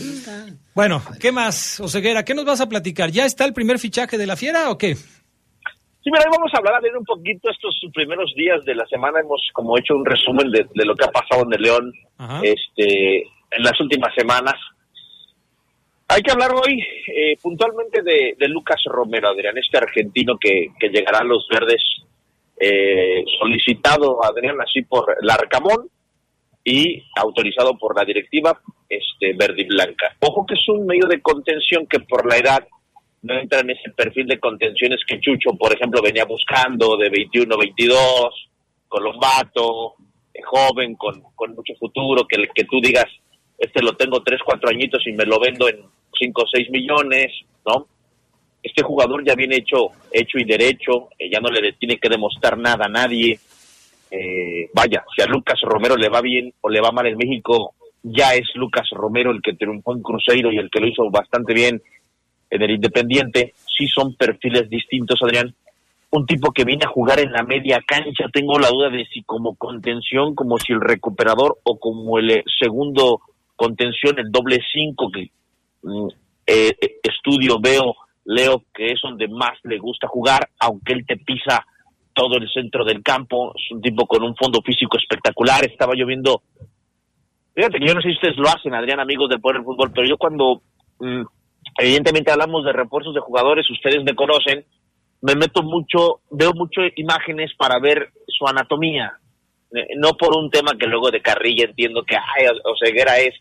está. 0.46 0.58
Bueno, 0.74 1.02
¿qué 1.20 1.32
más, 1.32 1.80
Oseguera? 1.80 2.24
¿Qué 2.24 2.34
nos 2.34 2.44
vas 2.44 2.60
a 2.60 2.68
platicar? 2.68 3.10
¿Ya 3.10 3.24
está 3.26 3.44
el 3.44 3.52
primer 3.52 3.78
fichaje 3.78 4.18
de 4.18 4.26
la 4.26 4.36
fiera 4.36 4.70
o 4.70 4.78
qué? 4.78 4.94
Sí, 4.94 6.12
mira, 6.12 6.24
hoy 6.24 6.30
vamos 6.36 6.52
a 6.54 6.58
hablar 6.58 6.80
de 6.82 6.96
un 6.96 7.04
poquito 7.04 7.50
estos 7.50 7.74
primeros 7.92 8.32
días 8.36 8.64
de 8.64 8.74
la 8.76 8.86
semana. 8.86 9.18
Hemos 9.20 9.40
como 9.52 9.76
hecho 9.76 9.94
un 9.94 10.04
resumen 10.04 10.50
de, 10.52 10.64
de 10.74 10.84
lo 10.84 10.94
que 10.94 11.04
ha 11.04 11.10
pasado 11.10 11.42
en 11.44 11.54
el 11.54 11.62
León 11.62 11.92
Ajá. 12.18 12.40
este, 12.44 13.22
en 13.22 13.62
las 13.62 13.80
últimas 13.80 14.14
semanas. 14.14 14.54
Hay 16.08 16.22
que 16.22 16.30
hablar 16.30 16.52
hoy 16.54 16.80
eh, 17.08 17.36
puntualmente 17.42 18.00
de, 18.02 18.36
de 18.38 18.48
Lucas 18.48 18.80
Romero, 18.84 19.28
Adrián, 19.28 19.58
este 19.58 19.78
argentino 19.78 20.38
que, 20.38 20.68
que 20.78 20.88
llegará 20.88 21.18
a 21.18 21.24
los 21.24 21.48
verdes, 21.48 21.82
eh, 22.60 23.24
solicitado, 23.40 24.24
Adrián, 24.24 24.56
así 24.60 24.82
por 24.82 25.16
Larcamón 25.22 25.90
y 26.62 27.02
autorizado 27.16 27.76
por 27.76 27.96
la 27.96 28.04
directiva 28.04 28.60
este, 28.88 29.32
verde 29.34 29.62
y 29.62 29.66
blanca. 29.66 30.14
Ojo 30.20 30.46
que 30.46 30.54
es 30.54 30.68
un 30.68 30.86
medio 30.86 31.08
de 31.08 31.20
contención 31.20 31.86
que 31.86 31.98
por 31.98 32.24
la 32.24 32.36
edad 32.36 32.66
no 33.22 33.38
entra 33.40 33.60
en 33.60 33.70
ese 33.70 33.90
perfil 33.90 34.26
de 34.26 34.38
contenciones 34.38 35.00
que 35.06 35.18
Chucho, 35.18 35.56
por 35.58 35.74
ejemplo, 35.74 36.00
venía 36.00 36.24
buscando 36.24 36.96
de 36.96 37.10
21, 37.10 37.58
22, 37.58 38.48
Colombato, 38.86 39.94
joven, 40.44 40.94
con, 40.94 41.20
con 41.34 41.54
mucho 41.54 41.74
futuro, 41.80 42.26
que, 42.28 42.46
que 42.54 42.64
tú 42.64 42.80
digas, 42.80 43.06
este 43.58 43.82
lo 43.82 43.96
tengo 43.96 44.22
3, 44.22 44.40
4 44.44 44.70
añitos 44.70 45.04
y 45.06 45.12
me 45.12 45.24
lo 45.24 45.40
vendo 45.40 45.68
en 45.68 45.95
5 46.18 46.42
o 46.42 46.46
6 46.46 46.70
millones, 46.70 47.32
¿no? 47.66 47.86
Este 48.62 48.82
jugador 48.82 49.24
ya 49.24 49.34
viene 49.34 49.56
hecho, 49.56 49.90
hecho 50.10 50.38
y 50.38 50.44
derecho, 50.44 51.08
eh, 51.18 51.30
ya 51.30 51.40
no 51.40 51.48
le 51.48 51.72
tiene 51.74 51.98
que 51.98 52.08
demostrar 52.08 52.58
nada 52.58 52.86
a 52.86 52.88
nadie. 52.88 53.38
Eh, 54.10 54.70
vaya, 54.74 55.04
si 55.14 55.22
a 55.22 55.26
Lucas 55.26 55.60
Romero 55.62 55.96
le 55.96 56.08
va 56.08 56.20
bien 56.20 56.52
o 56.60 56.68
le 56.68 56.80
va 56.80 56.90
mal 56.90 57.06
en 57.06 57.16
México, 57.16 57.74
ya 58.02 58.34
es 58.34 58.46
Lucas 58.54 58.88
Romero 58.90 59.30
el 59.30 59.42
que 59.42 59.54
triunfó 59.54 59.94
en 59.94 60.02
Cruzeiro 60.02 60.52
y 60.52 60.58
el 60.58 60.70
que 60.70 60.80
lo 60.80 60.88
hizo 60.88 61.10
bastante 61.10 61.54
bien 61.54 61.82
en 62.50 62.62
el 62.62 62.70
Independiente. 62.72 63.54
Sí 63.66 63.86
son 63.88 64.14
perfiles 64.14 64.68
distintos, 64.68 65.20
Adrián. 65.22 65.54
Un 66.10 66.24
tipo 66.24 66.52
que 66.52 66.64
viene 66.64 66.84
a 66.84 66.88
jugar 66.88 67.18
en 67.18 67.32
la 67.32 67.42
media 67.42 67.82
cancha, 67.86 68.26
tengo 68.32 68.58
la 68.58 68.68
duda 68.68 68.90
de 68.90 69.04
si 69.06 69.22
como 69.22 69.56
contención, 69.56 70.34
como 70.34 70.58
si 70.58 70.72
el 70.72 70.80
recuperador 70.80 71.58
o 71.64 71.78
como 71.78 72.18
el 72.18 72.30
eh, 72.30 72.44
segundo 72.58 73.20
contención, 73.56 74.18
el 74.18 74.30
doble 74.30 74.60
cinco 74.72 75.10
que 75.10 75.30
eh, 76.46 76.76
eh, 76.80 77.00
estudio, 77.02 77.58
veo 77.60 77.94
Leo, 78.24 78.64
que 78.74 78.92
es 78.92 79.00
donde 79.02 79.28
más 79.28 79.58
le 79.64 79.78
gusta 79.78 80.08
jugar, 80.08 80.48
aunque 80.58 80.92
él 80.92 81.06
te 81.06 81.16
pisa 81.16 81.64
todo 82.12 82.36
el 82.36 82.48
centro 82.50 82.84
del 82.84 83.02
campo, 83.02 83.52
es 83.54 83.70
un 83.70 83.80
tipo 83.80 84.06
con 84.06 84.22
un 84.22 84.34
fondo 84.34 84.60
físico 84.62 84.96
espectacular, 84.96 85.64
estaba 85.64 85.94
lloviendo. 85.94 86.42
Fíjate 87.54 87.78
que 87.78 87.86
yo 87.86 87.94
no 87.94 88.00
sé 88.00 88.08
si 88.08 88.14
ustedes 88.14 88.36
lo 88.36 88.48
hacen, 88.48 88.74
Adrián, 88.74 89.00
amigos 89.00 89.28
del 89.28 89.40
Poder 89.40 89.58
del 89.58 89.64
Fútbol, 89.64 89.92
pero 89.94 90.08
yo 90.08 90.16
cuando 90.16 90.62
mm, 90.98 91.22
evidentemente 91.78 92.32
hablamos 92.32 92.64
de 92.64 92.72
refuerzos 92.72 93.14
de 93.14 93.20
jugadores, 93.20 93.70
ustedes 93.70 94.02
me 94.02 94.14
conocen, 94.14 94.64
me 95.22 95.34
meto 95.34 95.62
mucho, 95.62 96.20
veo 96.30 96.52
mucho 96.54 96.80
imágenes 96.96 97.52
para 97.56 97.78
ver 97.78 98.10
su 98.26 98.46
anatomía, 98.46 99.18
Eh, 99.72 99.96
no 99.98 100.12
por 100.12 100.36
un 100.36 100.48
tema 100.48 100.78
que 100.78 100.86
luego 100.86 101.10
de 101.10 101.20
carrilla 101.20 101.64
entiendo 101.64 102.04
que 102.04 102.16
ay, 102.16 102.46
Oseguera 102.64 103.18
es, 103.18 103.34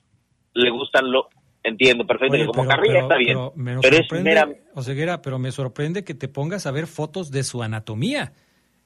le 0.54 0.70
gustan 0.72 1.12
lo, 1.12 1.30
entiendo 1.68 2.06
perfecto 2.08 2.34
Oye, 2.34 2.44
que 2.44 2.48
como 2.48 2.64
pero- 2.64 2.70
carrilla 2.76 2.94
pero- 2.94 3.06
está 3.06 3.18
bien, 3.18 3.30
pero 3.34 3.54
me 3.56 3.80
pero 3.80 3.98
es 3.98 4.24
mera, 4.24 4.50
Oseguera, 4.74 5.22
pero 5.22 5.40
me 5.40 5.52
sorprende 5.52 6.04
que 6.04 6.14
te 6.14 6.28
pongas 6.28 6.66
a 6.66 6.72
ver 6.72 6.88
fotos 6.88 7.32
de 7.32 7.44
su 7.44 7.62
anatomía. 7.64 8.34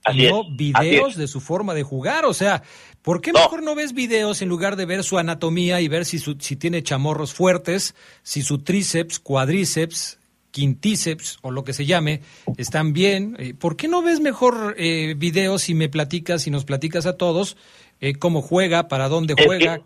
Así 0.05 0.25
y 0.25 0.29
no 0.29 0.43
videos 0.55 1.17
de 1.17 1.27
su 1.27 1.41
forma 1.41 1.73
de 1.73 1.83
jugar. 1.83 2.23
O 2.23 2.33
sea, 2.33 2.63
¿por 3.01 3.19
qué 3.19 3.33
mejor 3.33 3.61
no 3.63 3.75
ves 3.75 3.91
videos 3.93 4.41
en 4.41 4.47
lugar 4.47 4.77
de 4.77 4.85
ver 4.85 5.03
su 5.03 5.17
anatomía 5.17 5.81
y 5.81 5.89
ver 5.89 6.05
si, 6.05 6.19
su- 6.19 6.37
si 6.39 6.55
tiene 6.55 6.81
chamorros 6.83 7.33
fuertes, 7.33 7.95
si 8.23 8.41
su 8.41 8.59
tríceps, 8.59 9.19
cuadríceps, 9.19 10.17
quintíceps 10.51 11.39
o 11.41 11.51
lo 11.51 11.63
que 11.65 11.73
se 11.73 11.85
llame 11.85 12.21
están 12.57 12.93
bien? 12.93 13.35
Eh, 13.39 13.53
¿Por 13.53 13.75
qué 13.75 13.89
no 13.89 14.01
ves 14.01 14.21
mejor 14.21 14.75
eh, 14.77 15.15
videos 15.17 15.67
y 15.69 15.73
me 15.73 15.89
platicas 15.89 16.47
y 16.47 16.49
nos 16.51 16.63
platicas 16.63 17.05
a 17.05 17.17
todos 17.17 17.57
eh, 17.99 18.13
cómo 18.15 18.41
juega, 18.41 18.87
para 18.87 19.09
dónde 19.09 19.33
Es 19.37 19.45
juega, 19.45 19.81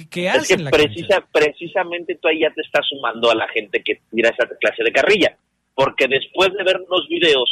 eh, 0.00 0.06
qué, 0.08 0.08
qué 0.08 0.28
es 0.28 0.48
que 0.48 0.54
en 0.54 0.64
la 0.64 0.70
cancha? 0.70 0.84
precisa, 0.86 1.28
precisamente 1.32 2.16
tú 2.16 2.28
ahí 2.28 2.40
ya 2.40 2.50
te 2.50 2.62
estás 2.62 2.86
sumando 2.88 3.30
a 3.30 3.34
la 3.34 3.48
gente 3.48 3.82
que 3.82 4.00
tira 4.10 4.30
esa 4.30 4.48
clase 4.58 4.82
de 4.84 4.92
carrilla, 4.92 5.36
porque 5.74 6.08
después 6.08 6.52
de 6.54 6.64
ver 6.64 6.80
los 6.88 7.06
videos, 7.08 7.50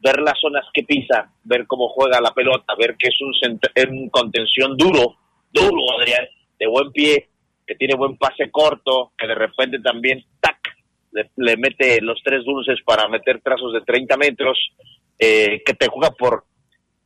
ver 0.00 0.20
las 0.20 0.38
zonas 0.40 0.64
que 0.72 0.82
pisa, 0.82 1.30
ver 1.44 1.66
cómo 1.66 1.88
juega 1.88 2.20
la 2.20 2.32
pelota, 2.32 2.74
ver 2.78 2.96
que 2.98 3.08
es 3.08 3.20
un, 3.20 3.32
cent- 3.34 3.70
es 3.74 3.86
un 3.86 4.08
contención 4.10 4.76
duro, 4.76 5.16
duro, 5.52 5.82
Adrián, 5.98 6.26
de 6.58 6.66
buen 6.66 6.92
pie, 6.92 7.28
que 7.66 7.74
tiene 7.74 7.94
buen 7.94 8.16
pase 8.18 8.50
corto, 8.50 9.12
que 9.16 9.26
de 9.26 9.34
repente 9.34 9.78
también, 9.80 10.22
tac, 10.40 10.58
le, 11.12 11.30
le 11.36 11.56
mete 11.56 12.00
los 12.02 12.20
tres 12.22 12.44
dulces 12.44 12.78
para 12.84 13.08
meter 13.08 13.40
trazos 13.40 13.72
de 13.72 13.80
30 13.80 14.16
metros, 14.18 14.58
eh, 15.18 15.62
que 15.64 15.74
te 15.74 15.88
juega 15.88 16.10
por... 16.10 16.44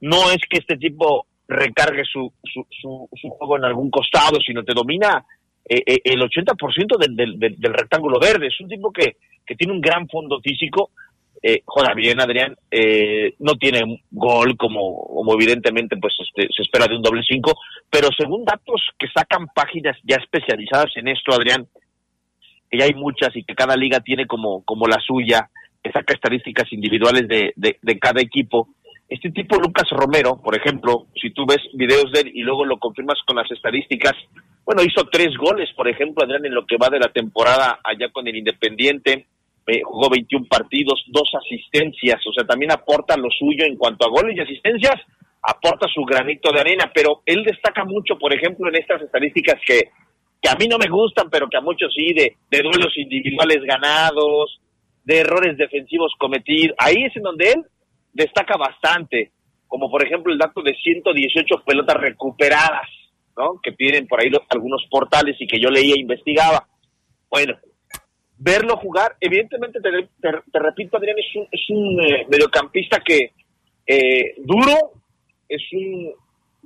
No 0.00 0.30
es 0.30 0.38
que 0.48 0.58
este 0.58 0.76
tipo 0.76 1.26
recargue 1.48 2.04
su, 2.04 2.30
su, 2.44 2.66
su, 2.70 3.08
su 3.20 3.28
juego 3.30 3.56
en 3.56 3.64
algún 3.64 3.90
costado, 3.90 4.38
sino 4.44 4.62
te 4.62 4.74
domina 4.74 5.24
eh, 5.64 5.82
eh, 5.86 6.00
el 6.04 6.20
80% 6.20 6.98
del, 6.98 7.16
del, 7.16 7.38
del, 7.58 7.74
rectángulo 7.74 8.20
verde. 8.20 8.48
Es 8.48 8.60
un 8.60 8.68
tipo 8.68 8.92
que, 8.92 9.16
que 9.46 9.54
tiene 9.54 9.72
un 9.72 9.80
gran 9.80 10.06
fondo 10.08 10.40
físico. 10.40 10.90
Eh, 11.42 11.62
juega 11.64 11.94
bien, 11.94 12.20
Adrián. 12.20 12.54
Eh, 12.70 13.34
no 13.38 13.54
tiene 13.54 14.02
gol 14.10 14.56
como, 14.56 15.06
como 15.06 15.34
evidentemente 15.34 15.96
pues 15.96 16.14
este, 16.20 16.48
se 16.54 16.62
espera 16.62 16.86
de 16.86 16.96
un 16.96 17.02
doble 17.02 17.22
cinco, 17.26 17.58
pero 17.90 18.08
según 18.16 18.44
datos 18.44 18.82
que 18.98 19.08
sacan 19.08 19.46
páginas 19.54 19.96
ya 20.02 20.16
especializadas 20.16 20.90
en 20.96 21.08
esto, 21.08 21.32
Adrián, 21.32 21.66
que 22.70 22.78
ya 22.78 22.84
hay 22.84 22.94
muchas 22.94 23.34
y 23.36 23.44
que 23.44 23.54
cada 23.54 23.76
liga 23.76 24.00
tiene 24.00 24.26
como, 24.26 24.64
como 24.64 24.86
la 24.86 24.98
suya, 25.00 25.48
que 25.82 25.92
saca 25.92 26.12
estadísticas 26.12 26.70
individuales 26.72 27.28
de, 27.28 27.52
de 27.56 27.98
cada 27.98 28.20
equipo. 28.20 28.68
Este 29.08 29.30
tipo, 29.30 29.56
Lucas 29.56 29.88
Romero, 29.90 30.38
por 30.42 30.54
ejemplo, 30.54 31.06
si 31.20 31.30
tú 31.30 31.46
ves 31.46 31.60
videos 31.72 32.12
de 32.12 32.20
él 32.20 32.32
y 32.34 32.42
luego 32.42 32.66
lo 32.66 32.76
confirmas 32.78 33.18
con 33.26 33.36
las 33.36 33.50
estadísticas, 33.50 34.12
bueno, 34.66 34.82
hizo 34.82 35.08
tres 35.10 35.34
goles, 35.38 35.70
por 35.74 35.88
ejemplo, 35.88 36.22
Adrián, 36.22 36.44
en 36.44 36.54
lo 36.54 36.66
que 36.66 36.76
va 36.76 36.90
de 36.90 36.98
la 36.98 37.08
temporada 37.08 37.80
allá 37.82 38.10
con 38.12 38.28
el 38.28 38.36
Independiente, 38.36 39.26
eh, 39.66 39.80
jugó 39.82 40.10
21 40.10 40.46
partidos, 40.46 41.02
dos 41.08 41.30
asistencias, 41.42 42.20
o 42.26 42.32
sea, 42.34 42.44
también 42.44 42.70
aporta 42.72 43.16
lo 43.16 43.30
suyo 43.30 43.64
en 43.64 43.76
cuanto 43.76 44.06
a 44.06 44.10
goles 44.10 44.36
y 44.36 44.40
asistencias, 44.40 44.96
aporta 45.42 45.86
su 45.88 46.02
granito 46.04 46.52
de 46.52 46.60
arena, 46.60 46.90
pero 46.94 47.22
él 47.24 47.44
destaca 47.44 47.84
mucho, 47.84 48.18
por 48.18 48.34
ejemplo, 48.34 48.68
en 48.68 48.76
estas 48.76 49.00
estadísticas 49.00 49.58
que, 49.66 49.88
que 50.42 50.50
a 50.50 50.54
mí 50.56 50.66
no 50.68 50.76
me 50.76 50.90
gustan, 50.90 51.30
pero 51.30 51.48
que 51.48 51.56
a 51.56 51.62
muchos 51.62 51.92
sí, 51.94 52.12
de, 52.12 52.36
de 52.50 52.62
duelos 52.62 52.92
individuales 52.98 53.62
ganados, 53.64 54.60
de 55.04 55.20
errores 55.20 55.56
defensivos 55.56 56.12
cometidos, 56.18 56.76
ahí 56.78 57.04
es 57.04 57.16
en 57.16 57.22
donde 57.22 57.52
él 57.52 57.64
destaca 58.18 58.56
bastante, 58.58 59.32
como 59.66 59.90
por 59.90 60.04
ejemplo 60.04 60.32
el 60.32 60.38
dato 60.38 60.60
de 60.62 60.74
118 60.74 61.62
pelotas 61.64 61.96
recuperadas, 61.96 62.88
¿no? 63.36 63.60
Que 63.62 63.72
tienen 63.72 64.06
por 64.06 64.20
ahí 64.20 64.28
los- 64.30 64.42
algunos 64.50 64.84
portales 64.90 65.36
y 65.40 65.46
que 65.46 65.60
yo 65.60 65.70
leía 65.70 65.94
e 65.94 66.00
investigaba. 66.00 66.66
Bueno, 67.30 67.54
verlo 68.38 68.76
jugar, 68.76 69.16
evidentemente 69.20 69.80
te, 69.80 69.90
te- 70.20 70.42
te 70.52 70.58
repito, 70.58 70.96
Adrián, 70.96 71.16
es 71.18 71.36
un, 71.36 71.46
es 71.50 71.70
un 71.70 72.00
eh, 72.04 72.26
mediocampista 72.30 73.00
que 73.00 73.32
eh, 73.86 74.34
duro, 74.38 74.74
es 75.48 75.62
un, 75.72 76.12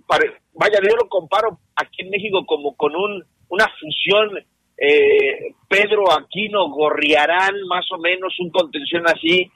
pare- 0.07 0.35
vaya, 0.55 0.79
yo 0.83 0.97
lo 0.97 1.09
comparo 1.09 1.59
aquí 1.77 2.03
en 2.03 2.11
México 2.11 2.45
como 2.47 2.75
con 2.77 2.95
un, 2.97 3.25
una 3.49 3.67
fusión 3.81 4.39
eh, 4.77 5.55
Pedro 5.69 6.11
Aquino 6.13 6.69
Gorriarán, 6.71 7.55
más 7.69 7.85
o 7.93 7.99
menos, 7.99 8.35
un 8.41 8.51
contención 8.51 9.05
así, 9.07 9.51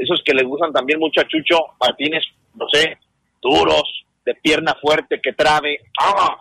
esos 0.00 0.22
que 0.24 0.34
le 0.34 0.44
gustan 0.44 0.72
también 0.72 0.98
mucho 0.98 1.20
a 1.20 1.28
Chucho 1.28 1.58
Martínez, 1.78 2.24
no 2.54 2.66
sé, 2.72 2.98
duros, 3.40 4.04
de 4.24 4.34
pierna 4.34 4.74
fuerte, 4.80 5.20
que 5.20 5.32
trabe, 5.32 5.78
¡ah! 6.00 6.36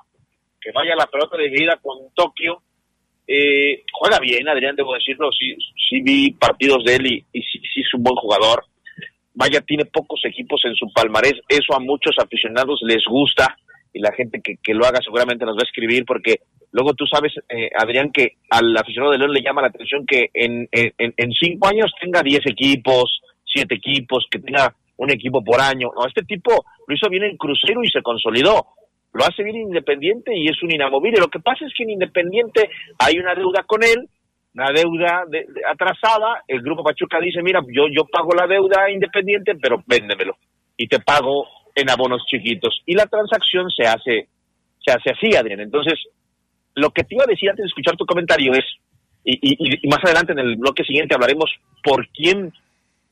que 0.61 0.71
vaya 0.71 0.95
la 0.95 1.07
pelota 1.07 1.37
dividida 1.37 1.77
con 1.81 1.97
Tokio. 2.13 2.61
Eh, 3.27 3.83
juega 3.91 4.19
bien, 4.19 4.47
Adrián, 4.47 4.75
debo 4.75 4.93
decirlo, 4.93 5.29
sí, 5.31 5.55
sí 5.89 6.01
vi 6.01 6.31
partidos 6.31 6.83
de 6.83 6.95
él 6.95 7.07
y, 7.07 7.25
y 7.33 7.41
sí, 7.43 7.59
sí 7.73 7.81
es 7.81 7.93
un 7.93 8.03
buen 8.03 8.15
jugador. 8.15 8.65
Vaya, 9.33 9.61
tiene 9.61 9.85
pocos 9.85 10.21
equipos 10.23 10.61
en 10.65 10.75
su 10.75 10.91
palmarés, 10.91 11.35
eso 11.47 11.75
a 11.75 11.79
muchos 11.79 12.15
aficionados 12.17 12.79
les 12.83 13.03
gusta 13.05 13.57
y 13.93 13.99
la 13.99 14.11
gente 14.13 14.41
que, 14.41 14.57
que 14.61 14.73
lo 14.73 14.85
haga 14.85 14.99
seguramente 15.03 15.45
nos 15.45 15.55
va 15.55 15.61
a 15.61 15.67
escribir 15.67 16.05
porque 16.05 16.41
luego 16.71 16.93
tú 16.93 17.05
sabes, 17.05 17.33
eh, 17.49 17.69
Adrián, 17.77 18.11
que 18.11 18.37
al 18.49 18.75
aficionado 18.75 19.11
de 19.11 19.19
León 19.19 19.33
le 19.33 19.41
llama 19.41 19.61
la 19.61 19.69
atención 19.69 20.05
que 20.05 20.29
en, 20.33 20.67
en, 20.71 21.13
en 21.15 21.31
cinco 21.31 21.67
años 21.67 21.91
tenga 21.99 22.21
10 22.21 22.45
equipos, 22.47 23.21
siete 23.51 23.75
equipos, 23.75 24.25
que 24.29 24.39
tenga 24.39 24.73
un 24.97 25.09
equipo 25.11 25.43
por 25.43 25.59
año. 25.61 25.89
No, 25.95 26.05
este 26.07 26.23
tipo 26.23 26.51
lo 26.87 26.95
hizo 26.95 27.09
bien 27.09 27.23
en 27.23 27.37
Crucero 27.37 27.83
y 27.83 27.89
se 27.89 28.01
consolidó. 28.01 28.67
Lo 29.13 29.23
hace 29.25 29.43
bien 29.43 29.55
Independiente 29.57 30.31
y 30.37 30.47
es 30.47 30.61
un 30.61 30.71
inamovible. 30.71 31.19
Lo 31.19 31.29
que 31.29 31.39
pasa 31.39 31.65
es 31.65 31.73
que 31.75 31.83
en 31.83 31.91
Independiente 31.91 32.69
hay 32.99 33.17
una 33.17 33.33
deuda 33.33 33.63
con 33.63 33.83
él, 33.83 34.07
una 34.53 34.71
deuda 34.71 35.23
de- 35.29 35.47
atrasada. 35.71 36.43
El 36.47 36.61
Grupo 36.61 36.83
Pachuca 36.83 37.19
dice, 37.19 37.41
mira, 37.41 37.61
yo, 37.73 37.87
yo 37.91 38.05
pago 38.05 38.33
la 38.35 38.45
deuda 38.45 38.89
Independiente, 38.91 39.55
pero 39.55 39.83
véndemelo. 39.87 40.37
Y 40.77 40.87
te 40.87 40.99
pago 40.99 41.47
en 41.75 41.89
abonos 41.89 42.23
chiquitos. 42.27 42.81
Y 42.85 42.93
la 42.95 43.05
transacción 43.07 43.69
se 43.71 43.87
hace, 43.87 44.27
se 44.85 44.91
hace 44.91 45.11
así, 45.11 45.35
Adrián. 45.35 45.61
Entonces, 45.61 45.95
lo 46.75 46.91
que 46.91 47.03
te 47.03 47.15
iba 47.15 47.23
a 47.23 47.27
decir 47.31 47.49
antes 47.49 47.63
de 47.63 47.67
escuchar 47.67 47.95
tu 47.97 48.05
comentario 48.05 48.53
es, 48.53 48.65
y, 49.23 49.33
y- 49.41 49.79
y 49.81 49.87
más 49.89 50.03
adelante 50.03 50.33
en 50.33 50.39
el 50.39 50.55
bloque 50.55 50.83
siguiente 50.83 51.15
hablaremos 51.15 51.49
por 51.83 52.07
quién, 52.09 52.53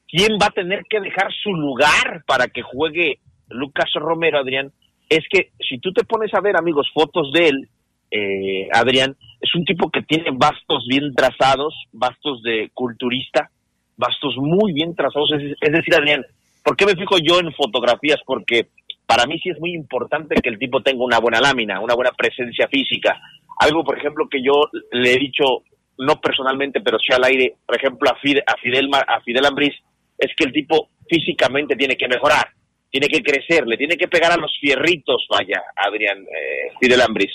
quién 0.08 0.38
va 0.42 0.48
a 0.48 0.52
tener 0.52 0.84
que 0.90 1.00
dejar 1.00 1.32
su 1.44 1.54
lugar 1.54 2.24
para 2.26 2.48
que 2.48 2.62
juegue 2.62 3.20
Lucas 3.50 3.90
Romero, 3.96 4.40
Adrián, 4.40 4.72
es 5.10 5.24
que 5.30 5.52
si 5.68 5.80
tú 5.80 5.94
te 5.94 6.04
pones 6.04 6.34
a 6.34 6.42
ver, 6.42 6.58
amigos, 6.58 6.90
fotos 6.94 7.32
de 7.32 7.48
él, 7.48 7.70
eh, 8.12 8.68
Adrián, 8.74 9.16
es 9.42 9.56
un 9.56 9.66
tipo 9.66 9.90
que 9.90 10.02
tiene 10.02 10.32
bastos 10.34 10.86
bien 10.88 11.14
trazados, 11.14 11.74
bastos 11.92 12.42
de 12.44 12.70
culturista, 12.74 13.50
bastos 13.96 14.36
muy 14.38 14.74
bien 14.74 14.96
trazados. 14.96 15.32
Es, 15.34 15.56
es 15.60 15.72
decir, 15.72 15.96
Adrián, 15.96 16.26
¿por 16.64 16.76
qué 16.76 16.86
me 16.86 16.96
fijo 16.96 17.18
yo 17.18 17.40
en 17.40 17.54
fotografías? 17.54 18.20
Porque 18.26 18.68
para 19.06 19.26
mí 19.26 19.40
sí 19.40 19.50
es 19.50 19.60
muy 19.60 19.74
importante 19.74 20.36
que 20.42 20.50
el 20.50 20.60
tipo 20.60 20.82
tenga 20.82 21.04
una 21.04 21.20
buena 21.20 21.40
lámina, 21.40 21.80
una 21.80 21.96
buena 21.96 22.12
presencia 22.12 22.68
física. 22.68 23.20
Algo, 23.60 23.84
por 23.84 23.98
ejemplo, 23.98 24.28
que 24.30 24.44
yo 24.44 24.70
le 24.92 25.14
he 25.14 25.18
dicho, 25.18 25.64
no 25.98 26.20
personalmente, 26.20 26.82
pero 26.82 27.00
sí 27.00 27.14
al 27.14 27.24
aire, 27.24 27.56
por 27.66 27.78
ejemplo, 27.78 28.10
a 28.10 28.16
Fidel, 28.16 28.44
a 28.46 28.56
Fidel, 28.58 28.90
a 28.94 29.22
Fidel 29.22 29.46
Ambriz, 29.46 29.74
es 30.18 30.32
que 30.36 30.46
el 30.46 30.54
tipo 30.54 30.90
físicamente 31.10 31.76
tiene 31.76 31.96
que 31.96 32.08
mejorar, 32.08 32.48
tiene 32.90 33.08
que 33.08 33.22
crecer, 33.22 33.66
le 33.68 33.78
tiene 33.78 33.98
que 33.98 34.08
pegar 34.08 34.32
a 34.32 34.38
los 34.38 34.52
fierritos, 34.60 35.26
vaya, 35.30 35.62
Adrián, 35.76 36.20
eh, 36.24 36.72
Fidel 36.80 37.02
Ambriz. 37.02 37.32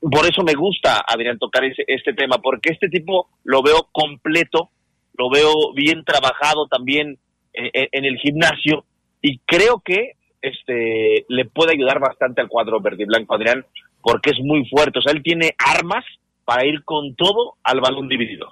Por 0.00 0.24
eso 0.26 0.42
me 0.44 0.54
gusta, 0.54 1.02
Adrián, 1.06 1.38
tocar 1.38 1.62
este 1.64 2.12
tema, 2.14 2.38
porque 2.38 2.70
este 2.72 2.88
tipo 2.88 3.28
lo 3.44 3.62
veo 3.62 3.88
completo, 3.90 4.70
lo 5.14 5.28
veo 5.30 5.52
bien 5.74 6.04
trabajado 6.04 6.66
también 6.68 7.18
en, 7.52 7.70
en- 7.72 7.88
en 7.90 8.04
el 8.04 8.16
gimnasio 8.18 8.84
y 9.20 9.38
creo 9.38 9.80
que 9.84 10.12
este 10.40 11.24
le 11.28 11.44
puede 11.46 11.72
ayudar 11.72 11.98
bastante 11.98 12.40
al 12.40 12.48
cuadro 12.48 12.80
verde 12.80 13.02
y 13.02 13.06
blanco, 13.06 13.34
Adrián, 13.34 13.66
porque 14.00 14.30
es 14.30 14.38
muy 14.40 14.64
fuerte. 14.68 15.00
O 15.00 15.02
sea, 15.02 15.12
él 15.12 15.22
tiene 15.24 15.54
armas 15.58 16.04
para 16.44 16.64
ir 16.64 16.84
con 16.84 17.16
todo 17.16 17.56
al 17.64 17.80
balón 17.80 18.08
dividido. 18.08 18.46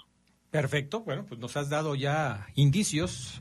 Perfecto, 0.50 1.00
bueno, 1.00 1.24
pues 1.28 1.38
nos 1.40 1.56
has 1.56 1.70
dado 1.70 1.94
ya 1.94 2.46
indicios 2.56 3.40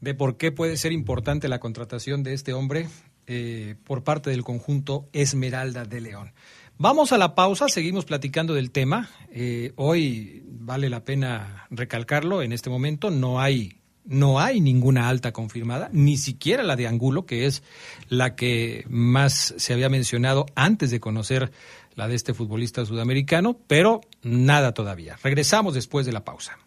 de 0.00 0.14
por 0.14 0.36
qué 0.36 0.52
puede 0.52 0.76
ser 0.76 0.92
importante 0.92 1.48
la 1.48 1.60
contratación 1.60 2.22
de 2.22 2.34
este 2.34 2.52
hombre 2.52 2.88
eh, 3.26 3.76
por 3.84 4.04
parte 4.04 4.30
del 4.30 4.44
conjunto 4.44 5.08
Esmeralda 5.12 5.84
de 5.84 6.00
León. 6.00 6.32
Vamos 6.78 7.12
a 7.12 7.18
la 7.18 7.34
pausa, 7.34 7.68
seguimos 7.68 8.04
platicando 8.04 8.52
del 8.52 8.70
tema. 8.70 9.08
Eh, 9.32 9.72
hoy 9.76 10.44
vale 10.46 10.90
la 10.90 11.04
pena 11.04 11.66
recalcarlo, 11.70 12.42
en 12.42 12.52
este 12.52 12.68
momento 12.68 13.10
no 13.10 13.40
hay, 13.40 13.80
no 14.04 14.40
hay 14.40 14.60
ninguna 14.60 15.08
alta 15.08 15.32
confirmada, 15.32 15.88
ni 15.92 16.18
siquiera 16.18 16.62
la 16.62 16.76
de 16.76 16.86
Angulo, 16.86 17.24
que 17.24 17.46
es 17.46 17.62
la 18.08 18.36
que 18.36 18.84
más 18.88 19.54
se 19.56 19.72
había 19.72 19.88
mencionado 19.88 20.44
antes 20.54 20.90
de 20.90 21.00
conocer 21.00 21.50
la 21.94 22.08
de 22.08 22.14
este 22.14 22.34
futbolista 22.34 22.84
sudamericano, 22.84 23.58
pero 23.66 24.02
nada 24.22 24.72
todavía. 24.72 25.18
Regresamos 25.22 25.72
después 25.72 26.04
de 26.04 26.12
la 26.12 26.24
pausa. 26.24 26.58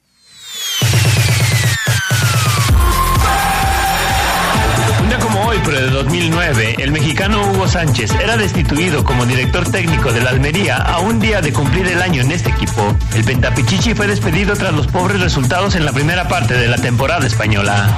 Como 5.18 5.44
hoy, 5.46 5.58
pero 5.66 5.78
de 5.78 5.90
2009, 5.90 6.76
el 6.80 6.92
mexicano 6.92 7.42
Hugo 7.52 7.68
Sánchez 7.68 8.12
era 8.22 8.38
destituido 8.38 9.04
como 9.04 9.26
director 9.26 9.70
técnico 9.70 10.14
de 10.14 10.22
la 10.22 10.30
Almería 10.30 10.78
a 10.78 11.00
un 11.00 11.20
día 11.20 11.42
de 11.42 11.52
cumplir 11.52 11.88
el 11.88 12.02
año 12.02 12.22
en 12.22 12.32
este 12.32 12.50
equipo. 12.50 12.96
El 13.14 13.24
Pentapichichi 13.24 13.94
fue 13.96 14.08
despedido 14.08 14.56
tras 14.56 14.74
los 14.74 14.88
pobres 14.88 15.20
resultados 15.20 15.76
en 15.76 15.86
la 15.86 15.92
primera 15.92 16.28
parte 16.28 16.54
de 16.54 16.68
la 16.68 16.78
temporada 16.78 17.26
española. 17.26 17.98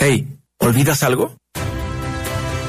Hey, 0.00 0.38
¿olvidas 0.58 1.02
algo? 1.02 1.34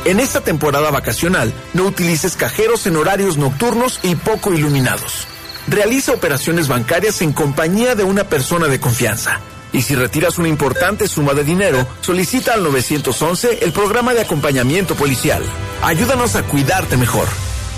En 0.03 0.19
esta 0.19 0.41
temporada 0.41 0.89
vacacional, 0.89 1.53
no 1.75 1.83
utilices 1.83 2.35
cajeros 2.35 2.87
en 2.87 2.95
horarios 2.95 3.37
nocturnos 3.37 3.99
y 4.01 4.15
poco 4.15 4.51
iluminados. 4.51 5.27
Realiza 5.67 6.13
operaciones 6.13 6.67
bancarias 6.67 7.21
en 7.21 7.31
compañía 7.31 7.93
de 7.93 8.03
una 8.03 8.23
persona 8.23 8.67
de 8.67 8.79
confianza. 8.79 9.39
Y 9.71 9.83
si 9.83 9.93
retiras 9.93 10.39
una 10.39 10.47
importante 10.47 11.07
suma 11.07 11.35
de 11.35 11.43
dinero, 11.43 11.85
solicita 12.01 12.55
al 12.55 12.63
911 12.63 13.59
el 13.61 13.71
programa 13.73 14.15
de 14.15 14.21
acompañamiento 14.21 14.95
policial. 14.95 15.43
Ayúdanos 15.83 16.35
a 16.35 16.41
cuidarte 16.43 16.97
mejor. 16.97 17.27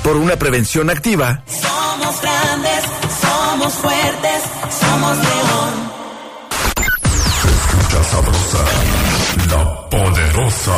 Por 0.01 0.15
una 0.15 0.37
prevención 0.37 0.89
activa, 0.89 1.43
Somos 1.45 2.21
grandes, 2.21 2.83
somos 3.21 3.73
fuertes, 3.73 4.43
somos 4.79 5.17
león. 5.17 5.91
Escucha 7.43 8.03
sabrosa, 8.05 8.65
poderosa. 10.03 10.77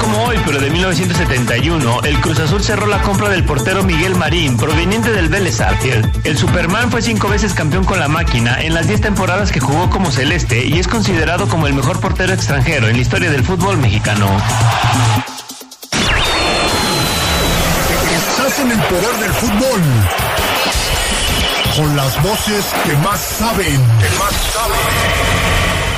Como 0.00 0.24
hoy, 0.24 0.36
pero 0.44 0.58
de 0.60 0.68
1971, 0.70 2.00
el 2.04 2.20
Cruz 2.20 2.40
Azul 2.40 2.62
cerró 2.62 2.86
la 2.86 3.00
compra 3.02 3.28
del 3.28 3.44
portero 3.44 3.82
Miguel 3.84 4.16
Marín, 4.16 4.56
proveniente 4.56 5.12
del 5.12 5.28
Vélez 5.28 5.56
Sarsfield. 5.56 6.26
El 6.26 6.36
Superman 6.36 6.90
fue 6.90 7.00
cinco 7.02 7.28
veces 7.28 7.54
campeón 7.54 7.84
con 7.84 8.00
la 8.00 8.08
máquina 8.08 8.60
en 8.60 8.74
las 8.74 8.88
diez 8.88 9.00
temporadas 9.00 9.52
que 9.52 9.60
jugó 9.60 9.88
como 9.90 10.10
celeste 10.10 10.66
y 10.66 10.78
es 10.78 10.88
considerado 10.88 11.48
como 11.48 11.66
el 11.66 11.74
mejor 11.74 12.00
portero 12.00 12.32
extranjero 12.32 12.88
en 12.88 12.96
la 12.96 13.02
historia 13.02 13.30
del 13.30 13.44
fútbol 13.44 13.78
mexicano. 13.78 14.26
Estás 18.14 18.58
en 18.58 18.72
el 18.72 18.80
poder 18.82 19.16
del 19.20 19.32
fútbol. 19.32 19.80
Con 21.76 21.96
las 21.96 22.22
voces 22.22 22.64
que 22.84 22.96
más 22.96 23.20
saben. 23.20 23.80
Que 24.00 24.18
más 24.18 24.34
saben. 24.52 25.91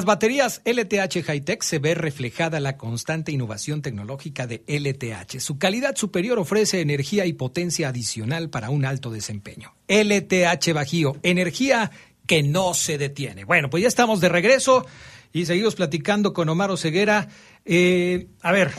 Las 0.00 0.06
baterías 0.06 0.62
LTH 0.64 1.22
Hightech 1.22 1.62
se 1.62 1.78
ve 1.78 1.94
reflejada 1.94 2.58
la 2.58 2.78
constante 2.78 3.32
innovación 3.32 3.82
tecnológica 3.82 4.46
de 4.46 4.62
LTH. 4.66 5.40
Su 5.40 5.58
calidad 5.58 5.94
superior 5.94 6.38
ofrece 6.38 6.80
energía 6.80 7.26
y 7.26 7.34
potencia 7.34 7.90
adicional 7.90 8.48
para 8.48 8.70
un 8.70 8.86
alto 8.86 9.10
desempeño. 9.10 9.74
LTH 9.88 10.72
Bajío, 10.72 11.18
energía 11.22 11.90
que 12.26 12.42
no 12.42 12.72
se 12.72 12.96
detiene. 12.96 13.44
Bueno, 13.44 13.68
pues 13.68 13.82
ya 13.82 13.88
estamos 13.88 14.22
de 14.22 14.30
regreso 14.30 14.86
y 15.34 15.44
seguimos 15.44 15.74
platicando 15.74 16.32
con 16.32 16.48
Omar 16.48 16.70
Oseguera. 16.70 17.28
Eh, 17.66 18.28
a 18.40 18.52
ver, 18.52 18.70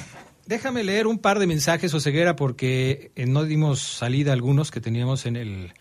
déjame 0.47 0.84
leer 0.84 1.05
un 1.05 1.19
par 1.19 1.38
de 1.38 1.45
mensajes, 1.45 1.93
Oseguera, 1.93 2.36
porque 2.36 3.11
eh, 3.15 3.28
no 3.28 3.43
dimos 3.43 3.80
salida 3.80 4.32
a 4.32 4.34
algunos 4.34 4.72
que 4.72 4.82
teníamos 4.82 5.28
en 5.28 5.36
el, 5.36 5.74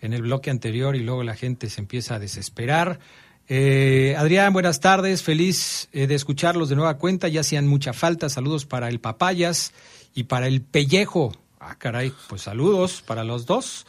en 0.00 0.12
el 0.12 0.22
bloque 0.22 0.50
anterior 0.50 0.94
y 0.94 1.00
luego 1.00 1.24
la 1.24 1.34
gente 1.34 1.70
se 1.70 1.80
empieza 1.80 2.14
a 2.14 2.18
desesperar. 2.20 3.00
Eh, 3.48 4.14
Adrián, 4.18 4.52
buenas 4.52 4.80
tardes, 4.80 5.22
feliz 5.22 5.88
eh, 5.92 6.06
de 6.06 6.14
escucharlos 6.16 6.68
de 6.68 6.76
nueva 6.76 6.98
cuenta, 6.98 7.28
ya 7.28 7.42
hacían 7.42 7.68
mucha 7.68 7.92
falta, 7.92 8.28
saludos 8.28 8.66
para 8.66 8.88
el 8.88 8.98
Papayas 8.98 9.72
y 10.14 10.24
para 10.24 10.48
el 10.48 10.62
Pellejo. 10.62 11.32
Ah, 11.60 11.76
caray, 11.78 12.12
pues 12.28 12.42
saludos 12.42 13.02
para 13.06 13.22
los 13.22 13.46
dos. 13.46 13.86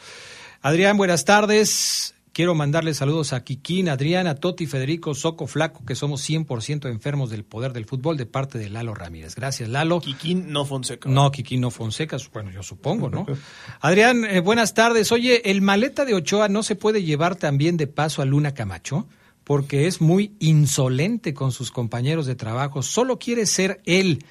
Adrián, 0.62 0.96
buenas 0.96 1.24
tardes. 1.24 2.14
Quiero 2.32 2.54
mandarle 2.54 2.94
saludos 2.94 3.32
a 3.32 3.42
Kikín, 3.42 3.88
Adrián, 3.88 4.28
a 4.28 4.36
Toti, 4.36 4.66
Federico, 4.66 5.12
Soco, 5.12 5.48
Flaco, 5.48 5.84
que 5.84 5.96
somos 5.96 6.28
100% 6.28 6.88
enfermos 6.88 7.30
del 7.30 7.42
poder 7.42 7.72
del 7.72 7.84
fútbol 7.84 8.16
de 8.16 8.26
parte 8.26 8.58
de 8.58 8.70
Lalo 8.70 8.94
Ramírez. 8.94 9.34
Gracias, 9.34 9.68
Lalo. 9.68 10.00
Kikín 10.00 10.52
no 10.52 10.64
Fonseca. 10.64 11.08
No, 11.08 11.32
Kikín 11.32 11.62
no 11.62 11.72
Fonseca, 11.72 12.16
bueno, 12.32 12.52
yo 12.52 12.62
supongo, 12.62 13.10
¿no? 13.10 13.26
Adrián, 13.80 14.24
eh, 14.24 14.38
buenas 14.38 14.72
tardes. 14.72 15.10
Oye, 15.10 15.50
¿el 15.50 15.62
maleta 15.62 16.04
de 16.04 16.14
Ochoa 16.14 16.48
no 16.48 16.62
se 16.62 16.76
puede 16.76 17.02
llevar 17.02 17.34
también 17.34 17.76
de 17.76 17.88
paso 17.88 18.22
a 18.22 18.24
Luna 18.24 18.54
Camacho? 18.54 19.08
Porque 19.48 19.88
es 19.88 20.00
muy 20.00 20.36
insolente 20.38 21.34
con 21.34 21.50
sus 21.50 21.72
compañeros 21.72 22.26
de 22.26 22.36
trabajo. 22.36 22.82
Solo 22.82 23.18
quiere 23.18 23.46
ser 23.46 23.80
él, 23.84 24.24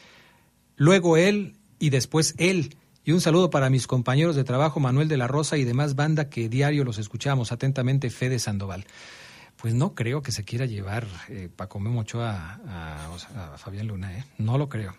luego 0.77 1.17
él 1.17 1.55
y 1.79 1.89
después 1.89 2.33
él. 2.37 2.77
Y 3.03 3.11
un 3.13 3.19
saludo 3.21 3.49
para 3.49 3.69
mis 3.69 3.87
compañeros 3.87 4.35
de 4.35 4.43
trabajo, 4.43 4.79
Manuel 4.79 5.07
de 5.09 5.17
la 5.17 5.27
Rosa 5.27 5.57
y 5.57 5.63
demás 5.65 5.95
banda 5.95 6.29
que 6.29 6.47
diario 6.49 6.83
los 6.85 6.97
escuchamos. 6.97 7.51
Atentamente, 7.51 8.09
Fede 8.09 8.37
Sandoval. 8.39 8.85
Pues 9.55 9.73
no 9.73 9.95
creo 9.95 10.21
que 10.21 10.31
se 10.31 10.43
quiera 10.43 10.65
llevar 10.67 11.07
eh, 11.29 11.49
Paco 11.55 11.79
Memo 11.79 12.01
Ochoa 12.01 12.59
a, 12.67 13.07
a- 13.07 13.53
a 13.55 13.57
Fabián 13.57 13.87
Luna, 13.87 14.15
¿eh? 14.15 14.23
No 14.37 14.57
lo 14.59 14.69
creo. 14.69 14.95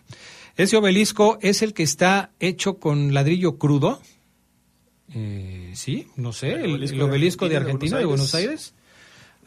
Ese 0.57 0.75
obelisco 0.75 1.37
es 1.41 1.61
el 1.61 1.73
que 1.73 1.83
está 1.83 2.31
hecho 2.41 2.77
con 2.77 3.13
ladrillo 3.13 3.57
crudo. 3.57 4.01
Eh, 5.13 5.71
sí, 5.75 6.07
no 6.17 6.33
sé, 6.33 6.53
el, 6.55 6.71
obelisco 6.73 6.93
el 6.93 6.99
de 6.99 7.03
obelisco 7.05 7.47
de 7.49 7.55
Argentina, 7.57 7.97
de 7.97 7.97
Argentina, 7.97 7.99
de 7.99 8.05
Buenos 8.05 8.31
Buenos 8.31 8.49
Aires. 8.49 8.73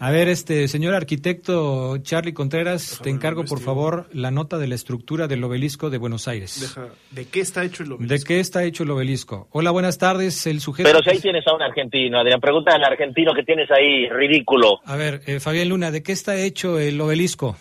A 0.05 0.11
ver, 0.11 0.27
este 0.29 0.67
señor 0.67 0.95
arquitecto 0.97 1.97
Charlie 1.99 2.33
Contreras, 2.35 2.99
te 3.05 3.11
encargo 3.11 3.45
por 3.45 3.61
favor 3.61 4.09
la 4.13 4.33
nota 4.33 4.59
de 4.59 4.67
la 4.67 4.75
estructura 4.75 5.29
del 5.29 5.45
obelisco 5.45 5.91
de 5.91 5.99
Buenos 5.99 6.27
Aires. 6.27 6.61
Deja- 6.61 6.89
¿De 7.13 7.27
qué 7.27 7.39
está 7.39 7.63
hecho 7.63 7.85
el 7.85 7.93
obelisco? 7.93 8.13
¿De 8.13 8.25
qué 8.25 8.41
está 8.41 8.65
hecho 8.65 8.83
el 8.83 8.91
obelisco? 8.91 9.47
Hola, 9.53 9.71
buenas 9.71 9.99
tardes. 9.99 10.45
El 10.49 10.59
sujeto. 10.61 10.89
Pero 10.89 11.05
si 11.05 11.11
ahí 11.11 11.21
tienes 11.21 11.47
a 11.47 11.55
un 11.55 11.63
argentino, 11.63 12.19
Adrián, 12.19 12.41
pregunta 12.41 12.75
al 12.75 12.83
argentino 12.83 13.33
que 13.33 13.45
tienes 13.45 13.71
ahí, 13.71 14.09
ridículo. 14.09 14.81
A 14.85 14.97
ver, 14.97 15.21
eh, 15.27 15.39
Fabián 15.39 15.69
Luna, 15.69 15.93
¿de 15.93 16.03
qué 16.03 16.11
está 16.11 16.37
hecho 16.37 16.81
el 16.81 17.01
obelisco? 17.01 17.57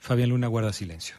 Fabián 0.00 0.28
Luna 0.28 0.48
guarda 0.48 0.74
silencio. 0.74 1.16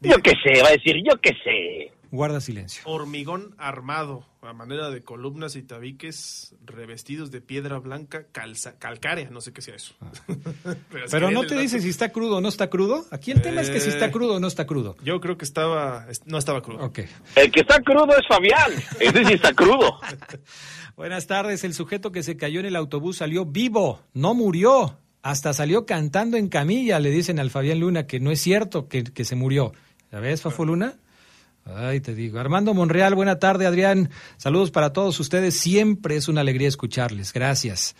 Yo 0.00 0.18
qué 0.22 0.34
sé, 0.44 0.62
va 0.62 0.68
a 0.68 0.72
decir, 0.72 0.94
yo 1.02 1.18
qué 1.20 1.32
sé. 1.42 1.92
Guarda 2.10 2.40
silencio. 2.40 2.82
Hormigón 2.84 3.54
armado, 3.58 4.26
a 4.42 4.52
manera 4.52 4.90
de 4.90 5.02
columnas 5.02 5.56
y 5.56 5.62
tabiques 5.62 6.54
revestidos 6.64 7.30
de 7.30 7.40
piedra 7.40 7.78
blanca 7.78 8.26
calza, 8.32 8.78
calcárea, 8.78 9.30
no 9.30 9.40
sé 9.40 9.52
qué 9.52 9.62
sea 9.62 9.74
eso. 9.74 9.94
Ah. 10.00 10.12
Pero, 11.10 11.30
no 11.30 11.46
te 11.46 11.56
dice 11.58 11.80
si 11.80 11.88
está 11.88 12.10
crudo 12.10 12.36
o 12.36 12.40
no 12.40 12.48
está 12.48 12.70
crudo. 12.70 13.06
Aquí 13.10 13.30
el 13.30 13.42
tema 13.42 13.60
es 13.60 13.70
que 13.70 13.80
si 13.80 13.88
está 13.88 14.10
crudo 14.10 14.34
o 14.34 14.40
no 14.40 14.46
está 14.46 14.66
crudo. 14.66 14.96
Yo 15.02 15.20
creo 15.20 15.36
que 15.36 15.44
estaba, 15.44 16.06
no 16.24 16.38
estaba 16.38 16.62
crudo. 16.62 16.84
Ok. 16.84 17.00
El 17.34 17.50
que 17.50 17.60
está 17.60 17.80
crudo 17.82 18.16
es 18.16 18.26
Fabián. 18.28 18.72
Ese 19.00 19.24
sí 19.24 19.32
está 19.34 19.52
crudo. 19.52 19.98
Buenas 20.96 21.26
tardes. 21.26 21.64
El 21.64 21.74
sujeto 21.74 22.12
que 22.12 22.22
se 22.22 22.36
cayó 22.36 22.60
en 22.60 22.66
el 22.66 22.76
autobús 22.76 23.18
salió 23.18 23.44
vivo, 23.44 24.00
no 24.14 24.34
murió. 24.34 24.98
Hasta 25.22 25.52
salió 25.52 25.86
cantando 25.86 26.36
en 26.36 26.48
camilla, 26.48 27.00
le 27.00 27.10
dicen 27.10 27.40
al 27.40 27.50
Fabián 27.50 27.80
Luna 27.80 28.06
que 28.06 28.20
no 28.20 28.30
es 28.30 28.40
cierto 28.40 28.88
que, 28.88 29.02
que 29.02 29.24
se 29.24 29.34
murió. 29.34 29.72
¿Ya 30.12 30.20
ves, 30.20 30.40
Fafo 30.40 30.64
Luna? 30.64 30.94
Ay, 31.74 32.00
te 32.00 32.14
digo. 32.14 32.38
Armando 32.38 32.74
Monreal, 32.74 33.14
buena 33.14 33.38
tarde, 33.38 33.66
Adrián. 33.66 34.10
Saludos 34.36 34.70
para 34.70 34.92
todos 34.92 35.18
ustedes. 35.18 35.58
Siempre 35.58 36.16
es 36.16 36.28
una 36.28 36.42
alegría 36.42 36.68
escucharles. 36.68 37.32
Gracias. 37.32 37.96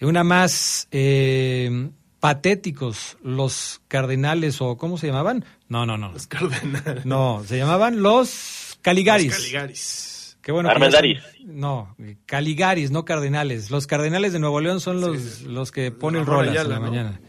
Una 0.00 0.24
más, 0.24 0.88
eh, 0.90 1.90
patéticos, 2.24 3.18
los 3.22 3.82
cardenales, 3.86 4.62
o 4.62 4.78
¿cómo 4.78 4.96
se 4.96 5.08
llamaban? 5.08 5.44
No, 5.68 5.84
no, 5.84 5.98
no. 5.98 6.10
Los 6.10 6.26
cardenales. 6.26 7.04
No, 7.04 7.44
se 7.46 7.58
llamaban 7.58 8.02
los 8.02 8.78
Caligaris. 8.80 9.26
Los 9.26 9.36
Caligaris. 9.36 10.38
Qué 10.40 10.50
bueno. 10.50 10.70
Armendaris. 10.70 11.20
No, 11.44 11.94
Caligaris, 12.24 12.90
no 12.90 13.04
Cardenales. 13.04 13.70
Los 13.70 13.86
Cardenales 13.86 14.32
de 14.32 14.38
Nuevo 14.38 14.60
León 14.62 14.80
son 14.80 15.02
los, 15.02 15.42
los 15.42 15.70
que 15.70 15.90
ponen 15.90 16.24
rolas 16.24 16.56
en 16.56 16.68
la 16.70 16.76
¿no? 16.76 16.80
mañana. 16.80 17.20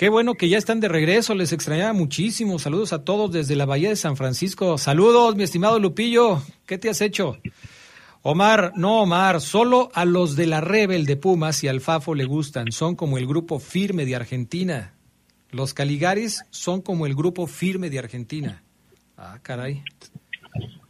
Qué 0.00 0.08
bueno 0.08 0.34
que 0.34 0.48
ya 0.48 0.56
están 0.56 0.80
de 0.80 0.88
regreso, 0.88 1.34
les 1.34 1.52
extrañaba 1.52 1.92
muchísimo. 1.92 2.58
Saludos 2.58 2.94
a 2.94 3.04
todos 3.04 3.30
desde 3.32 3.54
la 3.54 3.66
Bahía 3.66 3.90
de 3.90 3.96
San 3.96 4.16
Francisco. 4.16 4.78
Saludos, 4.78 5.36
mi 5.36 5.42
estimado 5.42 5.78
Lupillo. 5.78 6.42
¿Qué 6.64 6.78
te 6.78 6.88
has 6.88 7.02
hecho? 7.02 7.36
Omar, 8.22 8.72
no 8.76 9.02
Omar, 9.02 9.42
solo 9.42 9.90
a 9.92 10.06
los 10.06 10.36
de 10.36 10.46
la 10.46 10.62
Rebel 10.62 11.04
de 11.04 11.18
Pumas 11.18 11.62
y 11.64 11.68
al 11.68 11.82
Fafo 11.82 12.14
le 12.14 12.24
gustan. 12.24 12.72
Son 12.72 12.96
como 12.96 13.18
el 13.18 13.26
grupo 13.26 13.58
firme 13.58 14.06
de 14.06 14.16
Argentina. 14.16 14.94
Los 15.50 15.74
Caligaris 15.74 16.44
son 16.48 16.80
como 16.80 17.04
el 17.04 17.14
grupo 17.14 17.46
firme 17.46 17.90
de 17.90 17.98
Argentina. 17.98 18.62
Ah, 19.18 19.38
caray. 19.42 19.82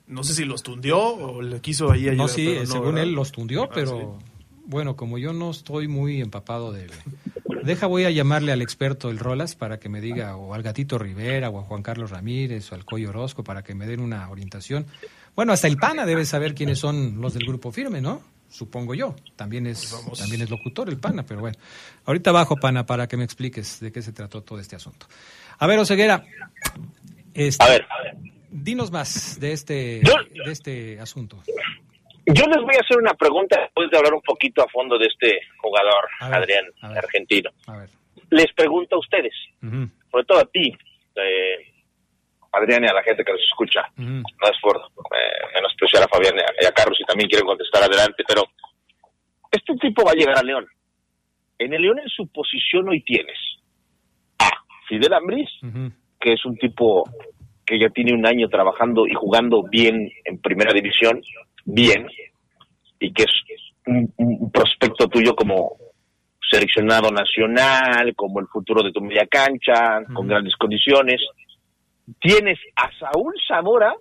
No 0.06 0.22
sé 0.22 0.34
si 0.34 0.44
los 0.44 0.62
tundió 0.62 1.00
o 1.00 1.42
le 1.42 1.60
quiso 1.60 1.90
ahí 1.90 2.02
ayudar. 2.02 2.16
No, 2.16 2.28
sí, 2.28 2.54
no, 2.60 2.64
según 2.64 2.86
¿verdad? 2.94 3.02
él 3.02 3.14
los 3.14 3.32
tundió, 3.32 3.64
Ah, 3.64 3.70
pero 3.74 4.20
bueno, 4.66 4.94
como 4.94 5.18
yo 5.18 5.32
no 5.32 5.50
estoy 5.50 5.88
muy 5.88 6.20
empapado 6.20 6.70
de... 6.70 6.86
Deja, 7.62 7.86
voy 7.86 8.04
a 8.04 8.10
llamarle 8.10 8.52
al 8.52 8.62
experto 8.62 9.10
el 9.10 9.18
Rolas 9.18 9.54
para 9.54 9.78
que 9.78 9.88
me 9.88 10.00
diga, 10.00 10.36
o 10.36 10.54
al 10.54 10.62
Gatito 10.62 10.98
Rivera, 10.98 11.50
o 11.50 11.58
a 11.58 11.62
Juan 11.62 11.82
Carlos 11.82 12.10
Ramírez, 12.10 12.70
o 12.72 12.74
al 12.74 12.84
Coyo 12.84 13.10
Orozco, 13.10 13.44
para 13.44 13.62
que 13.62 13.74
me 13.74 13.86
den 13.86 14.00
una 14.00 14.28
orientación. 14.30 14.86
Bueno, 15.36 15.52
hasta 15.52 15.68
el 15.68 15.76
PANA 15.76 16.06
debe 16.06 16.24
saber 16.24 16.54
quiénes 16.54 16.78
son 16.78 17.20
los 17.20 17.34
del 17.34 17.46
Grupo 17.46 17.70
Firme, 17.72 18.00
¿no? 18.00 18.22
Supongo 18.48 18.94
yo. 18.94 19.14
También 19.36 19.66
es, 19.66 19.94
también 20.18 20.42
es 20.42 20.50
locutor 20.50 20.88
el 20.88 20.98
PANA, 20.98 21.24
pero 21.24 21.40
bueno. 21.40 21.56
Ahorita 22.04 22.32
bajo, 22.32 22.56
PANA, 22.56 22.84
para 22.84 23.06
que 23.06 23.16
me 23.16 23.24
expliques 23.24 23.78
de 23.80 23.92
qué 23.92 24.02
se 24.02 24.12
trató 24.12 24.42
todo 24.42 24.58
este 24.58 24.76
asunto. 24.76 25.06
A 25.58 25.66
ver, 25.66 25.78
Oseguera. 25.78 26.24
este, 27.32 27.64
A 27.64 27.68
ver, 27.68 27.86
Dinos 28.50 28.90
más 28.90 29.38
de 29.38 29.52
este, 29.52 29.72
de 30.44 30.50
este 30.52 30.98
asunto. 30.98 31.40
Yo 32.32 32.46
les 32.46 32.62
voy 32.62 32.74
a 32.76 32.80
hacer 32.80 32.98
una 32.98 33.14
pregunta 33.14 33.60
después 33.60 33.90
de 33.90 33.98
hablar 33.98 34.14
un 34.14 34.22
poquito 34.22 34.62
a 34.62 34.68
fondo 34.68 34.98
de 34.98 35.06
este 35.06 35.40
jugador, 35.58 36.04
ver, 36.20 36.34
Adrián, 36.34 36.64
argentino. 36.82 37.50
A 37.66 37.78
ver. 37.78 37.88
Les 38.30 38.52
pregunto 38.52 38.96
a 38.96 38.98
ustedes, 38.98 39.34
Ujú, 39.62 39.88
sobre 40.10 40.24
todo 40.24 40.38
a 40.38 40.44
ti, 40.44 40.72
eh, 41.16 41.72
Adrián, 42.52 42.84
y 42.84 42.88
a 42.88 42.94
la 42.94 43.02
gente 43.02 43.24
que 43.24 43.32
nos 43.32 43.42
escucha. 43.42 43.82
No 43.96 44.22
es 44.22 44.60
por 44.60 44.76
eh, 44.76 45.46
menospreciar 45.54 46.04
a 46.04 46.08
Fabián 46.08 46.34
y 46.36 46.40
a, 46.40 46.68
y 46.68 46.72
Carlos, 46.72 46.96
si 46.98 47.04
también 47.04 47.28
quieren 47.28 47.46
contestar 47.46 47.82
adelante, 47.82 48.22
pero 48.26 48.44
este 49.50 49.74
tipo 49.76 50.04
va 50.04 50.12
a 50.12 50.14
llegar 50.14 50.38
a 50.38 50.42
León. 50.42 50.66
En 51.58 51.74
el 51.74 51.82
León, 51.82 51.98
en 51.98 52.08
su 52.08 52.26
posición 52.28 52.88
hoy 52.88 53.02
tienes 53.02 53.36
a 54.38 54.50
Fidel 54.88 55.12
Ambriz, 55.12 55.48
que 56.20 56.32
es 56.32 56.44
un 56.44 56.56
tipo 56.56 57.04
que 57.66 57.78
ya 57.78 57.88
tiene 57.90 58.12
un 58.12 58.26
año 58.26 58.48
trabajando 58.48 59.06
y 59.06 59.14
jugando 59.14 59.62
bien 59.62 60.10
en 60.24 60.40
primera 60.40 60.72
división, 60.72 61.22
bien, 61.64 62.06
y 62.98 63.12
que 63.12 63.22
es 63.24 63.30
un, 63.86 64.12
un 64.16 64.50
prospecto 64.50 65.08
tuyo 65.08 65.34
como 65.34 65.76
seleccionado 66.50 67.10
nacional, 67.10 68.14
como 68.16 68.40
el 68.40 68.46
futuro 68.48 68.82
de 68.82 68.92
tu 68.92 69.00
media 69.00 69.26
cancha, 69.26 70.04
con 70.12 70.26
grandes 70.26 70.56
condiciones. 70.56 71.20
Tienes 72.20 72.58
a 72.74 72.90
Saúl 72.98 73.34
Zamora, 73.46 73.94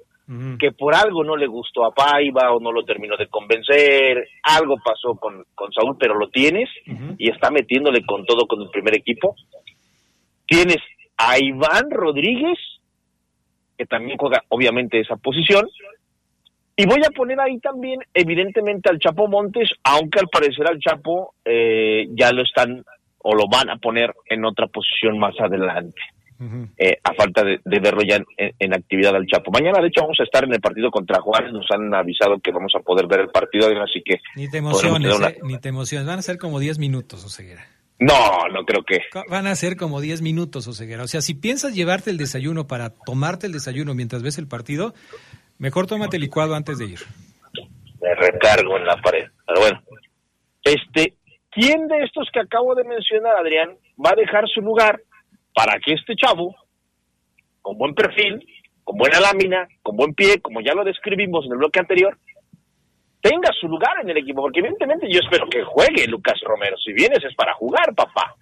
que 0.60 0.72
por 0.72 0.94
algo 0.94 1.24
no 1.24 1.36
le 1.36 1.48
gustó 1.48 1.86
a 1.86 1.92
Paiva 1.92 2.54
o 2.54 2.60
no 2.60 2.72
lo 2.72 2.84
terminó 2.84 3.18
de 3.18 3.28
convencer, 3.28 4.28
algo 4.44 4.76
pasó 4.84 5.16
con, 5.16 5.44
con 5.56 5.72
Saúl, 5.74 5.98
pero 6.00 6.14
lo 6.16 6.30
tienes 6.30 6.70
y 7.18 7.32
está 7.32 7.50
metiéndole 7.50 8.06
con 8.06 8.26
todo 8.26 8.46
con 8.46 8.62
el 8.62 8.70
primer 8.70 8.96
equipo. 8.96 9.36
Tienes 10.46 10.78
a 11.18 11.40
Iván 11.40 11.90
Rodríguez, 11.90 12.60
que 13.76 13.86
también 13.86 14.18
juega 14.20 14.44
obviamente 14.50 15.00
esa 15.00 15.16
posición. 15.16 15.68
Y 16.82 16.86
voy 16.86 17.02
a 17.06 17.10
poner 17.12 17.40
ahí 17.40 17.60
también, 17.60 18.00
evidentemente, 18.14 18.90
al 18.90 19.00
Chapo 19.00 19.28
Montes, 19.28 19.70
aunque 19.84 20.20
al 20.20 20.28
parecer 20.30 20.66
al 20.68 20.80
Chapo 20.80 21.34
eh, 21.44 22.08
ya 22.12 22.32
lo 22.32 22.44
están 22.44 22.84
o 23.18 23.36
lo 23.36 23.48
van 23.50 23.70
a 23.70 23.78
poner 23.78 24.14
en 24.28 24.46
otra 24.46 24.68
posición 24.68 25.20
más 25.20 25.36
adelante 25.40 26.00
eh, 26.78 26.96
a 27.04 27.14
falta 27.16 27.44
de, 27.44 27.60
de 27.66 27.80
verlo 27.82 28.02
ya 28.02 28.18
en, 28.38 28.74
actividad 28.74 29.14
al 29.14 29.26
Chapo. 29.28 29.52
Mañana, 29.52 29.82
de 29.82 29.90
hecho, 29.90 30.04
vamos 30.04 30.18
a 30.22 30.24
estar 30.24 30.46
en 30.46 30.54
el 30.54 30.62
partido 30.62 30.90
contra 30.90 31.20
Juárez. 31.20 31.52
Nos 31.52 31.70
han 31.70 31.94
avisado 31.94 32.40
que 32.40 32.52
vamos 32.52 32.72
a 32.76 32.80
poder 32.80 33.08
ver 33.08 33.20
el 33.20 33.28
partido, 33.28 33.68
así 33.84 34.02
que... 34.06 34.22
Ni 34.38 34.50
te 34.50 34.60
emociones, 34.60 35.18
una- 35.18 35.28
eh, 35.30 35.40
ni 35.44 35.58
te 35.60 35.68
emociones. 35.68 36.08
Van 36.08 36.20
a 36.20 36.22
ser 36.22 36.38
como 36.38 36.60
10 36.60 36.80
minutos, 36.80 37.26
Oseguera. 37.26 37.66
No, 38.00 38.48
no 38.54 38.64
creo 38.64 38.84
que... 38.86 39.00
Van 39.30 39.48
a 39.48 39.56
ser 39.56 39.76
como 39.76 40.00
10 40.00 40.22
minutos, 40.22 40.66
Oseguera. 40.66 41.04
O 41.04 41.08
sea, 41.10 41.20
si 41.22 41.34
piensas 41.34 41.76
llevarte 41.76 42.10
el 42.10 42.18
desayuno 42.18 42.68
para 42.68 42.92
tomarte 42.92 43.46
el 43.46 43.52
desayuno 43.52 43.94
mientras 43.94 44.24
ves 44.24 44.38
el 44.38 44.48
partido, 44.48 44.94
mejor 45.60 45.86
tómate 45.88 46.18
licuado 46.18 46.56
antes 46.56 46.78
de 46.80 46.86
ir. 46.86 47.00
Me 48.02 48.16
recargo 48.16 48.78
en 48.78 48.86
la 48.86 48.98
pared. 48.98 49.28
Pero 49.46 49.60
bueno. 49.62 49.82
Este, 50.64 51.14
¿quién 51.52 51.88
de 51.88 52.04
estos 52.04 52.30
que 52.34 52.40
acabo 52.40 52.74
de 52.76 52.84
mencionar, 52.84 53.38
Adrián, 53.38 53.78
va 54.04 54.12
a 54.12 54.16
dejar 54.16 54.48
su 54.48 54.62
lugar 54.62 55.02
para 55.54 55.80
que 55.80 55.94
este 55.94 56.16
chavo, 56.16 56.56
con 57.62 57.78
buen 57.78 57.94
perfil, 57.94 58.46
con 58.84 58.98
buena 58.98 59.20
lámina, 59.20 59.68
con 59.84 59.96
buen 59.96 60.14
pie, 60.14 60.42
como 60.42 60.62
ya 60.62 60.74
lo 60.74 60.84
describimos 60.84 61.46
en 61.46 61.52
el 61.52 61.58
bloque 61.58 61.80
anterior, 61.80 62.18
tenga 63.22 63.50
su 63.60 63.68
lugar 63.68 63.98
en 64.02 64.10
el 64.10 64.18
equipo? 64.18 64.42
Porque 64.42 64.60
evidentemente 64.60 65.08
yo 65.12 65.20
espero 65.20 65.48
que 65.50 65.64
juegue 65.64 66.08
Lucas 66.08 66.40
Romero. 66.44 66.78
Si 66.78 66.94
vienes 66.94 67.24
es 67.24 67.36
para 67.36 67.54
jugar, 67.54 67.94
papá. 67.96 68.36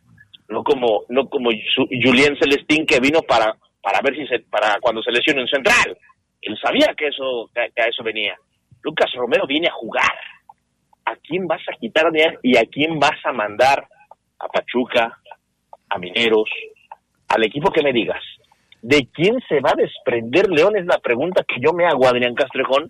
No 0.50 0.64
como, 0.64 1.04
no 1.10 1.28
como 1.28 1.50
Ju- 1.52 1.90
Julián 2.04 2.38
Celestín 2.40 2.86
que 2.86 3.00
vino 3.00 3.22
para, 3.22 3.58
para 3.82 4.00
ver 4.02 4.16
si 4.16 4.26
se, 4.28 4.40
para 4.40 4.80
cuando 4.80 5.02
se 5.02 5.12
lesione 5.12 5.42
en 5.42 5.48
central. 5.48 5.98
Él 6.42 6.58
sabía 6.62 6.94
que 6.96 7.08
eso, 7.08 7.50
que, 7.54 7.82
a 7.82 7.86
eso 7.88 8.04
venía. 8.04 8.36
Lucas 8.82 9.12
Romero 9.16 9.46
viene 9.48 9.68
a 9.68 9.74
jugar. 9.74 10.14
¿A 11.06 11.16
quién 11.16 11.48
vas 11.48 11.62
a 11.70 11.78
quitar 11.78 12.12
de 12.12 12.38
y 12.44 12.58
a 12.58 12.66
quién 12.66 13.00
vas 13.00 13.20
a 13.24 13.32
mandar? 13.32 13.88
A 14.40 14.48
Pachuca, 14.48 15.18
a 15.90 15.98
Mineros, 15.98 16.50
al 17.30 17.44
equipo 17.46 17.72
que 17.72 17.82
me 17.82 17.94
digas. 17.94 18.24
¿De 18.82 19.08
quién 19.14 19.40
se 19.48 19.60
va 19.60 19.72
a 19.72 19.82
desprender 19.82 20.50
León? 20.50 20.78
Es 20.78 20.86
la 20.86 21.00
pregunta 21.00 21.44
que 21.48 21.60
yo 21.60 21.74
me 21.74 21.86
hago, 21.86 22.08
Adrián 22.08 22.36
Castrejón, 22.36 22.88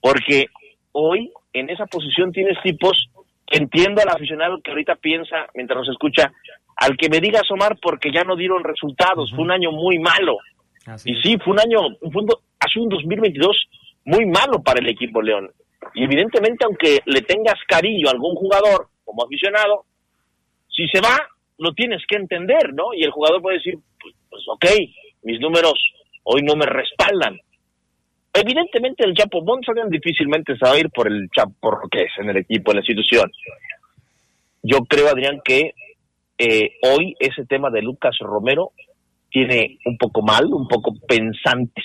porque 0.00 0.46
hoy 0.92 1.32
en 1.52 1.70
esa 1.70 1.86
posición 1.86 2.32
tienes 2.32 2.60
tipos, 2.62 3.08
entiendo 3.46 4.02
al 4.02 4.08
aficionado 4.08 4.60
que 4.62 4.70
ahorita 4.70 4.96
piensa, 4.96 5.46
mientras 5.54 5.78
nos 5.78 5.88
escucha, 5.90 6.32
al 6.76 6.96
que 6.96 7.08
me 7.08 7.20
digas 7.20 7.50
Omar, 7.50 7.78
porque 7.80 8.10
ya 8.10 8.24
no 8.24 8.36
dieron 8.36 8.64
resultados, 8.64 9.30
fue 9.30 9.44
un 9.44 9.52
año 9.52 9.70
muy 9.70 9.98
malo. 9.98 10.38
Y 11.04 11.14
sí, 11.22 11.36
fue 11.44 11.54
un 11.54 11.60
año, 11.60 11.78
fue 12.12 12.22
un 12.22 12.28
hace 12.58 12.78
un 12.78 12.88
2022 12.88 13.68
muy 14.04 14.26
malo 14.26 14.62
para 14.62 14.80
el 14.80 14.88
equipo 14.88 15.22
León. 15.22 15.50
Y 15.94 16.04
evidentemente, 16.04 16.64
aunque 16.64 17.00
le 17.06 17.22
tengas 17.22 17.58
cariño 17.66 18.08
a 18.08 18.12
algún 18.12 18.34
jugador 18.34 18.88
como 19.04 19.24
aficionado, 19.24 19.84
si 20.68 20.86
se 20.88 21.00
va, 21.00 21.18
lo 21.58 21.72
tienes 21.72 22.02
que 22.08 22.16
entender, 22.16 22.72
¿no? 22.72 22.94
Y 22.94 23.04
el 23.04 23.10
jugador 23.10 23.42
puede 23.42 23.58
decir, 23.58 23.74
pues, 24.00 24.14
pues 24.30 24.42
ok, 24.48 24.66
mis 25.22 25.40
números 25.40 25.74
hoy 26.24 26.42
no 26.42 26.54
me 26.54 26.66
respaldan. 26.66 27.38
Evidentemente 28.32 29.04
el 29.04 29.14
Chapo 29.14 29.42
Montes 29.42 29.74
difícilmente 29.90 30.56
se 30.56 30.64
va 30.64 30.72
a 30.72 30.78
ir 30.78 30.88
por 30.90 31.06
el 31.06 31.28
Chapo, 31.30 31.52
por 31.60 31.82
lo 31.82 31.88
que 31.88 32.04
es 32.04 32.12
en 32.18 32.30
el 32.30 32.38
equipo, 32.38 32.70
en 32.70 32.76
la 32.76 32.80
institución. 32.80 33.30
Yo 34.62 34.78
creo, 34.88 35.08
Adrián, 35.08 35.40
que 35.44 35.74
eh, 36.38 36.70
hoy 36.82 37.14
ese 37.18 37.44
tema 37.44 37.70
de 37.70 37.82
Lucas 37.82 38.16
Romero 38.20 38.72
tiene 39.32 39.78
un 39.86 39.96
poco 39.96 40.22
mal, 40.22 40.44
un 40.52 40.68
poco 40.68 40.94
pensantes 41.08 41.84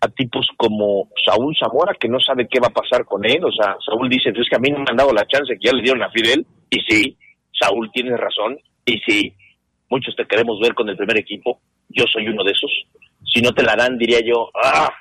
a 0.00 0.08
tipos 0.08 0.46
como 0.56 1.08
Saúl 1.24 1.56
Zamora, 1.58 1.94
que 1.98 2.08
no 2.08 2.20
sabe 2.20 2.46
qué 2.48 2.60
va 2.60 2.68
a 2.68 2.80
pasar 2.82 3.04
con 3.04 3.24
él. 3.24 3.42
O 3.44 3.50
sea, 3.50 3.76
Saúl 3.84 4.08
dice, 4.08 4.30
es 4.30 4.48
que 4.48 4.56
a 4.56 4.60
mí 4.60 4.70
no 4.70 4.78
me 4.78 4.90
han 4.90 4.96
dado 4.96 5.12
la 5.12 5.26
chance 5.26 5.54
que 5.54 5.66
ya 5.66 5.72
le 5.72 5.82
dieron 5.82 6.02
a 6.02 6.10
Fidel. 6.10 6.46
Y 6.70 6.80
sí, 6.86 7.16
Saúl 7.58 7.90
tiene 7.92 8.16
razón. 8.16 8.58
Y 8.84 8.98
sí, 9.06 9.34
muchos 9.88 10.14
te 10.14 10.26
queremos 10.26 10.60
ver 10.60 10.74
con 10.74 10.88
el 10.88 10.96
primer 10.96 11.18
equipo. 11.18 11.58
Yo 11.88 12.04
soy 12.12 12.28
uno 12.28 12.44
de 12.44 12.52
esos. 12.52 12.70
Si 13.24 13.40
no 13.40 13.52
te 13.52 13.62
la 13.62 13.74
dan, 13.74 13.98
diría 13.98 14.20
yo, 14.20 14.50
ah, 14.54 14.92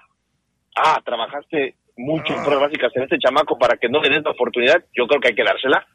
ah, 0.76 1.02
trabajaste 1.06 1.76
mucho 1.98 2.34
en 2.34 2.44
pruebas 2.44 2.70
básicas 2.70 2.92
en 2.96 3.04
este 3.04 3.20
chamaco 3.20 3.58
para 3.58 3.78
que 3.78 3.90
no 3.90 4.02
le 4.02 4.10
des 4.10 4.24
la 4.24 4.32
oportunidad, 4.32 4.84
yo 4.96 5.08
creo 5.08 5.20
que 5.20 5.30
hay 5.30 5.36
que 5.36 5.44
dársela. 5.44 5.86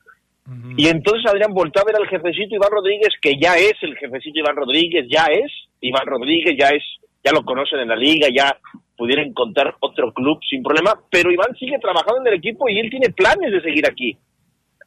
Y 0.77 0.89
entonces 0.89 1.31
Adrián 1.31 1.55
volvió 1.55 1.81
a 1.81 1.85
ver 1.85 1.97
al 1.97 2.09
jefecito 2.09 2.57
Iván 2.57 2.73
Rodríguez, 2.73 3.15
que 3.21 3.39
ya 3.41 3.55
es 3.55 3.75
el 3.83 3.97
jefecito 3.97 4.41
Iván 4.41 4.57
Rodríguez, 4.57 5.07
ya 5.09 5.27
es 5.27 5.53
Iván 5.81 6.07
Rodríguez, 6.07 6.57
ya 6.59 6.69
es, 6.69 6.83
ya 7.23 7.33
lo 7.33 7.45
conocen 7.45 7.79
en 7.81 7.89
la 7.89 7.97
liga, 7.97 8.27
ya 8.35 8.59
pudiera 8.97 9.23
encontrar 9.23 9.77
otro 9.81 10.13
club 10.13 10.41
sin 10.49 10.63
problema, 10.63 11.01
pero 11.11 11.31
Iván 11.31 11.55
sigue 11.59 11.79
trabajando 11.79 12.21
en 12.21 12.27
el 12.29 12.39
equipo 12.39 12.69
y 12.69 12.79
él 12.79 12.91
tiene 12.91 13.11
planes 13.11 13.53
de 13.53 13.63
seguir 13.63 13.87
aquí. 13.89 14.17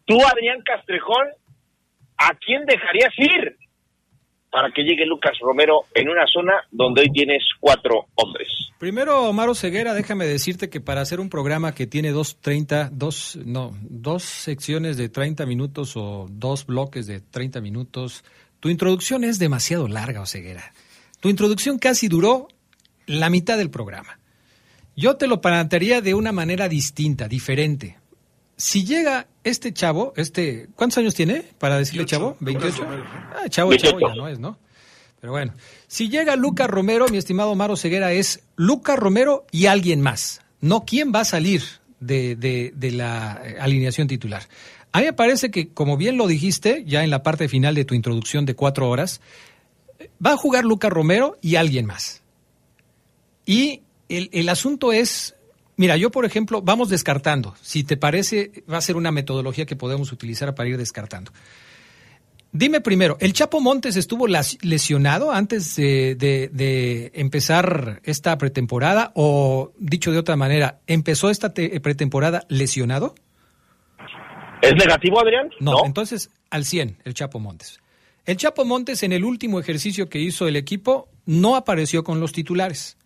Tú, 0.05 0.17
Adrián 0.25 0.61
Castrejón, 0.61 1.27
¿a 2.17 2.35
quién 2.45 2.65
dejarías 2.65 3.13
ir 3.17 3.57
para 4.55 4.71
que 4.71 4.83
llegue 4.83 5.05
Lucas 5.05 5.33
Romero 5.41 5.81
en 5.93 6.07
una 6.07 6.25
zona 6.27 6.53
donde 6.71 7.01
hoy 7.01 7.11
tienes 7.11 7.43
cuatro 7.59 8.07
hombres? 8.15 8.47
Primero, 8.77 9.27
Omar 9.27 9.53
Ceguera, 9.53 9.93
déjame 9.93 10.25
decirte 10.25 10.69
que 10.69 10.79
para 10.79 11.01
hacer 11.01 11.19
un 11.19 11.29
programa 11.29 11.75
que 11.75 11.87
tiene 11.87 12.11
dos 12.11 12.39
treinta, 12.39 12.89
dos, 12.89 13.37
no, 13.43 13.75
dos 13.81 14.23
secciones 14.23 14.95
de 14.95 15.09
30 15.09 15.45
minutos 15.45 15.97
o 15.97 16.27
dos 16.29 16.65
bloques 16.65 17.05
de 17.05 17.19
30 17.19 17.59
minutos, 17.59 18.23
tu 18.61 18.69
introducción 18.69 19.25
es 19.25 19.39
demasiado 19.39 19.89
larga, 19.89 20.21
Oseguera. 20.21 20.71
Tu 21.19 21.27
introducción 21.27 21.77
casi 21.77 22.07
duró 22.07 22.47
la 23.07 23.29
mitad 23.29 23.57
del 23.57 23.69
programa. 23.69 24.19
Yo 24.95 25.17
te 25.17 25.27
lo 25.27 25.41
plantearía 25.41 25.99
de 25.99 26.13
una 26.13 26.31
manera 26.31 26.69
distinta, 26.69 27.27
diferente. 27.27 27.97
Si 28.55 28.85
llega 28.85 29.27
este 29.45 29.71
chavo, 29.73 30.11
este, 30.17 30.67
¿cuántos 30.75 30.97
años 30.97 31.15
tiene 31.15 31.43
para 31.59 31.77
decirle 31.77 32.05
chavo? 32.05 32.35
28. 32.39 32.87
Ah, 33.31 33.47
chavo, 33.47 33.73
chavo 33.75 33.99
ya 33.99 34.15
no 34.15 34.27
es, 34.27 34.39
¿no? 34.39 34.57
Pero 35.21 35.31
bueno, 35.31 35.53
si 35.87 36.09
llega 36.09 36.35
Lucas 36.35 36.69
Romero, 36.69 37.07
mi 37.07 37.17
estimado 37.17 37.55
Maro 37.55 37.77
Ceguera, 37.77 38.11
es 38.11 38.43
Lucas 38.55 38.97
Romero 38.97 39.45
y 39.51 39.67
alguien 39.67 40.01
más. 40.01 40.41
No 40.61 40.83
quién 40.85 41.11
va 41.13 41.21
a 41.21 41.25
salir 41.25 41.63
de, 41.99 42.35
de, 42.35 42.73
de 42.75 42.91
la 42.91 43.41
eh, 43.43 43.55
alineación 43.59 44.07
titular. 44.07 44.43
A 44.91 44.99
mí 44.99 45.05
me 45.05 45.13
parece 45.13 45.51
que, 45.51 45.69
como 45.69 45.95
bien 45.95 46.17
lo 46.17 46.27
dijiste, 46.27 46.83
ya 46.87 47.03
en 47.03 47.09
la 47.09 47.21
parte 47.21 47.47
final 47.47 47.75
de 47.75 47.85
tu 47.85 47.93
introducción 47.93 48.45
de 48.45 48.55
cuatro 48.55 48.89
horas, 48.89 49.21
va 50.25 50.31
a 50.31 50.37
jugar 50.37 50.65
Lucas 50.65 50.91
Romero 50.91 51.37
y 51.41 51.55
alguien 51.55 51.85
más. 51.85 52.23
Y 53.45 53.81
el, 54.09 54.29
el, 54.33 54.49
asunto 54.49 54.91
es, 54.91 55.34
mira, 55.77 55.97
yo 55.97 56.11
por 56.11 56.25
ejemplo, 56.25 56.61
vamos 56.61 56.89
descartando. 56.89 57.55
Si 57.61 57.83
te 57.83 57.97
parece, 57.97 58.63
va 58.71 58.77
a 58.77 58.81
ser 58.81 58.95
una 58.95 59.11
metodología 59.11 59.65
que 59.65 59.75
podemos 59.75 60.11
utilizar 60.11 60.53
para 60.55 60.69
ir 60.69 60.77
descartando. 60.77 61.31
Dime 62.51 62.79
primero, 62.79 63.17
¿el 63.19 63.33
Chapo 63.33 63.59
Montes 63.59 63.97
estuvo 63.97 64.27
lesionado 64.27 65.33
antes 65.33 65.75
de, 65.75 66.15
de, 66.15 66.49
de 66.53 67.11
empezar 67.13 67.99
esta 68.05 68.37
pretemporada? 68.37 69.11
O, 69.13 69.73
dicho 69.77 70.13
de 70.13 70.19
otra 70.19 70.37
manera, 70.37 70.79
¿empezó 70.87 71.29
esta 71.29 71.53
pretemporada 71.53 72.45
lesionado? 72.47 73.13
¿Es 74.61 74.73
negativo, 74.73 75.19
Adrián? 75.19 75.49
No, 75.59 75.73
no, 75.73 75.85
entonces 75.85 76.29
al 76.49 76.63
100, 76.63 76.99
el 77.03 77.13
Chapo 77.13 77.39
Montes. 77.39 77.81
El 78.25 78.37
Chapo 78.37 78.63
Montes 78.63 79.03
en 79.03 79.11
el 79.11 79.25
último 79.25 79.59
ejercicio 79.59 80.09
que 80.09 80.19
hizo 80.19 80.47
el 80.47 80.55
equipo 80.55 81.09
no 81.25 81.55
apareció 81.55 82.03
con 82.03 82.19
los 82.19 82.31
titulares, 82.31 82.97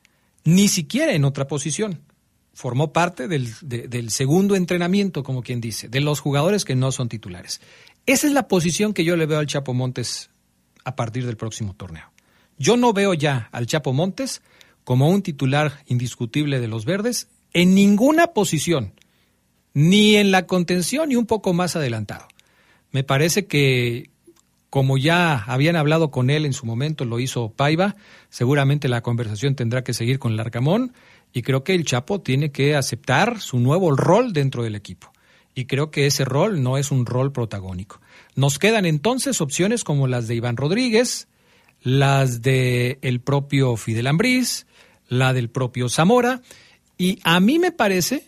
ni 0.43 0.67
siquiera 0.67 1.13
en 1.13 1.26
otra 1.26 1.47
posición. 1.47 2.01
Formó 2.54 2.91
parte 2.91 3.28
del, 3.28 3.54
de, 3.62 3.88
del 3.88 4.10
segundo 4.12 4.56
entrenamiento, 4.56 5.24
como 5.24 5.41
quien 5.41 5.62
dice, 5.62 5.88
de 5.88 6.02
los 6.02 6.20
jugadores 6.20 6.66
que 6.66 6.76
no 6.76 6.91
son 6.91 7.08
titulares. 7.10 7.62
Esa 8.06 8.28
es 8.28 8.34
la 8.34 8.47
posición 8.47 8.93
que 8.93 9.04
yo 9.04 9.16
le 9.16 9.26
veo 9.26 9.39
al 9.39 9.47
Chapo 9.47 9.74
Montes 9.74 10.30
a 10.84 10.95
partir 10.95 11.26
del 11.26 11.38
próximo 11.38 11.76
torneo. 11.76 12.12
Yo 12.58 12.76
no 12.76 12.91
veo 12.91 13.14
ya 13.14 13.50
al 13.52 13.68
Chapo 13.68 13.93
Montes 13.93 14.41
como 14.84 15.10
un 15.10 15.22
titular 15.22 15.84
indiscutible 15.86 16.60
de 16.60 16.68
los 16.68 16.86
verdes 16.86 17.28
en 17.54 17.76
ninguna 17.76 18.28
posición, 18.28 18.93
ni 19.74 20.16
en 20.16 20.32
la 20.32 20.45
contención 20.45 21.10
ni 21.10 21.16
un 21.16 21.26
poco 21.26 21.54
más 21.54 21.76
adelantado. 21.76 22.28
Me 22.91 23.04
parece 23.04 23.45
que, 23.45 24.10
como 24.70 24.97
ya 24.97 25.43
habían 25.43 25.76
hablado 25.76 26.12
con 26.12 26.30
él 26.30 26.45
en 26.45 26.54
su 26.54 26.66
momento, 26.66 27.06
lo 27.06 27.20
hizo 27.20 27.52
Paiva, 27.52 27.95
seguramente 28.30 28.88
la 28.88 29.02
conversación 29.02 29.56
tendrá 29.56 29.84
que 29.84 29.93
seguir 29.93 30.20
con 30.20 30.34
el 30.34 30.39
Arcamón 30.39 30.93
y 31.34 31.41
creo 31.41 31.63
que 31.63 31.75
el 31.75 31.86
Chapo 31.86 32.21
tiene 32.21 32.51
que 32.51 32.75
aceptar 32.75 33.39
su 33.39 33.59
nuevo 33.59 33.95
rol 33.95 34.34
dentro 34.34 34.63
del 34.63 34.75
equipo 34.75 35.11
y 35.59 35.65
creo 35.65 35.91
que 35.91 36.05
ese 36.05 36.25
rol 36.25 36.63
no 36.63 36.77
es 36.77 36.91
un 36.91 37.05
rol 37.05 37.32
protagónico. 37.32 37.99
Nos 38.36 38.59
quedan 38.59 38.86
entonces 38.86 39.41
opciones 39.41 39.84
como 39.84 40.07
las 40.07 40.27
de 40.27 40.36
Iván 40.36 40.57
Rodríguez, 40.57 41.27
las 41.82 42.41
de 42.41 42.99
el 43.01 43.19
propio 43.19 43.75
Fidel 43.75 44.07
Ambriz, 44.07 44.67
la 45.07 45.34
del 45.34 45.49
propio 45.49 45.89
Zamora, 45.89 46.41
y 46.97 47.19
a 47.23 47.39
mí 47.39 47.59
me 47.59 47.71
parece, 47.71 48.23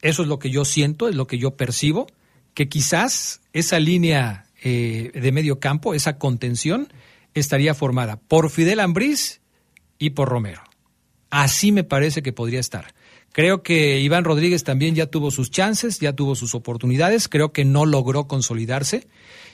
eso 0.00 0.22
es 0.22 0.28
lo 0.28 0.38
que 0.38 0.50
yo 0.50 0.64
siento, 0.64 1.08
es 1.08 1.14
lo 1.14 1.26
que 1.26 1.38
yo 1.38 1.56
percibo, 1.56 2.06
que 2.54 2.68
quizás 2.68 3.40
esa 3.52 3.78
línea 3.78 4.46
eh, 4.62 5.10
de 5.14 5.32
medio 5.32 5.60
campo, 5.60 5.94
esa 5.94 6.18
contención, 6.18 6.92
estaría 7.34 7.74
formada 7.74 8.16
por 8.16 8.50
Fidel 8.50 8.80
Ambriz 8.80 9.40
y 9.98 10.10
por 10.10 10.28
Romero. 10.28 10.62
Así 11.30 11.72
me 11.72 11.84
parece 11.84 12.22
que 12.22 12.32
podría 12.32 12.60
estar. 12.60 12.94
Creo 13.32 13.62
que 13.62 14.00
Iván 14.00 14.24
Rodríguez 14.24 14.64
también 14.64 14.94
ya 14.96 15.06
tuvo 15.06 15.30
sus 15.30 15.50
chances, 15.50 16.00
ya 16.00 16.12
tuvo 16.12 16.34
sus 16.34 16.54
oportunidades, 16.54 17.28
creo 17.28 17.52
que 17.52 17.64
no 17.64 17.86
logró 17.86 18.26
consolidarse 18.26 19.06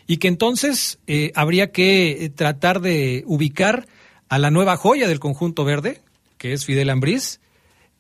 y 0.07 0.17
que 0.17 0.29
entonces 0.29 0.99
eh, 1.07 1.33
habría 1.35 1.73
que 1.73 2.25
eh, 2.25 2.31
tratar 2.31 2.81
de 2.81 3.23
ubicar 3.27 3.87
a 4.29 4.39
la 4.39 4.51
nueva 4.51 4.77
joya 4.77 5.09
del 5.09 5.21
conjunto 5.21 5.65
verde, 5.65 6.01
que 6.39 6.55
es 6.55 6.65
Fidel 6.65 6.91
Ambriz, 6.91 7.41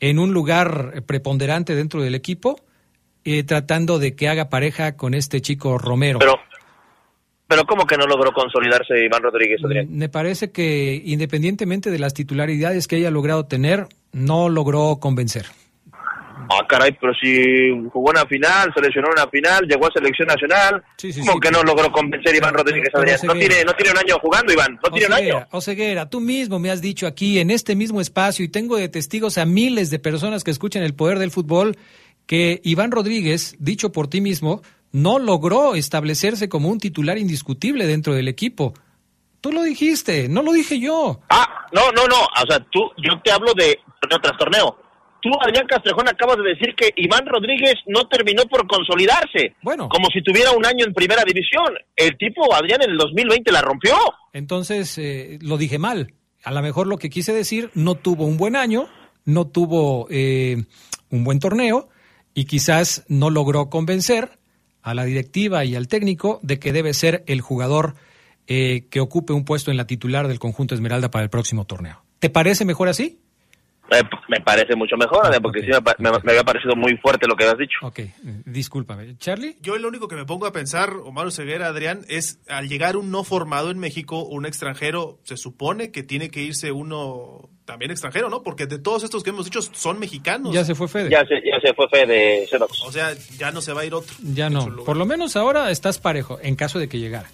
en 0.01 0.19
un 0.19 0.33
lugar 0.33 1.03
preponderante 1.07 1.75
dentro 1.75 2.03
del 2.03 2.15
equipo, 2.15 2.61
eh, 3.25 3.43
tratando 3.43 3.99
de 3.99 4.15
que 4.15 4.29
haga 4.29 4.49
pareja 4.49 4.97
con 4.97 5.13
este 5.13 5.41
chico 5.41 5.79
Romero. 5.79 6.21
Pero 7.49 7.65
¿cómo 7.65 7.87
que 7.87 7.97
no 7.97 8.07
logró 8.07 8.33
consolidarse 8.33 9.05
Iván 9.05 9.23
Rodríguez, 9.23 9.61
Adrián? 9.65 9.87
Me 9.91 10.09
parece 10.09 10.51
que 10.51 11.01
independientemente 11.05 11.91
de 11.91 11.99
las 11.99 12.15
titularidades 12.15 12.89
que 12.89 12.97
haya 12.97 13.11
logrado 13.11 13.47
tener, 13.47 13.87
no 14.13 14.49
logró 14.49 14.97
convencer. 14.97 15.47
Ah, 16.49 16.65
caray, 16.69 16.97
pero 17.01 17.13
si 17.15 17.71
jugó 17.93 18.11
una 18.11 18.25
final, 18.27 18.73
seleccionó 18.75 19.09
una 19.11 19.27
final, 19.29 19.67
llegó 19.67 19.87
a 19.87 19.91
selección 19.91 20.29
nacional, 20.29 20.83
sí, 20.97 21.13
sí, 21.13 21.21
¿cómo 21.21 21.35
sí, 21.35 21.41
que 21.41 21.51
no 21.51 21.63
logró 21.63 21.91
convencer 21.91 22.35
a 22.35 22.37
Iván 22.37 22.55
Rodríguez 22.55 22.95
Adrián? 22.95 23.19
No 23.25 23.35
tiene, 23.35 23.65
no 23.65 23.73
tiene 23.75 23.93
un 23.93 23.99
año 23.99 24.19
jugando, 24.21 24.53
Iván, 24.53 24.79
no 24.83 24.91
tiene 24.91 25.07
un 25.07 25.13
año. 25.13 25.47
Oseguera, 25.51 26.09
tú 26.09 26.21
mismo 26.21 26.59
me 26.59 26.71
has 26.71 26.81
dicho 26.81 27.07
aquí, 27.07 27.41
en 27.41 27.51
este 27.51 27.75
mismo 27.75 28.01
espacio, 28.01 28.45
y 28.45 28.49
tengo 28.49 28.77
de 28.77 28.89
testigos 28.89 29.39
a 29.39 29.45
miles 29.45 29.91
de 29.91 29.99
personas 29.99 30.45
que 30.45 30.53
escuchan 30.53 30.83
el 30.83 30.95
poder 30.95 31.19
del 31.19 31.33
fútbol, 31.33 31.77
que 32.27 32.61
Iván 32.65 32.93
Rodríguez, 32.93 33.57
dicho 33.59 33.91
por 33.91 34.09
ti 34.09 34.21
mismo, 34.21 34.63
no 34.93 35.19
logró 35.19 35.75
establecerse 35.75 36.49
como 36.49 36.69
un 36.69 36.79
titular 36.79 37.19
indiscutible 37.19 37.87
dentro 37.87 38.15
del 38.15 38.29
equipo. 38.29 38.75
Tú 39.41 39.53
lo 39.53 39.63
dijiste, 39.63 40.29
no 40.29 40.43
lo 40.43 40.53
dije 40.53 40.81
yo. 40.81 41.21
Ah, 41.29 41.67
no, 41.73 41.93
no, 41.93 42.07
no, 42.07 42.23
o 42.23 42.51
sea, 42.51 42.59
tú, 42.71 42.91
yo 42.99 43.21
te 43.23 43.31
hablo 43.31 43.53
de 43.55 43.79
torneo 44.01 44.21
tras 44.21 44.39
torneo 44.39 44.87
tú, 45.27 45.31
Adrián 45.41 45.67
Castrejón, 45.67 46.09
acabas 46.09 46.37
de 46.39 46.51
decir 46.51 46.75
que 46.77 46.91
Iván 46.97 47.27
Rodríguez 47.27 47.75
no 47.87 48.07
terminó 48.09 48.45
por 48.45 48.67
consolidarse. 48.67 49.57
Bueno. 49.63 49.89
Como 49.89 50.09
si 50.09 50.23
tuviera 50.23 50.53
un 50.53 50.65
año 50.65 50.85
en 50.87 50.95
primera 50.95 51.25
división. 51.25 51.75
El 51.97 52.17
tipo, 52.17 52.55
Adrián, 52.55 52.83
en 52.83 52.91
el 52.91 52.97
2020 52.97 53.51
la 53.53 53.63
rompió. 53.63 53.95
Entonces, 54.33 54.97
eh, 54.99 55.39
lo 55.43 55.59
dije 55.59 55.79
mal. 55.79 56.15
A 56.45 56.53
lo 56.53 56.63
mejor 56.63 56.87
lo 56.87 56.99
que 56.99 57.11
quise 57.11 57.33
decir, 57.33 57.71
no 57.75 57.97
tuvo 57.97 58.25
un 58.25 58.37
buen 58.37 58.55
año, 58.55 58.89
no 59.25 59.47
tuvo 59.47 60.07
eh, 60.11 60.65
un 61.11 61.25
buen 61.25 61.41
torneo 61.41 61.89
y 62.35 62.45
quizás 62.45 63.05
no 63.09 63.31
logró 63.31 63.69
convencer 63.69 64.31
a 64.87 64.95
la 64.95 65.05
directiva 65.05 65.65
y 65.65 65.75
al 65.75 65.89
técnico 65.89 66.39
de 66.45 66.61
que 66.61 66.73
debe 66.73 66.95
ser 66.95 67.25
el 67.27 67.41
jugador 67.41 67.97
eh, 68.47 68.87
que 68.89 69.01
ocupe 69.01 69.33
un 69.33 69.45
puesto 69.45 69.73
en 69.73 69.77
la 69.77 69.89
titular 69.89 70.29
del 70.29 70.39
conjunto 70.39 70.77
Esmeralda 70.77 71.11
para 71.11 71.25
el 71.25 71.29
próximo 71.29 71.65
torneo. 71.65 72.05
¿Te 72.21 72.31
parece 72.31 72.65
mejor 72.65 72.89
así? 72.89 73.19
Me, 73.91 73.99
me, 74.29 74.41
parece 74.41 74.75
mucho 74.75 74.97
mejor, 74.97 75.23
porque 75.41 75.61
okay, 75.61 75.73
sí 75.73 75.81
me, 75.99 76.11
me, 76.11 76.19
me, 76.23 76.31
había 76.33 76.43
parecido 76.43 76.75
muy 76.75 76.97
fuerte 76.97 77.27
lo 77.29 77.37
que 77.37 77.45
has 77.45 77.57
dicho. 77.57 77.79
Ok, 77.83 78.01
discúlpame. 78.45 79.17
¿Charlie? 79.19 79.57
Yo 79.61 79.77
lo 79.79 79.89
único 79.89 80.09
que 80.09 80.17
me 80.17 80.25
pongo 80.25 80.47
a 80.47 80.53
pensar, 80.53 80.91
Omar 81.05 81.31
Ceguera, 81.31 81.69
Adrián, 81.69 82.05
es 82.09 82.41
al 82.49 82.69
llegar 82.69 82.97
un 82.97 83.11
no 83.11 83.23
formado 83.23 83.71
en 83.71 83.79
México, 83.79 84.25
un 84.25 84.45
extranjero, 84.47 85.21
se 85.23 85.37
supone 85.37 85.93
que 85.93 86.03
tiene 86.03 86.31
que 86.31 86.43
irse 86.43 86.73
uno 86.73 87.49
también 87.67 87.91
extranjero, 87.91 88.31
¿no? 88.31 88.43
Porque 88.43 88.67
de 88.67 88.79
todos 88.79 89.03
estos 89.03 89.23
que 89.23 89.31
hemos 89.31 89.45
dicho 89.45 89.61
son 89.61 89.99
mexicanos. 89.99 90.55
Ya 90.55 90.65
se 90.65 90.75
fue 90.75 90.89
Fede. 90.89 91.11
Ya 91.11 91.25
se, 91.27 91.35
ya 91.45 91.61
se 91.61 91.75
fue 91.75 91.89
Fede 91.89 92.49
O 92.87 92.93
sea, 92.93 93.13
ya 93.37 93.51
no 93.51 93.61
se 93.61 93.73
va 93.73 93.83
a 93.83 93.85
ir 93.85 93.93
otro. 93.93 94.15
Ya 94.23 94.49
no. 94.49 94.85
Por 94.85 94.97
lo 94.97 95.05
menos 95.05 95.37
ahora 95.37 95.71
estás 95.71 95.99
parejo, 95.99 96.39
en 96.41 96.57
caso 96.57 96.79
de 96.79 96.89
que 96.89 96.99
llegara. 96.99 97.29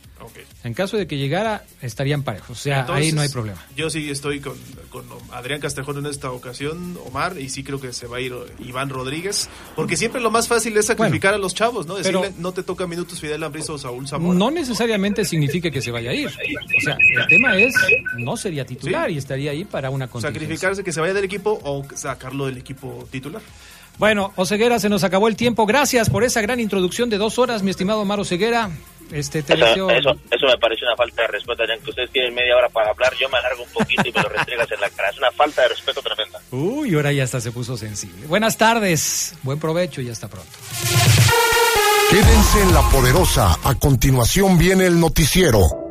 En 0.64 0.74
caso 0.74 0.96
de 0.96 1.06
que 1.06 1.16
llegara, 1.18 1.64
estarían 1.80 2.22
parejos. 2.22 2.58
O 2.58 2.60
sea, 2.60 2.86
ahí 2.88 3.12
no 3.12 3.20
hay 3.20 3.28
problema. 3.28 3.64
Yo 3.76 3.90
sí 3.90 4.10
estoy 4.10 4.40
con, 4.40 4.56
con, 4.90 5.04
Adrián 5.32 5.60
Castejón 5.60 5.98
en 5.98 6.06
esta 6.06 6.30
ocasión, 6.30 6.98
Omar, 7.06 7.38
y 7.38 7.48
sí 7.48 7.64
creo 7.64 7.80
que 7.80 7.92
se 7.92 8.06
va 8.06 8.18
a 8.18 8.20
ir 8.20 8.32
Iván 8.60 8.88
Rodríguez, 8.88 9.48
porque 9.74 9.96
siempre 9.96 10.20
lo 10.20 10.30
más 10.30 10.48
fácil 10.48 10.76
es 10.76 10.86
sacrificar 10.86 11.34
a 11.34 11.38
los 11.38 11.54
chavos, 11.54 11.86
¿no? 11.86 11.96
Decirle, 11.96 12.32
no 12.38 12.52
te 12.52 12.62
toca 12.62 12.86
minutos 12.86 13.20
Fidel 13.20 13.42
Ambrizo 13.42 13.74
o 13.74 13.78
Saúl 13.78 14.06
Zamora. 14.06 14.38
No 14.38 14.50
necesariamente 14.50 15.24
significa 15.24 15.70
que 15.70 15.80
se 15.80 15.90
vaya 15.90 16.10
a 16.10 16.14
ir. 16.14 16.28
O 16.28 16.80
sea, 16.80 16.96
el 17.20 17.26
tema 17.28 17.56
es, 17.56 17.74
no 18.16 18.36
sería 18.36 18.64
titular 18.64 19.10
y 19.10 19.18
estaría 19.18 19.50
ahí 19.50 19.64
para 19.64 19.90
una 19.90 20.08
contingencia. 20.08 20.40
Sacrificarse 20.40 20.84
que 20.84 20.92
se 20.92 21.00
vaya 21.00 21.14
del 21.14 21.24
equipo 21.24 21.60
o 21.64 21.84
sacarlo 21.94 22.46
del 22.46 22.58
equipo 22.58 23.06
titular. 23.10 23.42
Bueno, 23.98 24.32
Oseguera, 24.36 24.78
se 24.78 24.88
nos 24.88 25.04
acabó 25.04 25.28
el 25.28 25.36
tiempo. 25.36 25.66
Gracias 25.66 26.08
por 26.10 26.24
esa 26.24 26.40
gran 26.40 26.60
introducción 26.60 27.10
de 27.10 27.18
dos 27.18 27.38
horas, 27.38 27.62
mi 27.62 27.70
estimado 27.70 28.00
Omar 28.00 28.20
Oseguera. 28.20 28.70
Este, 29.12 29.42
te 29.42 29.54
eso, 29.54 29.90
eso, 29.90 30.46
me 30.46 30.58
parece 30.58 30.84
una 30.84 30.96
falta 30.96 31.22
de 31.22 31.28
respeto, 31.28 31.64
ya 31.66 31.76
que 31.78 31.90
ustedes 31.90 32.10
tienen 32.10 32.34
media 32.34 32.56
hora 32.56 32.68
para 32.70 32.90
hablar, 32.90 33.12
yo 33.20 33.28
me 33.28 33.38
alargo 33.38 33.62
un 33.64 33.70
poquito 33.70 34.02
y 34.06 34.12
me 34.12 34.22
lo 34.22 34.28
restregas 34.28 34.70
en 34.72 34.80
la 34.80 34.90
cara. 34.90 35.10
Es 35.10 35.18
una 35.18 35.30
falta 35.32 35.62
de 35.62 35.68
respeto 35.68 36.00
tremenda. 36.00 36.40
Uy, 36.50 36.94
ahora 36.94 37.12
ya 37.12 37.24
hasta 37.24 37.40
se 37.40 37.52
puso 37.52 37.76
sensible. 37.76 38.26
Buenas 38.26 38.56
tardes, 38.56 39.34
buen 39.42 39.58
provecho 39.58 40.00
y 40.00 40.08
hasta 40.08 40.28
pronto. 40.28 40.50
Quédense 42.10 42.62
en 42.62 42.74
la 42.74 42.82
poderosa. 42.90 43.58
A 43.64 43.74
continuación 43.74 44.58
viene 44.58 44.86
el 44.86 44.98
noticiero. 44.98 45.81